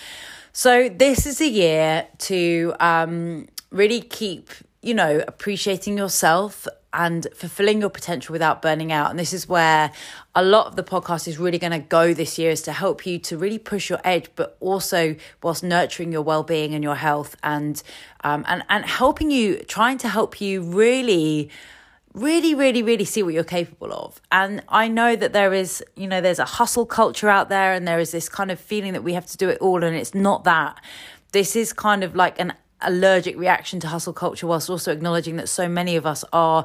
So 0.52 0.88
this 0.88 1.26
is 1.26 1.40
a 1.40 1.48
year 1.48 2.07
to 2.31 2.74
um, 2.81 3.48
really 3.70 4.00
keep 4.00 4.50
you 4.81 4.94
know 4.94 5.22
appreciating 5.26 5.98
yourself 5.98 6.66
and 6.94 7.26
fulfilling 7.35 7.81
your 7.81 7.90
potential 7.90 8.33
without 8.33 8.61
burning 8.61 8.92
out. 8.92 9.09
And 9.11 9.18
this 9.18 9.33
is 9.33 9.48
where 9.48 9.90
a 10.35 10.44
lot 10.44 10.66
of 10.66 10.76
the 10.76 10.83
podcast 10.83 11.26
is 11.26 11.38
really 11.38 11.59
going 11.59 11.72
to 11.72 11.78
go 11.78 12.12
this 12.12 12.38
year 12.38 12.50
is 12.50 12.61
to 12.62 12.72
help 12.72 13.07
you 13.07 13.18
to 13.20 13.38
really 13.38 13.59
push 13.59 13.88
your 13.88 13.98
edge, 14.05 14.28
but 14.37 14.57
also 14.61 15.16
whilst 15.42 15.64
nurturing 15.64 16.12
your 16.12 16.22
well-being 16.22 16.74
and 16.74 16.85
your 16.85 16.96
health 16.96 17.35
and 17.42 17.83
um, 18.24 18.44
and 18.46 18.62
and 18.68 18.85
helping 18.85 19.31
you, 19.31 19.59
trying 19.64 19.98
to 19.98 20.09
help 20.09 20.40
you 20.40 20.62
really 20.62 21.50
really, 22.14 22.55
really, 22.55 22.83
really 22.83 23.05
see 23.05 23.22
what 23.22 23.35
you're 23.35 23.44
capable 23.44 23.92
of. 23.92 24.20
And 24.31 24.62
I 24.68 24.88
know 24.88 25.16
that 25.16 25.33
there 25.33 25.55
is, 25.55 25.83
you 25.96 26.07
know, 26.07 26.20
there's 26.20 26.38
a 26.38 26.44
hustle 26.44 26.87
culture 26.87 27.29
out 27.29 27.48
there 27.48 27.72
and 27.72 27.87
there 27.87 27.98
is 27.98 28.12
this 28.12 28.29
kind 28.29 28.51
of 28.51 28.61
feeling 28.61 28.92
that 28.92 29.03
we 29.03 29.14
have 29.14 29.27
to 29.27 29.37
do 29.37 29.48
it 29.48 29.59
all. 29.61 29.83
And 29.83 29.96
it's 29.96 30.14
not 30.14 30.44
that. 30.44 30.81
This 31.33 31.57
is 31.57 31.72
kind 31.72 32.05
of 32.05 32.14
like 32.14 32.38
an 32.38 32.53
allergic 32.83 33.38
reaction 33.38 33.81
to 33.81 33.88
hustle 33.88 34.12
culture, 34.12 34.46
whilst 34.46 34.68
also 34.68 34.92
acknowledging 34.92 35.37
that 35.37 35.48
so 35.48 35.68
many 35.68 35.96
of 35.96 36.05
us 36.05 36.25
are 36.33 36.64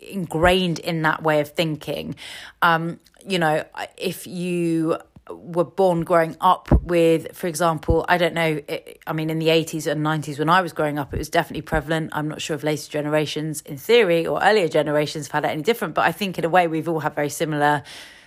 ingrained 0.00 0.78
in 0.78 1.02
that 1.02 1.22
way 1.22 1.40
of 1.40 1.50
thinking. 1.50 2.14
Um, 2.62 3.00
you 3.26 3.38
know, 3.38 3.64
if 3.96 4.26
you 4.26 4.98
were 5.28 5.64
born 5.64 6.02
growing 6.02 6.36
up 6.40 6.70
with, 6.82 7.36
for 7.36 7.46
example, 7.46 8.04
I 8.08 8.18
don't 8.18 8.34
know, 8.34 8.60
it, 8.68 9.00
I 9.06 9.12
mean, 9.12 9.30
in 9.30 9.38
the 9.38 9.48
80s 9.48 9.90
and 9.90 10.04
90s 10.04 10.38
when 10.38 10.48
I 10.48 10.60
was 10.60 10.72
growing 10.72 10.98
up, 10.98 11.12
it 11.12 11.18
was 11.18 11.28
definitely 11.28 11.62
prevalent. 11.62 12.10
I'm 12.12 12.28
not 12.28 12.40
sure 12.40 12.54
if 12.54 12.62
later 12.62 12.90
generations, 12.90 13.60
in 13.62 13.76
theory, 13.76 14.26
or 14.26 14.42
earlier 14.42 14.68
generations 14.68 15.26
have 15.26 15.44
had 15.44 15.50
it 15.50 15.52
any 15.52 15.62
different, 15.62 15.94
but 15.94 16.04
I 16.04 16.12
think 16.12 16.38
in 16.38 16.44
a 16.44 16.48
way 16.48 16.68
we've 16.68 16.88
all 16.88 17.00
had 17.00 17.14
very 17.14 17.30
similar 17.30 17.82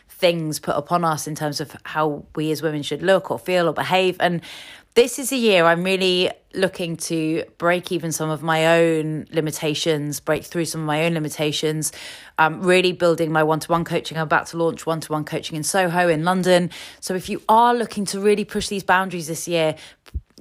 things 0.10 0.60
put 0.60 0.76
upon 0.76 1.04
us 1.04 1.28
in 1.28 1.36
terms 1.36 1.62
of 1.62 1.76
how 1.84 2.26
we 2.36 2.52
as 2.52 2.62
women 2.62 2.82
should 2.84 3.02
look 3.02 3.32
or 3.32 3.40
feel 3.40 3.70
or 3.70 3.74
behave. 3.74 4.18
And 4.20 4.42
this 4.96 5.20
is 5.20 5.32
a 5.32 5.38
year 5.38 5.66
I'm 5.66 5.84
really 5.84 6.30
looking 6.54 6.98
to 6.98 7.44
break 7.58 7.92
even 7.92 8.12
some 8.12 8.30
of 8.30 8.42
my 8.42 8.80
own 8.80 9.28
limitations, 9.32 10.20
break 10.20 10.44
through 10.44 10.66
some 10.66 10.82
of 10.82 10.88
my 10.88 11.06
own 11.06 11.14
limitations, 11.14 11.92
um, 12.38 12.62
really 12.62 12.92
building 12.92 13.32
my 13.32 13.44
one 13.44 13.60
to 13.60 13.72
one 13.72 13.86
coaching. 13.86 14.18
I'm 14.18 14.24
about 14.24 14.48
to 14.48 14.58
launch 14.58 14.86
one 14.86 15.00
to 15.02 15.12
one 15.12 15.24
coaching 15.24 15.56
in 15.56 15.64
Soho 15.64 16.10
in 16.10 16.26
London. 16.26 16.72
So 17.00 17.14
if 17.14 17.30
you 17.30 17.42
are 17.48 17.76
looking 17.76 18.06
to 18.06 18.20
really 18.20 18.46
push 18.46 18.68
these 18.68 18.84
boundaries 18.84 19.28
this 19.28 19.48
year, 19.48 19.76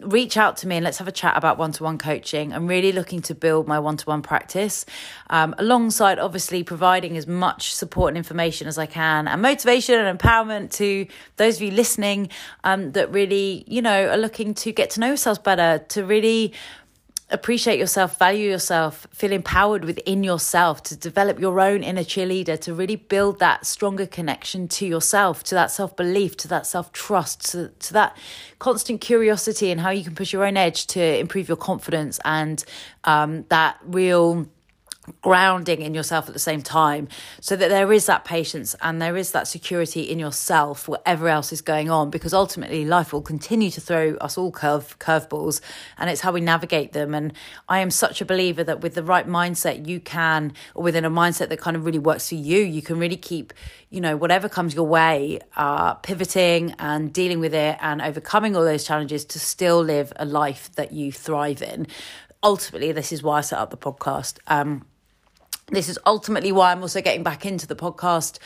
reach 0.03 0.37
out 0.37 0.57
to 0.59 0.69
me 0.69 0.77
and 0.77 0.85
let's 0.85 0.99
have 0.99 1.09
a 1.09 1.13
chat 1.13 1.37
about 1.37 1.59
one 1.59 1.73
to 1.73 1.83
one 1.85 1.99
coaching. 1.99 2.53
I'm 2.53 2.67
really 2.67 2.93
looking 2.93 3.23
to 3.23 3.35
build 3.35 3.67
my 3.67 3.79
one 3.79 3.97
to 3.97 4.05
one 4.07 4.23
practice 4.23 4.85
um, 5.31 5.55
alongside 5.59 6.19
obviously 6.19 6.63
providing 6.63 7.17
as 7.17 7.27
much 7.27 7.75
support 7.75 8.11
and 8.11 8.17
information 8.17 8.69
as 8.69 8.79
I 8.79 8.87
can 8.87 9.29
and 9.29 9.43
motivation 9.43 9.95
and 9.99 10.19
empowerment 10.19 10.73
to 10.73 11.07
those 11.37 11.57
of 11.57 11.63
you 11.63 11.71
listening 11.71 12.29
um, 12.65 12.93
that 12.93 13.11
really, 13.13 13.65
you 13.67 13.83
know, 13.83 14.09
are 14.09 14.17
looking 14.17 14.55
to 14.55 14.73
get 14.73 14.91
to 14.91 15.01
know 15.01 15.09
yourselves 15.09 15.39
better, 15.39 15.85
to 15.89 16.05
really 16.05 16.53
appreciate 17.31 17.79
yourself, 17.79 18.19
value 18.19 18.51
yourself, 18.51 19.07
feel 19.13 19.33
empowered 19.33 19.85
within 19.85 20.25
yourself 20.25 20.83
to 20.85 20.97
develop 20.97 21.39
your 21.39 21.61
own 21.61 21.83
inner 21.83 22.03
cheerleader, 22.03 22.59
to 22.61 22.75
really 22.75 22.97
build 22.97 23.39
that 23.39 23.67
stronger 23.67 24.07
connection 24.07 24.67
to 24.69 24.87
yourself, 24.87 25.45
to 25.45 25.55
that 25.55 25.71
self 25.71 25.95
belief, 25.97 26.37
to 26.39 26.49
that 26.49 26.67
self 26.67 26.93
trust, 26.93 27.51
to, 27.53 27.69
to 27.81 27.93
that 27.93 28.17
constant 28.59 29.01
curiosity 29.01 29.71
and 29.71 29.81
how 29.81 29.91
you 29.91 30.03
can 30.03 30.15
push 30.15 30.33
your 30.33 30.45
own 30.45 30.57
edge 30.57 30.87
to 30.87 31.19
improve 31.19 31.49
your 31.49 31.57
confidence 31.57 32.19
and 32.25 32.65
um, 33.05 33.45
that 33.49 33.79
real 33.85 34.47
grounding 35.23 35.83
in 35.83 35.95
yourself 35.95 36.27
at 36.29 36.33
the 36.33 36.39
same 36.39 36.63
time 36.63 37.09
so 37.41 37.57
that 37.57 37.69
there 37.69 37.93
is 37.93 38.07
that 38.07 38.25
patience 38.25 38.75
and 38.81 39.01
there 39.01 39.17
is 39.17 39.33
that 39.33 39.49
security 39.49 40.03
in 40.03 40.19
yourself 40.19 40.89
whatever 40.89 41.29
else 41.29 41.53
is 41.53 41.61
going 41.61 41.91
on 41.91 42.11
because 42.11 42.33
ultimately 42.33 42.85
life 42.85 43.13
will 43.13 43.23
continue 43.23 43.71
to 43.71 43.81
throw 43.81 44.15
us 44.17 44.39
all 44.39 44.51
curve 44.51 44.99
curveballs 44.99 45.61
and 45.97 46.11
it's 46.11 46.21
how 46.21 46.33
we 46.33 46.41
navigate 46.41 46.93
them. 46.93 47.15
And 47.15 47.33
i 47.69 47.81
am 47.81 47.91
such 47.91 48.21
a 48.21 48.25
believer 48.25 48.65
that 48.65 48.81
with 48.81 48.95
the 48.95 49.03
right 49.03 49.27
mindset 49.27 49.87
you 49.87 50.01
can 50.01 50.53
or 50.75 50.83
within 50.83 51.05
a 51.05 51.11
mindset 51.11 51.49
that 51.49 51.61
kind 51.61 51.77
of 51.77 51.85
really 51.85 51.99
works 51.99 52.29
for 52.29 52.35
you 52.35 52.59
you 52.59 52.83
can 52.83 52.99
really 52.99 53.17
keep 53.17 53.53
you 53.91 54.01
know 54.01 54.17
whatever 54.17 54.49
comes 54.49 54.75
your 54.75 54.87
way 54.87 55.41
uh 55.57 55.95
pivoting 55.95 56.75
and 56.79 57.13
dealing 57.13 57.41
with 57.41 57.55
it 57.55 57.77
and 57.81 58.03
overcoming 58.03 58.55
all 58.57 58.65
those 58.65 58.85
challenges 58.85 59.25
to 59.25 59.39
still 59.39 59.83
live 59.83 60.13
a 60.17 60.25
life 60.25 60.71
that 60.75 60.93
you 60.93 61.13
thrive 61.13 61.63
in. 61.63 61.87
Ultimately 62.43 62.93
this 62.93 63.13
is 63.13 63.23
why 63.23 63.39
i 63.39 63.41
set 63.41 63.59
up 63.59 63.71
the 63.71 63.77
podcast. 63.77 64.39
Um 64.47 64.85
this 65.71 65.89
is 65.89 65.99
ultimately 66.07 66.53
why 66.53 66.73
I'm 66.73 66.83
also 66.83 67.01
getting 67.01 67.23
back 67.23 67.45
into 67.45 67.67
the 67.67 67.77
podcast 67.77 68.39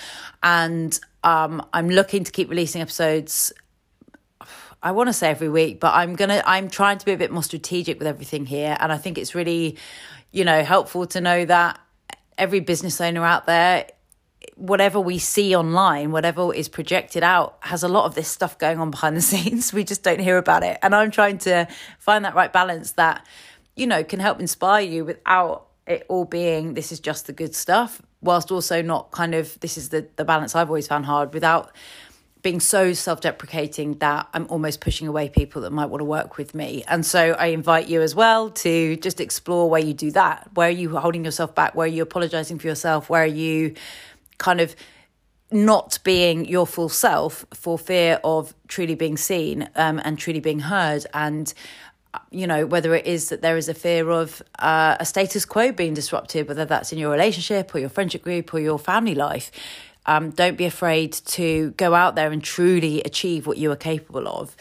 and 0.43 0.99
um, 1.25 1.65
I'm 1.73 1.89
looking 1.89 2.25
to 2.25 2.33
keep 2.33 2.51
releasing 2.51 2.83
episodes. 2.83 3.53
I 4.83 4.91
want 4.91 5.09
to 5.09 5.13
say 5.13 5.31
every 5.31 5.49
week, 5.49 5.79
but 5.79 5.95
I'm 5.95 6.17
gonna 6.17 6.43
I'm 6.45 6.69
trying 6.69 6.99
to 6.99 7.07
be 7.07 7.13
a 7.13 7.17
bit 7.17 7.31
more 7.31 7.45
strategic 7.45 7.99
with 7.99 8.09
everything 8.09 8.47
here, 8.47 8.77
and 8.81 8.91
I 8.91 8.99
think 8.99 9.17
it's 9.17 9.35
really, 9.35 9.79
you 10.33 10.45
know, 10.45 10.65
helpful 10.65 11.07
to 11.07 11.21
know 11.21 11.45
that 11.45 11.81
every 12.37 12.59
business 12.59 13.01
owner 13.01 13.25
out 13.25 13.47
there, 13.47 13.87
whatever 14.57 14.99
we 14.99 15.19
see 15.19 15.55
online, 15.55 16.11
whatever 16.11 16.53
is 16.53 16.69
projected 16.69 17.23
out, 17.23 17.59
has 17.61 17.85
a 17.85 17.89
lot 17.89 18.07
of 18.07 18.17
this 18.17 18.27
stuff 18.27 18.59
going 18.59 18.81
on 18.81 18.91
behind 18.91 19.17
the 19.17 19.23
scenes. 19.23 19.73
We 19.73 19.85
just 19.85 20.03
don't 20.03 20.19
hear 20.19 20.37
about 20.37 20.65
it, 20.65 20.79
and 20.83 20.97
I'm 20.97 21.13
trying 21.13 21.39
to 21.39 21.69
find 22.01 22.25
that 22.25 22.35
right 22.35 22.53
balance 22.53 22.93
that, 22.93 23.25
you 23.77 23.87
know, 23.87 24.03
can 24.03 24.19
help 24.19 24.41
inspire 24.41 24.83
you 24.83 25.05
without 25.05 25.69
it 25.87 26.07
all 26.09 26.25
being 26.25 26.75
this 26.75 26.93
is 26.93 27.01
just 27.01 27.27
the 27.27 27.33
good 27.33 27.55
stuff, 27.55 28.01
whilst 28.21 28.51
also 28.51 28.83
not 28.83 29.11
kind 29.11 29.35
of 29.35 29.59
this 29.61 29.77
is 29.77 29.89
the 29.89 30.07
the 30.17 30.25
balance 30.25 30.55
I've 30.55 30.69
always 30.69 30.87
found 30.87 31.07
hard 31.07 31.35
without 31.35 31.73
being 32.43 32.61
so 32.61 32.93
self 32.93 33.21
deprecating 33.21 33.95
that 33.99 34.29
I'm 34.35 34.47
almost 34.49 34.81
pushing 34.81 35.07
away 35.07 35.29
people 35.29 35.63
that 35.63 35.71
might 35.71 35.87
want 35.87 36.01
to 36.01 36.05
work 36.05 36.37
with 36.37 36.55
me. 36.55 36.85
And 36.89 37.07
so 37.07 37.33
I 37.33 37.47
invite 37.47 37.89
you 37.89 38.03
as 38.03 38.15
well 38.15 38.51
to 38.51 38.97
just 38.97 39.21
explore 39.21 39.71
where 39.71 39.81
you 39.81 39.95
do 39.95 40.11
that. 40.13 40.51
Where 40.55 40.69
are 40.69 40.71
you 40.71 40.97
holding 40.97 41.25
yourself 41.25 41.55
back? 41.55 41.75
Where 41.75 41.85
are 41.85 41.89
you 41.89 42.03
apologizing 42.03 42.59
for 42.59 42.67
yourself? 42.67 43.09
Where 43.09 43.23
are 43.23 43.27
you 43.27 43.75
kind 44.39 44.61
of 44.61 44.75
not 45.53 45.99
being 46.03 46.47
your 46.47 46.67
full 46.67 46.89
self 46.89 47.45
for 47.55 47.79
fear 47.79 48.19
of 48.25 48.55
truly 48.67 48.95
being 48.95 49.17
seen 49.17 49.69
um, 49.77 50.01
and 50.05 50.19
truly 50.19 50.41
being 50.41 50.61
heard? 50.61 51.07
And 51.15 51.53
you 52.31 52.47
know, 52.47 52.67
whether 52.67 52.95
it 52.95 53.07
is 53.07 53.31
that 53.31 53.43
there 53.43 53.57
is 53.57 53.69
a 53.69 53.75
fear 53.75 54.11
of 54.11 54.43
uh, 54.59 54.97
a 55.01 55.07
status 55.07 55.45
quo 55.45 55.73
being 55.73 55.95
disrupted, 55.95 56.49
whether 56.49 56.65
that's 56.65 56.93
in 56.93 56.99
your 56.99 57.11
relationship 57.11 57.75
or 57.75 57.79
your 57.79 57.89
friendship 57.89 58.23
group 58.23 58.53
or 58.53 58.61
your 58.61 58.79
family 58.79 59.15
life. 59.15 59.51
Um, 60.05 60.31
don't 60.31 60.57
be 60.57 60.65
afraid 60.65 61.13
to 61.13 61.71
go 61.77 61.95
out 61.95 62.17
there 62.17 62.33
and 62.33 62.43
truly 62.43 63.03
achieve 63.03 63.47
what 63.47 63.57
you 63.57 63.71
are 63.71 63.77
capable 63.77 64.27
of, 64.27 64.57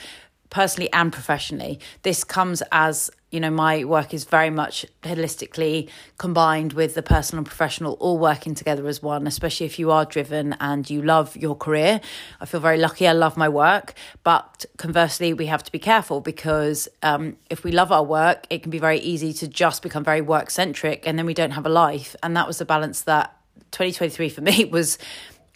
personally 0.52 0.94
and 0.94 1.12
professionally. 1.12 1.80
This 2.04 2.24
comes 2.24 2.62
as 2.72 3.10
you 3.32 3.40
know, 3.40 3.50
my 3.50 3.86
work 3.86 4.14
is 4.14 4.26
very 4.26 4.50
much 4.50 4.86
holistically 5.04 5.88
combined 6.18 6.74
with 6.74 6.96
the 6.96 7.02
personal 7.02 7.40
and 7.40 7.48
professional 7.48 7.94
all 7.94 8.20
working 8.20 8.54
together 8.54 8.86
as 8.88 9.02
one, 9.02 9.26
especially 9.26 9.66
if 9.66 9.80
you 9.80 9.90
are 9.90 10.04
driven 10.04 10.54
and 10.60 10.90
you 10.90 11.02
love 11.02 11.38
your 11.38 11.56
career. 11.56 12.02
I 12.42 12.46
feel 12.46 12.60
very 12.60 12.78
lucky. 12.78 13.08
I 13.08 13.14
love 13.14 13.38
my 13.38 13.48
work. 13.48 13.94
But 14.26 14.66
conversely, 14.78 15.34
we 15.34 15.46
have 15.46 15.64
to 15.64 15.72
be 15.72 15.80
careful 15.80 16.20
because 16.20 16.90
um, 17.02 17.38
if 17.50 17.64
we 17.64 17.72
love 17.72 17.90
our 17.90 18.04
work, 18.04 18.46
it 18.50 18.64
can 18.64 18.70
be 18.70 18.80
very 18.80 19.00
easy 19.00 19.32
to 19.34 19.48
just 19.48 19.82
become 19.82 20.04
very 20.04 20.22
work 20.22 20.50
centric 20.50 21.08
and 21.08 21.18
then 21.18 21.26
we 21.26 21.34
don't 21.34 21.52
have 21.52 21.66
a 21.66 21.70
life. 21.70 22.18
And 22.22 22.36
that 22.36 22.48
was 22.48 22.58
the 22.58 22.66
balance 22.66 23.04
that 23.04 23.34
2023 23.72 24.28
for 24.28 24.42
me 24.42 24.66
was 24.72 24.98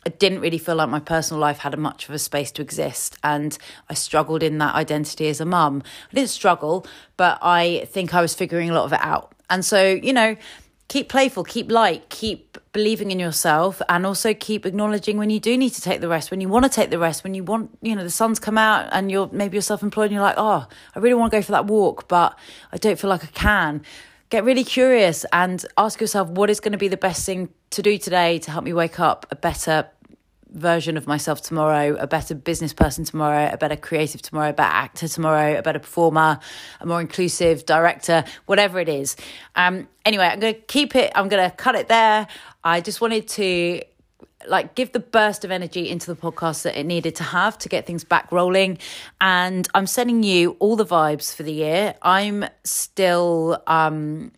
I 0.05 0.09
didn't 0.11 0.39
really 0.39 0.59
feel 0.59 0.75
like 0.75 0.89
my 0.89 0.99
personal 0.99 1.41
life 1.41 1.59
had 1.59 1.77
much 1.79 2.07
of 2.07 2.13
a 2.13 2.19
space 2.19 2.51
to 2.53 2.61
exist. 2.61 3.17
And 3.23 3.57
I 3.89 3.95
struggled 3.95 4.43
in 4.43 4.59
that 4.59 4.75
identity 4.75 5.27
as 5.29 5.41
a 5.41 5.45
mum. 5.45 5.81
I 6.11 6.15
didn't 6.15 6.29
struggle, 6.29 6.85
but 7.17 7.39
I 7.41 7.87
think 7.91 8.13
I 8.13 8.21
was 8.21 8.35
figuring 8.35 8.69
a 8.69 8.73
lot 8.73 8.85
of 8.85 8.93
it 8.93 9.01
out. 9.01 9.33
And 9.49 9.65
so, 9.65 9.83
you 9.83 10.13
know, 10.13 10.35
keep 10.87 11.09
playful, 11.09 11.43
keep 11.43 11.71
light, 11.71 12.09
keep 12.09 12.57
believing 12.71 13.09
in 13.09 13.19
yourself, 13.19 13.81
and 13.89 14.05
also 14.05 14.33
keep 14.33 14.65
acknowledging 14.65 15.17
when 15.17 15.31
you 15.31 15.39
do 15.39 15.57
need 15.57 15.71
to 15.71 15.81
take 15.81 16.01
the 16.01 16.07
rest, 16.07 16.29
when 16.29 16.41
you 16.41 16.49
want 16.49 16.65
to 16.65 16.69
take 16.69 16.91
the 16.91 16.99
rest, 16.99 17.23
when 17.23 17.33
you 17.33 17.43
want, 17.43 17.75
you 17.81 17.95
know, 17.95 18.03
the 18.03 18.09
sun's 18.09 18.37
come 18.37 18.57
out 18.57 18.87
and 18.91 19.11
you're 19.11 19.29
maybe 19.31 19.55
you're 19.55 19.61
self 19.61 19.81
employed 19.81 20.05
and 20.05 20.13
you're 20.13 20.21
like, 20.21 20.37
oh, 20.37 20.67
I 20.95 20.99
really 20.99 21.15
want 21.15 21.31
to 21.31 21.37
go 21.37 21.41
for 21.41 21.53
that 21.53 21.65
walk, 21.65 22.07
but 22.07 22.37
I 22.71 22.77
don't 22.77 22.99
feel 22.99 23.09
like 23.09 23.23
I 23.23 23.27
can 23.27 23.81
get 24.29 24.43
really 24.43 24.63
curious 24.63 25.25
and 25.31 25.65
ask 25.77 26.01
yourself 26.01 26.27
what 26.29 26.49
is 26.49 26.59
going 26.59 26.71
to 26.71 26.77
be 26.77 26.87
the 26.87 26.97
best 26.97 27.25
thing 27.25 27.49
to 27.69 27.81
do 27.81 27.97
today 27.97 28.39
to 28.39 28.51
help 28.51 28.63
me 28.63 28.73
wake 28.73 28.99
up 28.99 29.25
a 29.31 29.35
better 29.35 29.87
version 30.55 30.97
of 30.97 31.05
myself 31.05 31.41
tomorrow, 31.41 31.95
a 31.99 32.07
better 32.07 32.33
business 32.33 32.73
person 32.73 33.03
tomorrow, 33.03 33.49
a 33.51 33.57
better 33.57 33.75
creative 33.75 34.21
tomorrow, 34.21 34.49
a 34.49 34.53
better 34.53 34.73
actor 34.73 35.07
tomorrow, 35.07 35.57
a 35.57 35.61
better 35.61 35.79
performer, 35.79 36.39
a 36.79 36.85
more 36.85 37.01
inclusive 37.01 37.65
director, 37.65 38.23
whatever 38.45 38.79
it 38.79 38.89
is. 38.89 39.15
Um, 39.55 39.87
anyway, 40.05 40.25
I'm 40.25 40.39
going 40.39 40.55
to 40.55 40.59
keep 40.61 40.95
it, 40.95 41.11
I'm 41.13 41.27
going 41.27 41.49
to 41.49 41.55
cut 41.55 41.75
it 41.75 41.87
there. 41.87 42.27
I 42.63 42.81
just 42.81 43.01
wanted 43.01 43.27
to 43.29 43.81
like 44.47 44.75
give 44.75 44.91
the 44.91 44.99
burst 44.99 45.43
of 45.43 45.51
energy 45.51 45.89
into 45.89 46.13
the 46.13 46.15
podcast 46.15 46.63
that 46.63 46.79
it 46.79 46.85
needed 46.85 47.15
to 47.15 47.23
have 47.23 47.57
to 47.57 47.69
get 47.69 47.87
things 47.87 48.03
back 48.03 48.31
rolling 48.31 48.77
and 49.19 49.67
i'm 49.73 49.87
sending 49.87 50.21
you 50.21 50.55
all 50.59 50.75
the 50.75 50.85
vibes 50.85 51.33
for 51.33 51.41
the 51.41 51.53
year 51.53 51.95
i'm 52.03 52.45
still 52.63 53.59
um 53.65 54.31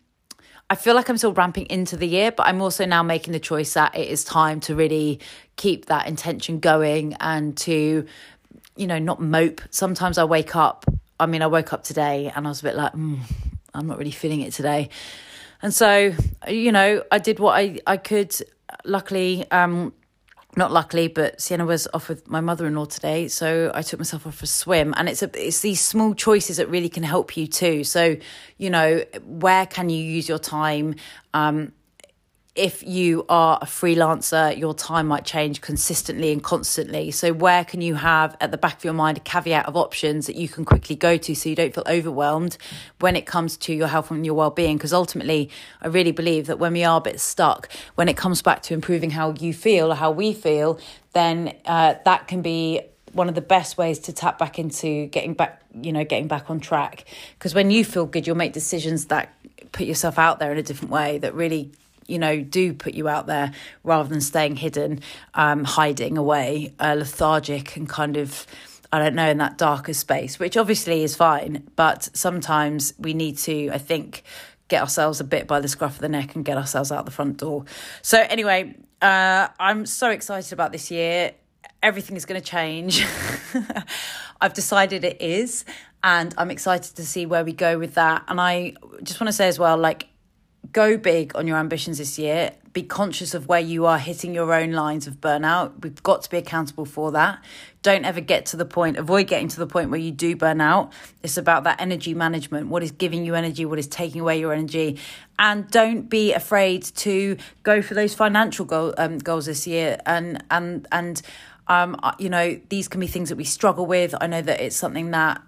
I 0.70 0.74
feel 0.74 0.94
like 0.94 1.08
I'm 1.08 1.16
still 1.16 1.32
ramping 1.32 1.64
into 1.70 1.96
the 1.96 2.06
year, 2.06 2.30
but 2.30 2.46
I'm 2.46 2.60
also 2.60 2.84
now 2.84 3.02
making 3.02 3.32
the 3.32 3.40
choice 3.40 3.72
that 3.72 3.96
it 3.96 4.08
is 4.08 4.22
time 4.22 4.60
to 4.60 4.74
really 4.74 5.18
keep 5.58 5.86
that 5.86 6.08
intention 6.08 6.60
going 6.60 7.14
and 7.20 7.54
to, 7.58 8.06
you 8.76 8.86
know, 8.86 8.98
not 8.98 9.20
mope. 9.20 9.60
Sometimes 9.68 10.16
I 10.16 10.24
wake 10.24 10.56
up, 10.56 10.86
I 11.20 11.26
mean, 11.26 11.42
I 11.42 11.48
woke 11.48 11.74
up 11.74 11.84
today 11.84 12.32
and 12.34 12.46
I 12.46 12.48
was 12.48 12.60
a 12.60 12.62
bit 12.62 12.76
like, 12.76 12.94
mm, 12.94 13.18
I'm 13.74 13.86
not 13.86 13.98
really 13.98 14.10
feeling 14.10 14.40
it 14.40 14.54
today. 14.54 14.88
And 15.60 15.74
so, 15.74 16.14
you 16.48 16.72
know, 16.72 17.02
I 17.10 17.18
did 17.18 17.38
what 17.40 17.58
I, 17.58 17.80
I 17.86 17.98
could. 17.98 18.34
Luckily, 18.84 19.44
um, 19.50 19.92
not 20.56 20.72
luckily, 20.72 21.08
but 21.08 21.40
Sienna 21.40 21.66
was 21.66 21.88
off 21.92 22.08
with 22.08 22.28
my 22.28 22.40
mother 22.40 22.66
in 22.66 22.74
law 22.74 22.84
today, 22.84 23.28
so 23.28 23.70
I 23.74 23.82
took 23.82 24.00
myself 24.00 24.26
off 24.26 24.36
for 24.36 24.44
a 24.44 24.46
swim. 24.46 24.94
And 24.96 25.08
it's 25.08 25.22
a, 25.22 25.30
it's 25.34 25.60
these 25.60 25.80
small 25.80 26.14
choices 26.14 26.56
that 26.58 26.68
really 26.68 26.88
can 26.88 27.02
help 27.02 27.36
you 27.36 27.46
too. 27.46 27.84
So, 27.84 28.16
you 28.56 28.70
know, 28.70 29.02
where 29.24 29.66
can 29.66 29.90
you 29.90 30.02
use 30.02 30.28
your 30.28 30.38
time? 30.38 30.94
Um, 31.34 31.72
if 32.58 32.84
you 32.84 33.24
are 33.28 33.56
a 33.62 33.66
freelancer, 33.66 34.58
your 34.58 34.74
time 34.74 35.06
might 35.06 35.24
change 35.24 35.60
consistently 35.60 36.32
and 36.32 36.42
constantly. 36.42 37.12
So, 37.12 37.32
where 37.32 37.64
can 37.64 37.80
you 37.80 37.94
have 37.94 38.36
at 38.40 38.50
the 38.50 38.58
back 38.58 38.78
of 38.78 38.84
your 38.84 38.94
mind 38.94 39.16
a 39.16 39.20
caveat 39.20 39.66
of 39.66 39.76
options 39.76 40.26
that 40.26 40.34
you 40.34 40.48
can 40.48 40.64
quickly 40.64 40.96
go 40.96 41.16
to 41.16 41.34
so 41.36 41.48
you 41.48 41.54
don't 41.54 41.72
feel 41.72 41.84
overwhelmed 41.86 42.58
when 42.98 43.14
it 43.14 43.26
comes 43.26 43.56
to 43.58 43.72
your 43.72 43.86
health 43.86 44.10
and 44.10 44.26
your 44.26 44.34
well 44.34 44.50
being? 44.50 44.76
Because 44.76 44.92
ultimately, 44.92 45.50
I 45.80 45.86
really 45.86 46.10
believe 46.10 46.48
that 46.48 46.58
when 46.58 46.72
we 46.72 46.82
are 46.82 46.98
a 46.98 47.00
bit 47.00 47.20
stuck, 47.20 47.68
when 47.94 48.08
it 48.08 48.16
comes 48.16 48.42
back 48.42 48.62
to 48.62 48.74
improving 48.74 49.10
how 49.10 49.34
you 49.38 49.54
feel 49.54 49.92
or 49.92 49.94
how 49.94 50.10
we 50.10 50.32
feel, 50.32 50.80
then 51.12 51.54
uh, 51.64 51.94
that 52.04 52.26
can 52.26 52.42
be 52.42 52.80
one 53.12 53.28
of 53.28 53.36
the 53.36 53.40
best 53.40 53.78
ways 53.78 54.00
to 54.00 54.12
tap 54.12 54.36
back 54.36 54.58
into 54.58 55.06
getting 55.06 55.34
back, 55.34 55.62
you 55.80 55.92
know, 55.92 56.04
getting 56.04 56.26
back 56.26 56.50
on 56.50 56.58
track. 56.58 57.04
Because 57.38 57.54
when 57.54 57.70
you 57.70 57.84
feel 57.84 58.04
good, 58.04 58.26
you'll 58.26 58.36
make 58.36 58.52
decisions 58.52 59.06
that 59.06 59.32
put 59.70 59.86
yourself 59.86 60.18
out 60.18 60.40
there 60.40 60.50
in 60.50 60.58
a 60.58 60.62
different 60.62 60.90
way 60.90 61.18
that 61.18 61.34
really 61.34 61.70
you 62.08 62.18
know, 62.18 62.40
do 62.40 62.72
put 62.72 62.94
you 62.94 63.08
out 63.08 63.26
there 63.26 63.52
rather 63.84 64.08
than 64.08 64.20
staying 64.20 64.56
hidden, 64.56 65.00
um, 65.34 65.62
hiding 65.62 66.18
away, 66.18 66.74
uh, 66.80 66.96
lethargic 66.98 67.76
and 67.76 67.88
kind 67.88 68.16
of, 68.16 68.46
I 68.92 68.98
don't 68.98 69.14
know, 69.14 69.28
in 69.28 69.38
that 69.38 69.58
darker 69.58 69.92
space, 69.92 70.38
which 70.38 70.56
obviously 70.56 71.04
is 71.04 71.14
fine. 71.14 71.68
But 71.76 72.08
sometimes 72.14 72.94
we 72.98 73.14
need 73.14 73.36
to, 73.38 73.70
I 73.70 73.78
think, 73.78 74.24
get 74.68 74.80
ourselves 74.82 75.20
a 75.20 75.24
bit 75.24 75.46
by 75.46 75.60
the 75.60 75.68
scruff 75.68 75.96
of 75.96 76.00
the 76.00 76.08
neck 76.08 76.34
and 76.34 76.44
get 76.44 76.56
ourselves 76.56 76.90
out 76.90 77.04
the 77.04 77.10
front 77.10 77.36
door. 77.36 77.66
So, 78.02 78.18
anyway, 78.18 78.74
uh, 79.02 79.48
I'm 79.60 79.86
so 79.86 80.10
excited 80.10 80.52
about 80.52 80.72
this 80.72 80.90
year. 80.90 81.32
Everything 81.82 82.16
is 82.16 82.24
going 82.24 82.40
to 82.40 82.46
change. 82.46 83.04
I've 84.40 84.54
decided 84.54 85.04
it 85.04 85.20
is, 85.20 85.64
and 86.02 86.34
I'm 86.38 86.50
excited 86.50 86.96
to 86.96 87.04
see 87.04 87.26
where 87.26 87.44
we 87.44 87.52
go 87.52 87.78
with 87.78 87.94
that. 87.94 88.24
And 88.28 88.40
I 88.40 88.74
just 89.02 89.20
want 89.20 89.28
to 89.28 89.32
say 89.32 89.48
as 89.48 89.58
well, 89.58 89.76
like, 89.76 90.08
go 90.72 90.96
big 90.96 91.34
on 91.36 91.46
your 91.46 91.56
ambitions 91.56 91.98
this 91.98 92.18
year. 92.18 92.52
Be 92.72 92.82
conscious 92.82 93.34
of 93.34 93.48
where 93.48 93.60
you 93.60 93.86
are 93.86 93.98
hitting 93.98 94.34
your 94.34 94.52
own 94.52 94.72
lines 94.72 95.06
of 95.06 95.20
burnout. 95.20 95.82
We've 95.82 96.02
got 96.02 96.22
to 96.22 96.30
be 96.30 96.36
accountable 96.36 96.84
for 96.84 97.10
that. 97.12 97.42
Don't 97.82 98.04
ever 98.04 98.20
get 98.20 98.46
to 98.46 98.56
the 98.56 98.64
point, 98.64 98.96
avoid 98.96 99.26
getting 99.26 99.48
to 99.48 99.58
the 99.58 99.66
point 99.66 99.90
where 99.90 100.00
you 100.00 100.12
do 100.12 100.36
burn 100.36 100.60
out. 100.60 100.92
It's 101.22 101.36
about 101.36 101.64
that 101.64 101.80
energy 101.80 102.14
management. 102.14 102.68
What 102.68 102.82
is 102.82 102.90
giving 102.90 103.24
you 103.24 103.34
energy? 103.34 103.64
What 103.64 103.78
is 103.78 103.86
taking 103.86 104.20
away 104.20 104.38
your 104.40 104.52
energy? 104.52 104.98
And 105.38 105.70
don't 105.70 106.08
be 106.08 106.32
afraid 106.32 106.82
to 106.82 107.36
go 107.62 107.80
for 107.80 107.94
those 107.94 108.14
financial 108.14 108.64
goal, 108.64 108.94
um, 108.98 109.18
goals 109.18 109.46
this 109.46 109.66
year. 109.66 109.98
And, 110.04 110.44
and, 110.50 110.86
and, 110.92 111.22
um, 111.68 111.98
you 112.18 112.28
know, 112.28 112.60
these 112.68 112.88
can 112.88 113.00
be 113.00 113.06
things 113.06 113.30
that 113.30 113.36
we 113.36 113.44
struggle 113.44 113.86
with. 113.86 114.14
I 114.20 114.26
know 114.26 114.42
that 114.42 114.60
it's 114.60 114.76
something 114.76 115.12
that 115.12 115.40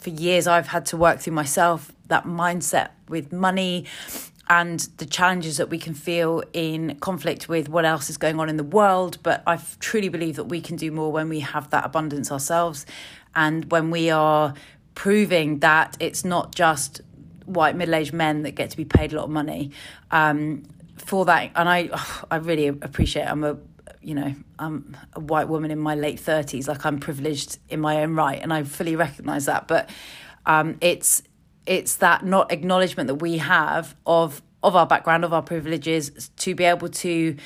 for 0.00 0.10
years 0.10 0.46
I've 0.46 0.68
had 0.68 0.86
to 0.86 0.96
work 0.96 1.20
through 1.20 1.34
myself 1.34 1.92
that 2.08 2.24
mindset 2.24 2.90
with 3.08 3.32
money 3.32 3.86
and 4.50 4.80
the 4.96 5.06
challenges 5.06 5.58
that 5.58 5.70
we 5.70 5.78
can 5.78 5.94
feel 5.94 6.42
in 6.52 6.96
conflict 6.96 7.48
with 7.48 7.68
what 7.68 7.84
else 7.84 8.10
is 8.10 8.16
going 8.16 8.40
on 8.40 8.48
in 8.48 8.56
the 8.56 8.64
world. 8.64 9.16
But 9.22 9.44
I 9.46 9.60
truly 9.78 10.08
believe 10.08 10.34
that 10.36 10.44
we 10.44 10.60
can 10.60 10.74
do 10.74 10.90
more 10.90 11.12
when 11.12 11.28
we 11.28 11.38
have 11.38 11.70
that 11.70 11.86
abundance 11.86 12.32
ourselves 12.32 12.84
and 13.36 13.70
when 13.70 13.92
we 13.92 14.10
are 14.10 14.52
proving 14.96 15.60
that 15.60 15.96
it's 16.00 16.24
not 16.24 16.52
just 16.52 17.00
white 17.46 17.76
middle 17.76 17.94
aged 17.94 18.12
men 18.12 18.42
that 18.42 18.50
get 18.50 18.70
to 18.70 18.76
be 18.76 18.84
paid 18.84 19.12
a 19.12 19.16
lot 19.16 19.24
of 19.24 19.30
money. 19.30 19.70
Um, 20.10 20.64
for 20.96 21.24
that, 21.26 21.52
and 21.54 21.68
I, 21.68 21.88
I 22.30 22.36
really 22.36 22.66
appreciate. 22.66 23.24
I'm 23.24 23.44
a 23.44 23.56
you 24.02 24.14
know, 24.14 24.34
I'm 24.58 24.96
a 25.12 25.20
white 25.20 25.46
woman 25.46 25.70
in 25.70 25.78
my 25.78 25.94
late 25.94 26.18
30s, 26.18 26.66
like 26.66 26.86
I'm 26.86 27.00
privileged 27.00 27.58
in 27.68 27.80
my 27.80 28.02
own 28.02 28.14
right, 28.14 28.40
and 28.42 28.50
I 28.50 28.62
fully 28.62 28.96
recognize 28.96 29.44
that. 29.44 29.68
But 29.68 29.90
um, 30.46 30.78
it's 30.80 31.22
it's 31.70 31.96
that 31.98 32.24
not 32.26 32.50
acknowledgement 32.50 33.06
that 33.06 33.14
we 33.14 33.38
have 33.38 33.94
of 34.04 34.42
of 34.62 34.76
our 34.76 34.86
background, 34.86 35.24
of 35.24 35.32
our 35.32 35.40
privileges, 35.40 36.30
to 36.36 36.54
be 36.54 36.64
able 36.64 36.88
to 36.88 37.36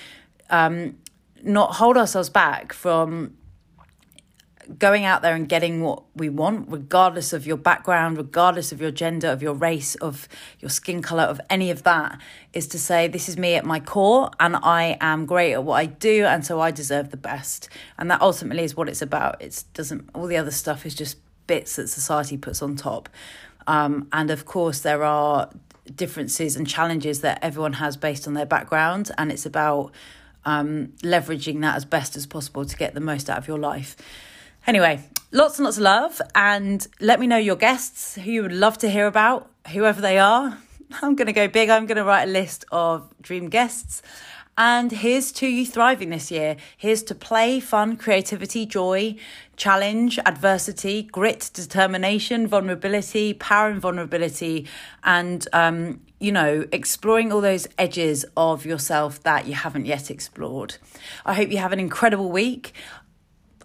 um, 0.51 0.97
not 1.45 1.75
hold 1.75 1.97
ourselves 1.97 2.31
back 2.31 2.73
from 2.73 3.37
going 4.79 5.05
out 5.05 5.21
there 5.21 5.35
and 5.35 5.47
getting 5.47 5.83
what 5.83 6.03
we 6.17 6.31
want, 6.31 6.67
regardless 6.71 7.35
of 7.35 7.47
your 7.47 7.59
background, 7.59 8.17
regardless 8.17 8.73
of 8.73 8.81
your 8.81 8.91
gender, 8.91 9.29
of 9.29 9.43
your 9.43 9.53
race, 9.53 9.95
of 9.97 10.27
your 10.59 10.71
skin 10.71 11.03
color, 11.03 11.25
of 11.25 11.39
any 11.51 11.71
of 11.71 11.83
that, 11.83 12.19
is 12.55 12.67
to 12.69 12.79
say, 12.79 13.07
This 13.07 13.29
is 13.29 13.37
me 13.37 13.55
at 13.55 13.67
my 13.67 13.79
core, 13.79 14.31
and 14.41 14.57
I 14.57 14.97
am 15.03 15.27
great 15.27 15.53
at 15.53 15.65
what 15.65 15.77
I 15.77 15.85
do, 15.85 16.25
and 16.25 16.45
so 16.47 16.61
I 16.61 16.71
deserve 16.71 17.11
the 17.11 17.19
best. 17.19 17.69
And 17.99 18.11
that 18.11 18.23
ultimately 18.23 18.65
is 18.65 18.75
what 18.75 18.89
it's 18.89 19.03
about. 19.03 19.41
It 19.43 19.65
doesn't, 19.75 20.09
all 20.15 20.27
the 20.27 20.39
other 20.39 20.51
stuff 20.51 20.87
is 20.87 20.95
just 20.95 21.19
bits 21.47 21.77
that 21.77 21.89
society 21.89 22.39
puts 22.39 22.63
on 22.63 22.75
top. 22.75 23.11
Um, 23.67 24.09
and 24.13 24.31
of 24.31 24.45
course, 24.45 24.81
there 24.81 25.03
are 25.03 25.51
differences 25.95 26.57
and 26.57 26.67
challenges 26.67 27.21
that 27.21 27.39
everyone 27.43 27.75
has 27.75 27.97
based 27.97 28.27
on 28.27 28.35
their 28.35 28.47
background, 28.47 29.11
and 29.19 29.31
it's 29.31 29.47
about 29.47 29.93
um, 30.45 30.89
leveraging 31.03 31.61
that 31.63 31.77
as 31.77 31.85
best 31.85 32.17
as 32.17 32.27
possible 32.27 32.65
to 32.65 32.77
get 32.77 32.95
the 32.95 33.01
most 33.01 33.31
out 33.31 33.39
of 33.39 33.49
your 33.49 33.59
life. 33.59 33.97
Anyway, 34.67 35.03
lots 35.31 35.59
and 35.59 35.65
lots 35.65 35.77
of 35.77 35.83
love, 35.83 36.21
and 36.35 36.87
let 37.01 37.21
me 37.21 37.27
know 37.27 37.37
your 37.37 37.57
guests 37.57 38.17
who 38.17 38.31
you 38.31 38.43
would 38.43 38.53
love 38.53 38.79
to 38.79 38.91
hear 38.91 39.07
about, 39.07 39.51
whoever 39.73 40.01
they 40.01 40.19
are. 40.19 40.59
I'm 41.03 41.17
going 41.17 41.27
to 41.27 41.33
go 41.33 41.49
big. 41.49 41.71
I'm 41.71 41.87
going 41.87 41.97
to 41.97 42.05
write 42.05 42.29
a 42.29 42.31
list 42.31 42.65
of 42.71 43.13
dream 43.21 43.49
guests. 43.49 44.03
And 44.57 44.93
here's 44.93 45.33
to 45.33 45.49
you 45.49 45.67
thriving 45.67 46.11
this 46.11 46.31
year. 46.31 46.57
Here's 46.77 47.03
to 47.05 47.15
play, 47.15 47.59
fun, 47.59 47.97
creativity, 47.97 48.67
joy, 48.67 49.17
challenge, 49.57 50.19
adversity, 50.25 51.03
grit, 51.03 51.51
determination, 51.53 52.47
vulnerability, 52.47 53.35
power 53.35 53.69
and 53.69 53.81
vulnerability, 53.81 54.69
and, 55.03 55.47
um, 55.53 56.01
you 56.21 56.31
know, 56.31 56.67
exploring 56.71 57.33
all 57.33 57.41
those 57.41 57.67
edges 57.79 58.25
of 58.37 58.65
yourself 58.65 59.23
that 59.25 59.47
you 59.47 59.55
haven't 59.55 59.87
yet 59.87 60.11
explored. 60.11 60.77
I 61.27 61.35
hope 61.35 61.51
you 61.51 61.59
have 61.59 61.73
an 61.73 61.81
incredible 61.81 62.31
week. 62.31 62.75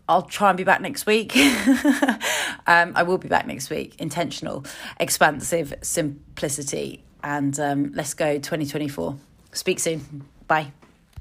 I'll 0.07 0.23
try 0.23 0.49
and 0.49 0.57
be 0.57 0.63
back 0.63 0.81
next 0.81 1.05
week. 1.05 1.37
um, 2.67 2.93
I 2.95 3.03
will 3.03 3.19
be 3.19 3.27
back 3.27 3.45
next 3.45 3.69
week. 3.69 3.95
Intentional, 3.99 4.65
expansive, 4.99 5.71
simplicity. 5.83 7.03
And 7.23 7.59
um, 7.59 7.91
let's 7.93 8.15
go 8.15 8.33
2024. 8.33 9.15
Speak 9.51 9.79
soon. 9.79 10.25
Bye. 10.47 10.71